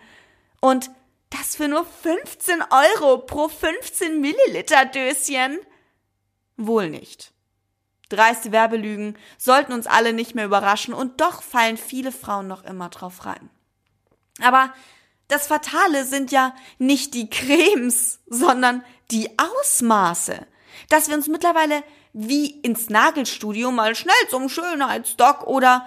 Und 0.61 0.91
das 1.31 1.57
für 1.57 1.69
nur 1.69 1.85
15 1.85 2.63
Euro 2.71 3.19
pro 3.19 3.49
15 3.49 4.21
Milliliter 4.21 4.87
Döschen? 4.87 5.59
Wohl 6.57 6.91
nicht. 6.91 7.33
Dreiste 8.09 8.53
Werbelügen 8.53 9.19
sollten 9.37 9.73
uns 9.73 9.87
alle 9.87 10.13
nicht 10.13 10.35
mehr 10.35 10.47
überraschen 10.47 10.95
und 10.95 11.21
doch 11.21 11.43
fallen 11.43 11.77
viele 11.77 12.13
Frauen 12.13 12.49
noch 12.49 12.65
immer 12.65 12.89
drauf 12.89 13.27
rein. 13.27 13.51
Aber 14.41 14.73
das 15.29 15.47
Fatale 15.47 16.05
sind 16.05 16.33
ja 16.33 16.55
nicht 16.79 17.13
die 17.13 17.29
Cremes, 17.29 18.21
sondern 18.27 18.83
die 19.11 19.31
Ausmaße. 19.39 20.47
Dass 20.89 21.09
wir 21.09 21.17
uns 21.17 21.29
mittlerweile 21.29 21.83
wie 22.15 22.51
ins 22.51 22.89
Nagelstudio 22.89 23.71
mal 23.71 23.95
schnell 23.95 24.15
zum 24.31 24.49
Schönheitsdoc 24.49 25.47
oder 25.47 25.87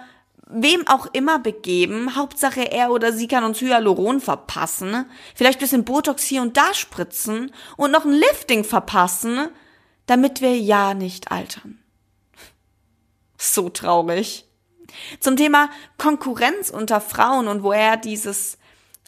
wem 0.54 0.86
auch 0.86 1.06
immer 1.12 1.38
begeben. 1.38 2.16
Hauptsache 2.16 2.70
er 2.70 2.90
oder 2.90 3.12
sie 3.12 3.28
kann 3.28 3.44
uns 3.44 3.60
Hyaluron 3.60 4.20
verpassen. 4.20 5.06
Vielleicht 5.34 5.60
bisschen 5.60 5.84
Botox 5.84 6.24
hier 6.24 6.42
und 6.42 6.56
da 6.56 6.74
spritzen 6.74 7.52
und 7.76 7.90
noch 7.90 8.04
ein 8.04 8.12
Lifting 8.12 8.64
verpassen, 8.64 9.48
damit 10.06 10.40
wir 10.40 10.56
ja 10.58 10.94
nicht 10.94 11.30
altern. 11.30 11.78
So 13.38 13.68
traurig. 13.68 14.46
Zum 15.20 15.36
Thema 15.36 15.70
Konkurrenz 15.98 16.70
unter 16.70 17.00
Frauen 17.00 17.48
und 17.48 17.62
woher 17.62 17.96
dieses 17.96 18.58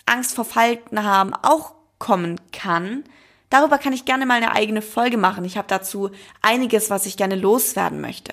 Angst 0.07 0.35
vor 0.35 0.45
Falten 0.45 1.05
haben 1.05 1.35
auch 1.35 1.75
kommen 1.99 2.41
kann. 2.53 3.05
Darüber 3.51 3.79
kann 3.79 3.93
ich 3.93 4.05
gerne 4.05 4.27
mal 4.27 4.35
eine 4.35 4.53
eigene 4.53 4.83
Folge 4.83 5.17
machen. 5.17 5.45
Ich 5.45 5.57
habe 5.57 5.69
dazu 5.69 6.11
einiges, 6.43 6.91
was 6.91 7.07
ich 7.07 7.17
gerne 7.17 7.37
loswerden 7.37 8.01
möchte. 8.01 8.33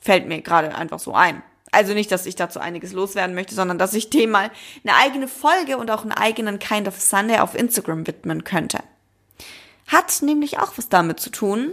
Fällt 0.00 0.26
mir 0.26 0.42
gerade 0.42 0.74
einfach 0.74 0.98
so 0.98 1.14
ein. 1.14 1.42
Also 1.70 1.94
nicht, 1.94 2.10
dass 2.10 2.26
ich 2.26 2.36
dazu 2.36 2.60
einiges 2.60 2.92
loswerden 2.92 3.34
möchte, 3.34 3.54
sondern 3.54 3.78
dass 3.78 3.94
ich 3.94 4.10
dem 4.10 4.30
mal 4.30 4.50
eine 4.84 4.96
eigene 4.96 5.28
Folge 5.28 5.76
und 5.76 5.90
auch 5.90 6.02
einen 6.02 6.12
eigenen 6.12 6.58
Kind 6.58 6.88
of 6.88 6.98
Sunday 6.98 7.38
auf 7.38 7.54
Instagram 7.54 8.06
widmen 8.06 8.44
könnte. 8.44 8.78
Hat 9.86 10.22
nämlich 10.22 10.58
auch 10.58 10.72
was 10.76 10.88
damit 10.88 11.20
zu 11.20 11.30
tun. 11.30 11.72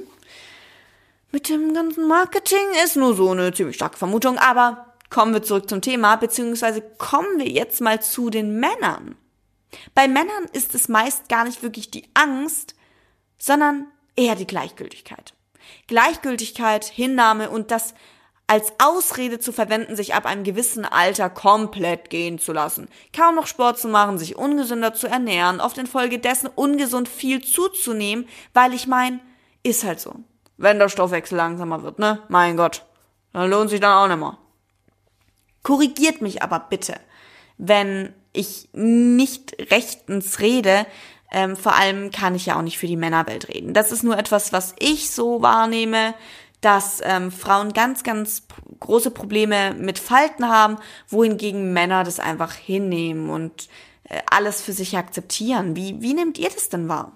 Mit 1.31 1.49
dem 1.49 1.73
ganzen 1.73 2.07
Marketing 2.07 2.65
ist 2.83 2.95
nur 2.95 3.13
so 3.15 3.31
eine 3.31 3.53
ziemlich 3.53 3.75
starke 3.75 3.97
Vermutung, 3.97 4.37
aber 4.37 4.93
kommen 5.09 5.33
wir 5.33 5.43
zurück 5.43 5.69
zum 5.69 5.81
Thema, 5.81 6.15
beziehungsweise 6.15 6.81
kommen 6.81 7.39
wir 7.39 7.47
jetzt 7.47 7.81
mal 7.81 8.01
zu 8.01 8.29
den 8.29 8.59
Männern. 8.59 9.15
Bei 9.93 10.07
Männern 10.07 10.45
ist 10.53 10.75
es 10.75 10.87
meist 10.87 11.29
gar 11.29 11.43
nicht 11.45 11.63
wirklich 11.63 11.91
die 11.91 12.07
Angst, 12.13 12.75
sondern 13.37 13.87
eher 14.15 14.35
die 14.35 14.47
Gleichgültigkeit. 14.47 15.33
Gleichgültigkeit, 15.87 16.85
Hinnahme 16.85 17.49
und 17.49 17.71
das 17.71 17.93
als 18.47 18.73
Ausrede 18.77 19.39
zu 19.39 19.51
verwenden, 19.51 19.95
sich 19.95 20.13
ab 20.13 20.25
einem 20.25 20.43
gewissen 20.43 20.85
Alter 20.85 21.29
komplett 21.29 22.09
gehen 22.09 22.37
zu 22.37 22.53
lassen, 22.53 22.87
kaum 23.15 23.35
noch 23.35 23.47
Sport 23.47 23.79
zu 23.79 23.87
machen, 23.87 24.17
sich 24.19 24.35
ungesünder 24.35 24.93
zu 24.93 25.07
ernähren, 25.07 25.59
oft 25.59 25.77
infolgedessen 25.77 26.49
ungesund 26.53 27.07
viel 27.07 27.43
zuzunehmen, 27.43 28.27
weil 28.53 28.73
ich 28.73 28.87
mein, 28.87 29.19
ist 29.63 29.83
halt 29.83 29.99
so. 29.99 30.15
Wenn 30.57 30.79
der 30.79 30.89
Stoffwechsel 30.89 31.37
langsamer 31.37 31.83
wird, 31.83 31.99
ne? 31.99 32.21
Mein 32.29 32.55
Gott. 32.55 32.85
Dann 33.33 33.49
lohnt 33.49 33.69
sich 33.69 33.81
dann 33.81 33.97
auch 33.97 34.07
nicht 34.07 34.19
mehr. 34.19 34.37
Korrigiert 35.63 36.21
mich 36.21 36.43
aber 36.43 36.59
bitte, 36.59 36.95
wenn 37.57 38.13
ich 38.31 38.69
nicht 38.73 39.57
rechtens 39.71 40.39
rede, 40.39 40.85
ähm, 41.31 41.57
vor 41.57 41.75
allem 41.75 42.11
kann 42.11 42.35
ich 42.35 42.45
ja 42.45 42.57
auch 42.57 42.61
nicht 42.61 42.77
für 42.77 42.87
die 42.87 42.95
Männerwelt 42.95 43.49
reden. 43.49 43.73
Das 43.73 43.91
ist 43.91 44.03
nur 44.03 44.17
etwas, 44.17 44.53
was 44.53 44.75
ich 44.79 45.09
so 45.09 45.41
wahrnehme, 45.41 46.13
dass 46.66 46.99
ähm, 47.03 47.32
Frauen 47.32 47.74
ganz, 47.74 48.01
ganz 48.01 48.47
große 48.80 49.11
Probleme 49.11 49.76
mit 49.76 49.99
Falten 49.99 50.49
haben, 50.49 50.78
wohingegen 51.07 51.74
Männer 51.74 52.03
das 52.03 52.20
einfach 52.20 52.53
hinnehmen 52.53 53.30
und 53.30 53.70
äh, 54.05 54.20
alles 54.32 54.63
für 54.63 54.74
sich 54.74 54.97
akzeptieren. 54.97 55.76
Wie, 55.76 56.01
wie 56.01 56.16
nehmt 56.16 56.39
ihr 56.39 56.49
das 56.49 56.70
denn 56.70 56.89
wahr? 56.89 57.11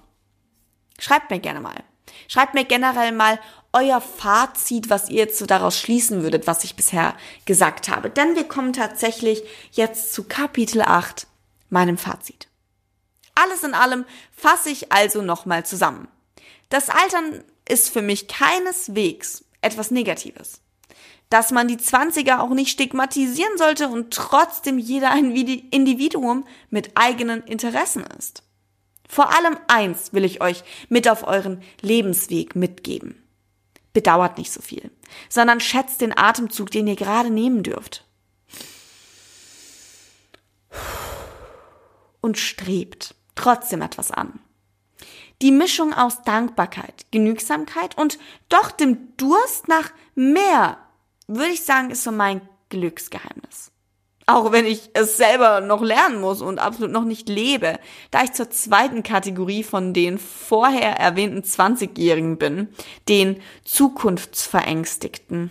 Schreibt 0.99 1.31
mir 1.31 1.39
gerne 1.39 1.61
mal. 1.61 1.83
Schreibt 2.27 2.53
mir 2.53 2.63
generell 2.63 3.11
mal 3.11 3.39
euer 3.73 4.01
Fazit, 4.01 4.91
was 4.91 5.09
ihr 5.09 5.17
jetzt 5.17 5.39
so 5.39 5.47
daraus 5.47 5.79
schließen 5.79 6.21
würdet, 6.21 6.45
was 6.45 6.63
ich 6.63 6.75
bisher 6.75 7.15
gesagt 7.45 7.89
habe. 7.89 8.11
Denn 8.11 8.35
wir 8.35 8.47
kommen 8.47 8.73
tatsächlich 8.73 9.41
jetzt 9.71 10.13
zu 10.13 10.25
Kapitel 10.25 10.83
8, 10.83 11.25
meinem 11.69 11.97
Fazit. 11.97 12.47
Alles 13.33 13.63
in 13.63 13.73
allem 13.73 14.05
fasse 14.31 14.69
ich 14.69 14.91
also 14.91 15.23
nochmal 15.23 15.65
zusammen. 15.65 16.07
Das 16.69 16.89
Altern 16.89 17.43
ist 17.69 17.89
für 17.89 18.01
mich 18.01 18.27
keineswegs 18.27 19.45
etwas 19.61 19.91
Negatives. 19.91 20.61
Dass 21.29 21.51
man 21.51 21.67
die 21.67 21.77
Zwanziger 21.77 22.41
auch 22.41 22.49
nicht 22.49 22.71
stigmatisieren 22.71 23.57
sollte 23.57 23.87
und 23.89 24.13
trotzdem 24.13 24.79
jeder 24.79 25.11
ein 25.11 25.35
Individuum 25.35 26.45
mit 26.69 26.91
eigenen 26.95 27.43
Interessen 27.43 28.03
ist. 28.17 28.43
Vor 29.07 29.35
allem 29.35 29.57
eins 29.67 30.13
will 30.13 30.23
ich 30.23 30.41
euch 30.41 30.63
mit 30.87 31.07
auf 31.09 31.25
euren 31.25 31.63
Lebensweg 31.81 32.55
mitgeben. 32.55 33.23
Bedauert 33.93 34.37
nicht 34.37 34.51
so 34.51 34.61
viel, 34.61 34.91
sondern 35.29 35.59
schätzt 35.59 36.01
den 36.01 36.15
Atemzug, 36.15 36.69
den 36.69 36.87
ihr 36.87 36.95
gerade 36.95 37.31
nehmen 37.31 37.63
dürft. 37.63 38.05
Und 42.21 42.37
strebt 42.37 43.15
trotzdem 43.33 43.81
etwas 43.81 44.11
an. 44.11 44.39
Die 45.41 45.51
Mischung 45.51 45.93
aus 45.93 46.21
Dankbarkeit, 46.23 47.05
Genügsamkeit 47.11 47.97
und 47.97 48.19
doch 48.49 48.71
dem 48.71 49.15
Durst 49.15 49.67
nach 49.69 49.91
mehr, 50.13 50.77
würde 51.27 51.51
ich 51.51 51.63
sagen, 51.63 51.91
ist 51.91 52.03
so 52.03 52.11
mein 52.11 52.41
Glücksgeheimnis. 52.67 53.71
Auch 54.25 54.51
wenn 54.51 54.65
ich 54.65 54.91
es 54.93 55.17
selber 55.17 55.61
noch 55.61 55.81
lernen 55.81 56.21
muss 56.21 56.41
und 56.41 56.59
absolut 56.59 56.91
noch 56.91 57.05
nicht 57.05 57.29
lebe, 57.29 57.79
da 58.11 58.23
ich 58.23 58.33
zur 58.33 58.49
zweiten 58.51 59.01
Kategorie 59.01 59.63
von 59.63 59.93
den 59.93 60.19
vorher 60.19 60.99
erwähnten 60.99 61.41
20-Jährigen 61.41 62.37
bin, 62.37 62.67
den 63.07 63.41
Zukunftsverängstigten. 63.63 65.49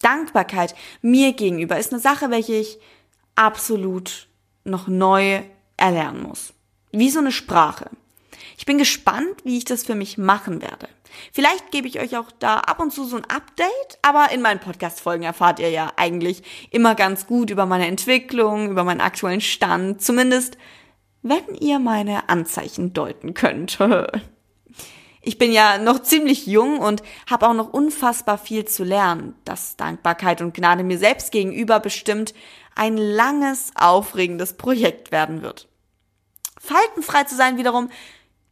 Dankbarkeit 0.00 0.76
mir 1.02 1.32
gegenüber 1.32 1.78
ist 1.78 1.92
eine 1.92 2.00
Sache, 2.00 2.30
welche 2.30 2.54
ich 2.54 2.78
absolut 3.34 4.28
noch 4.62 4.86
neu 4.86 5.42
erlernen 5.76 6.22
muss. 6.22 6.52
Wie 6.92 7.10
so 7.10 7.18
eine 7.18 7.32
Sprache. 7.32 7.90
Ich 8.56 8.66
bin 8.66 8.78
gespannt, 8.78 9.44
wie 9.44 9.58
ich 9.58 9.64
das 9.64 9.84
für 9.84 9.94
mich 9.94 10.18
machen 10.18 10.62
werde. 10.62 10.88
Vielleicht 11.32 11.70
gebe 11.70 11.88
ich 11.88 12.00
euch 12.00 12.16
auch 12.16 12.30
da 12.38 12.58
ab 12.58 12.80
und 12.80 12.92
zu 12.92 13.04
so 13.04 13.16
ein 13.16 13.24
Update, 13.24 13.98
aber 14.02 14.30
in 14.32 14.42
meinen 14.42 14.60
Podcast-Folgen 14.60 15.24
erfahrt 15.24 15.60
ihr 15.60 15.70
ja 15.70 15.92
eigentlich 15.96 16.42
immer 16.70 16.94
ganz 16.94 17.26
gut 17.26 17.50
über 17.50 17.66
meine 17.66 17.86
Entwicklung, 17.86 18.70
über 18.70 18.84
meinen 18.84 19.00
aktuellen 19.00 19.40
Stand, 19.40 20.02
zumindest 20.02 20.58
wenn 21.22 21.54
ihr 21.58 21.78
meine 21.78 22.28
Anzeichen 22.28 22.92
deuten 22.92 23.34
könnt. 23.34 23.78
Ich 25.28 25.38
bin 25.38 25.50
ja 25.50 25.78
noch 25.78 26.02
ziemlich 26.02 26.46
jung 26.46 26.78
und 26.78 27.02
habe 27.28 27.48
auch 27.48 27.52
noch 27.52 27.72
unfassbar 27.72 28.38
viel 28.38 28.64
zu 28.64 28.84
lernen, 28.84 29.34
dass 29.44 29.76
Dankbarkeit 29.76 30.40
und 30.40 30.54
Gnade 30.54 30.84
mir 30.84 30.98
selbst 30.98 31.32
gegenüber 31.32 31.80
bestimmt 31.80 32.32
ein 32.76 32.96
langes, 32.96 33.72
aufregendes 33.74 34.52
Projekt 34.52 35.10
werden 35.10 35.42
wird. 35.42 35.66
Faltenfrei 36.60 37.24
zu 37.24 37.34
sein 37.34 37.58
wiederum 37.58 37.90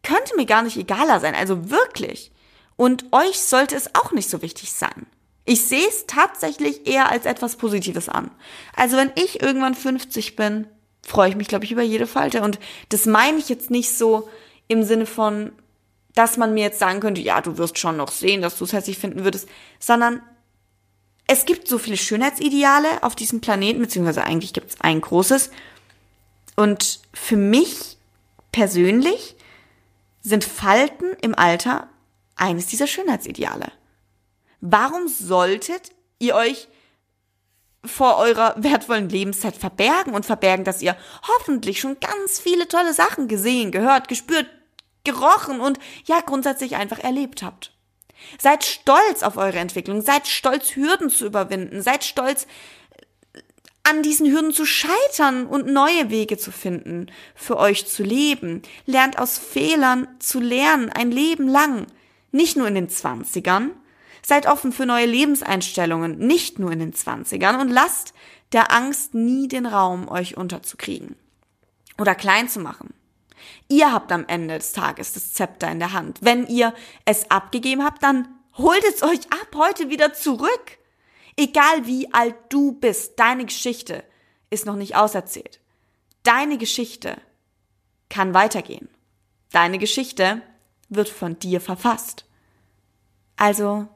könnte 0.05 0.36
mir 0.36 0.46
gar 0.46 0.62
nicht 0.62 0.76
egaler 0.76 1.18
sein, 1.18 1.34
also 1.34 1.70
wirklich. 1.70 2.30
Und 2.76 3.12
euch 3.12 3.40
sollte 3.40 3.74
es 3.74 3.94
auch 3.94 4.12
nicht 4.12 4.30
so 4.30 4.42
wichtig 4.42 4.72
sein. 4.72 5.07
Ich 5.44 5.62
sehe 5.66 5.86
es 5.86 6.07
tatsächlich 6.07 6.86
eher 6.86 7.11
als 7.11 7.26
etwas 7.26 7.57
Positives 7.57 8.09
an. 8.09 8.30
Also 8.74 8.96
wenn 8.96 9.12
ich 9.16 9.42
irgendwann 9.42 9.74
50 9.74 10.36
bin, 10.36 10.66
freue 11.02 11.28
ich 11.28 11.36
mich, 11.36 11.48
glaube 11.48 11.64
ich, 11.64 11.72
über 11.72 11.82
jede 11.82 12.07
Falte. 12.07 12.42
Und 12.42 12.59
das 12.88 13.07
meine 13.07 13.38
ich 13.38 13.48
jetzt 13.48 13.70
nicht 13.70 13.94
so 13.96 14.28
im 14.68 14.82
Sinne 14.84 15.07
von, 15.07 15.52
dass 16.14 16.36
man 16.36 16.55
mir 16.55 16.62
jetzt 16.62 16.78
sagen 16.78 17.00
könnte, 17.00 17.20
ja, 17.20 17.40
du 17.40 17.59
wirst 17.59 17.78
schon 17.78 17.96
noch 17.96 18.11
sehen, 18.11 18.40
dass 18.40 18.59
du 18.59 18.64
es 18.64 18.72
hässlich 18.72 18.98
finden 18.98 19.24
würdest, 19.24 19.48
sondern 19.78 20.22
es 21.26 21.44
gibt 21.44 21.68
so 21.68 21.78
viele 21.78 21.96
Schönheitsideale 21.96 23.02
auf 23.02 23.14
diesem 23.14 23.40
Planeten, 23.40 23.80
beziehungsweise 23.80 24.24
eigentlich 24.24 24.52
gibt 24.52 24.70
es 24.70 24.80
ein 24.80 25.00
großes. 25.00 25.50
Und 26.57 27.00
für 27.12 27.36
mich 27.36 27.98
persönlich 28.52 29.34
sind 30.24 30.42
Falten 30.42 31.12
im 31.22 31.34
Alter 31.36 31.88
eines 32.34 32.66
dieser 32.66 32.88
Schönheitsideale. 32.88 33.70
Warum 34.60 35.06
solltet 35.06 35.92
ihr 36.18 36.34
euch 36.34 36.68
vor 37.84 38.16
eurer 38.16 38.54
wertvollen 38.56 39.10
Lebenszeit 39.10 39.56
verbergen 39.56 40.14
und 40.14 40.24
verbergen, 40.24 40.64
dass 40.64 40.80
ihr 40.80 40.96
hoffentlich 41.28 41.80
schon 41.80 42.00
ganz 42.00 42.40
viele 42.40 42.66
tolle 42.66 42.94
Sachen 42.94 43.28
gesehen, 43.28 43.70
gehört, 43.70 44.08
gespürt, 44.08 44.46
gerochen 45.04 45.60
und 45.60 45.78
ja 46.06 46.20
grundsätzlich 46.20 46.76
einfach 46.76 46.98
erlebt 46.98 47.42
habt. 47.42 47.72
Seid 48.38 48.64
stolz 48.64 49.22
auf 49.22 49.36
eure 49.36 49.58
Entwicklung, 49.58 50.00
seid 50.00 50.26
stolz, 50.26 50.76
Hürden 50.76 51.10
zu 51.10 51.26
überwinden, 51.26 51.82
seid 51.82 52.04
stolz, 52.04 52.46
an 53.85 54.03
diesen 54.03 54.30
Hürden 54.30 54.53
zu 54.53 54.64
scheitern 54.64 55.47
und 55.47 55.66
neue 55.66 56.11
Wege 56.11 56.39
zu 56.39 56.51
finden, 56.51 57.07
für 57.35 57.59
euch 57.59 57.87
zu 57.87 58.03
leben. 58.03 58.62
Lernt 58.87 59.18
aus 59.18 59.39
Fehlern 59.39 60.09
zu 60.18 60.41
lernen, 60.41 60.91
ein 60.91 61.11
Leben 61.11 61.47
lang. 61.47 61.87
Nicht 62.32 62.57
nur 62.57 62.66
in 62.66 62.74
den 62.74 62.89
Zwanzigern. 62.89 63.70
Seid 64.26 64.47
offen 64.47 64.72
für 64.72 64.87
neue 64.87 65.05
Lebenseinstellungen, 65.05 66.18
nicht 66.18 66.59
nur 66.59 66.72
in 66.72 66.78
den 66.78 66.95
Zwanzigern 66.95 67.61
und 67.61 67.68
lasst 67.68 68.14
der 68.53 68.72
Angst 68.72 69.14
nie 69.14 69.49
den 69.49 69.66
Raum, 69.66 70.09
euch 70.09 70.37
unterzukriegen. 70.37 71.16
Oder 71.99 72.14
klein 72.14 72.49
zu 72.49 72.61
machen. 72.61 72.95
Ihr 73.68 73.93
habt 73.93 74.11
am 74.12 74.24
Ende 74.26 74.57
des 74.57 74.72
Tages 74.72 75.12
das 75.12 75.35
Zepter 75.35 75.70
in 75.70 75.78
der 75.78 75.93
Hand. 75.93 76.18
Wenn 76.22 76.47
ihr 76.47 76.74
es 77.05 77.30
abgegeben 77.30 77.85
habt, 77.85 78.03
dann 78.03 78.28
holt 78.57 78.82
es 78.85 79.03
euch 79.03 79.20
ab 79.30 79.49
heute 79.55 79.91
wieder 79.91 80.14
zurück. 80.14 80.78
Egal 81.37 81.87
wie 81.87 82.12
alt 82.12 82.37
du 82.49 82.72
bist, 82.72 83.18
deine 83.18 83.45
Geschichte 83.45 84.05
ist 84.51 84.66
noch 84.66 84.76
nicht 84.76 84.97
auserzählt. 84.97 85.61
Deine 86.22 86.59
Geschichte 86.59 87.20
kann 88.09 88.35
weitergehen. 88.35 88.89
Deine 89.51 89.78
Geschichte 89.78 90.43
wird 90.89 91.09
von 91.09 91.39
dir 91.39 91.61
verfasst. 91.61 92.24
Also, 93.37 93.89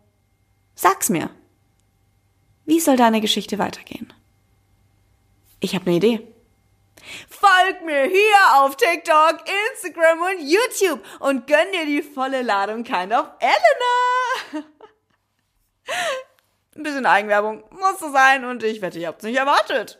sag's 0.74 1.08
mir. 1.08 1.30
Wie 2.64 2.80
soll 2.80 2.96
deine 2.96 3.20
Geschichte 3.20 3.58
weitergehen? 3.58 4.12
Ich 5.60 5.74
habe 5.74 5.86
eine 5.86 5.96
Idee. 5.96 6.26
Folg 7.28 7.84
mir 7.84 8.04
hier 8.04 8.56
auf 8.56 8.76
TikTok, 8.76 9.44
Instagram 9.72 10.20
und 10.20 10.48
YouTube 10.48 11.00
und 11.20 11.46
gönn 11.46 11.72
dir 11.72 11.86
die 11.86 12.02
volle 12.02 12.42
Ladung 12.42 12.84
Kind 12.84 13.12
of 13.12 13.30
Elena. 13.40 14.66
Ein 16.78 16.84
bisschen 16.84 17.06
Eigenwerbung 17.06 17.64
musste 17.72 18.12
sein 18.12 18.44
und 18.44 18.62
ich 18.62 18.80
wette, 18.80 19.00
ihr 19.00 19.08
habt 19.08 19.18
es 19.18 19.26
nicht 19.26 19.36
erwartet. 19.36 19.98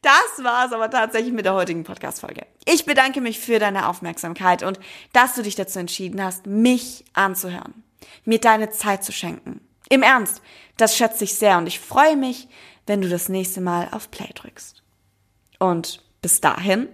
Das 0.00 0.42
war 0.42 0.66
es 0.66 0.72
aber 0.72 0.90
tatsächlich 0.90 1.34
mit 1.34 1.44
der 1.44 1.52
heutigen 1.52 1.84
Podcast-Folge. 1.84 2.46
Ich 2.64 2.86
bedanke 2.86 3.20
mich 3.20 3.38
für 3.38 3.58
deine 3.58 3.86
Aufmerksamkeit 3.86 4.62
und 4.62 4.80
dass 5.12 5.34
du 5.34 5.42
dich 5.42 5.56
dazu 5.56 5.78
entschieden 5.78 6.24
hast, 6.24 6.46
mich 6.46 7.04
anzuhören, 7.12 7.84
mir 8.24 8.40
deine 8.40 8.70
Zeit 8.70 9.04
zu 9.04 9.12
schenken. 9.12 9.60
Im 9.90 10.02
Ernst, 10.02 10.40
das 10.78 10.96
schätze 10.96 11.24
ich 11.24 11.34
sehr 11.34 11.58
und 11.58 11.66
ich 11.66 11.80
freue 11.80 12.16
mich, 12.16 12.48
wenn 12.86 13.02
du 13.02 13.08
das 13.10 13.28
nächste 13.28 13.60
Mal 13.60 13.88
auf 13.92 14.10
Play 14.10 14.30
drückst. 14.34 14.82
Und 15.58 16.02
bis 16.22 16.40
dahin, 16.40 16.88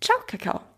ciao, 0.00 0.18
Kakao. 0.26 0.69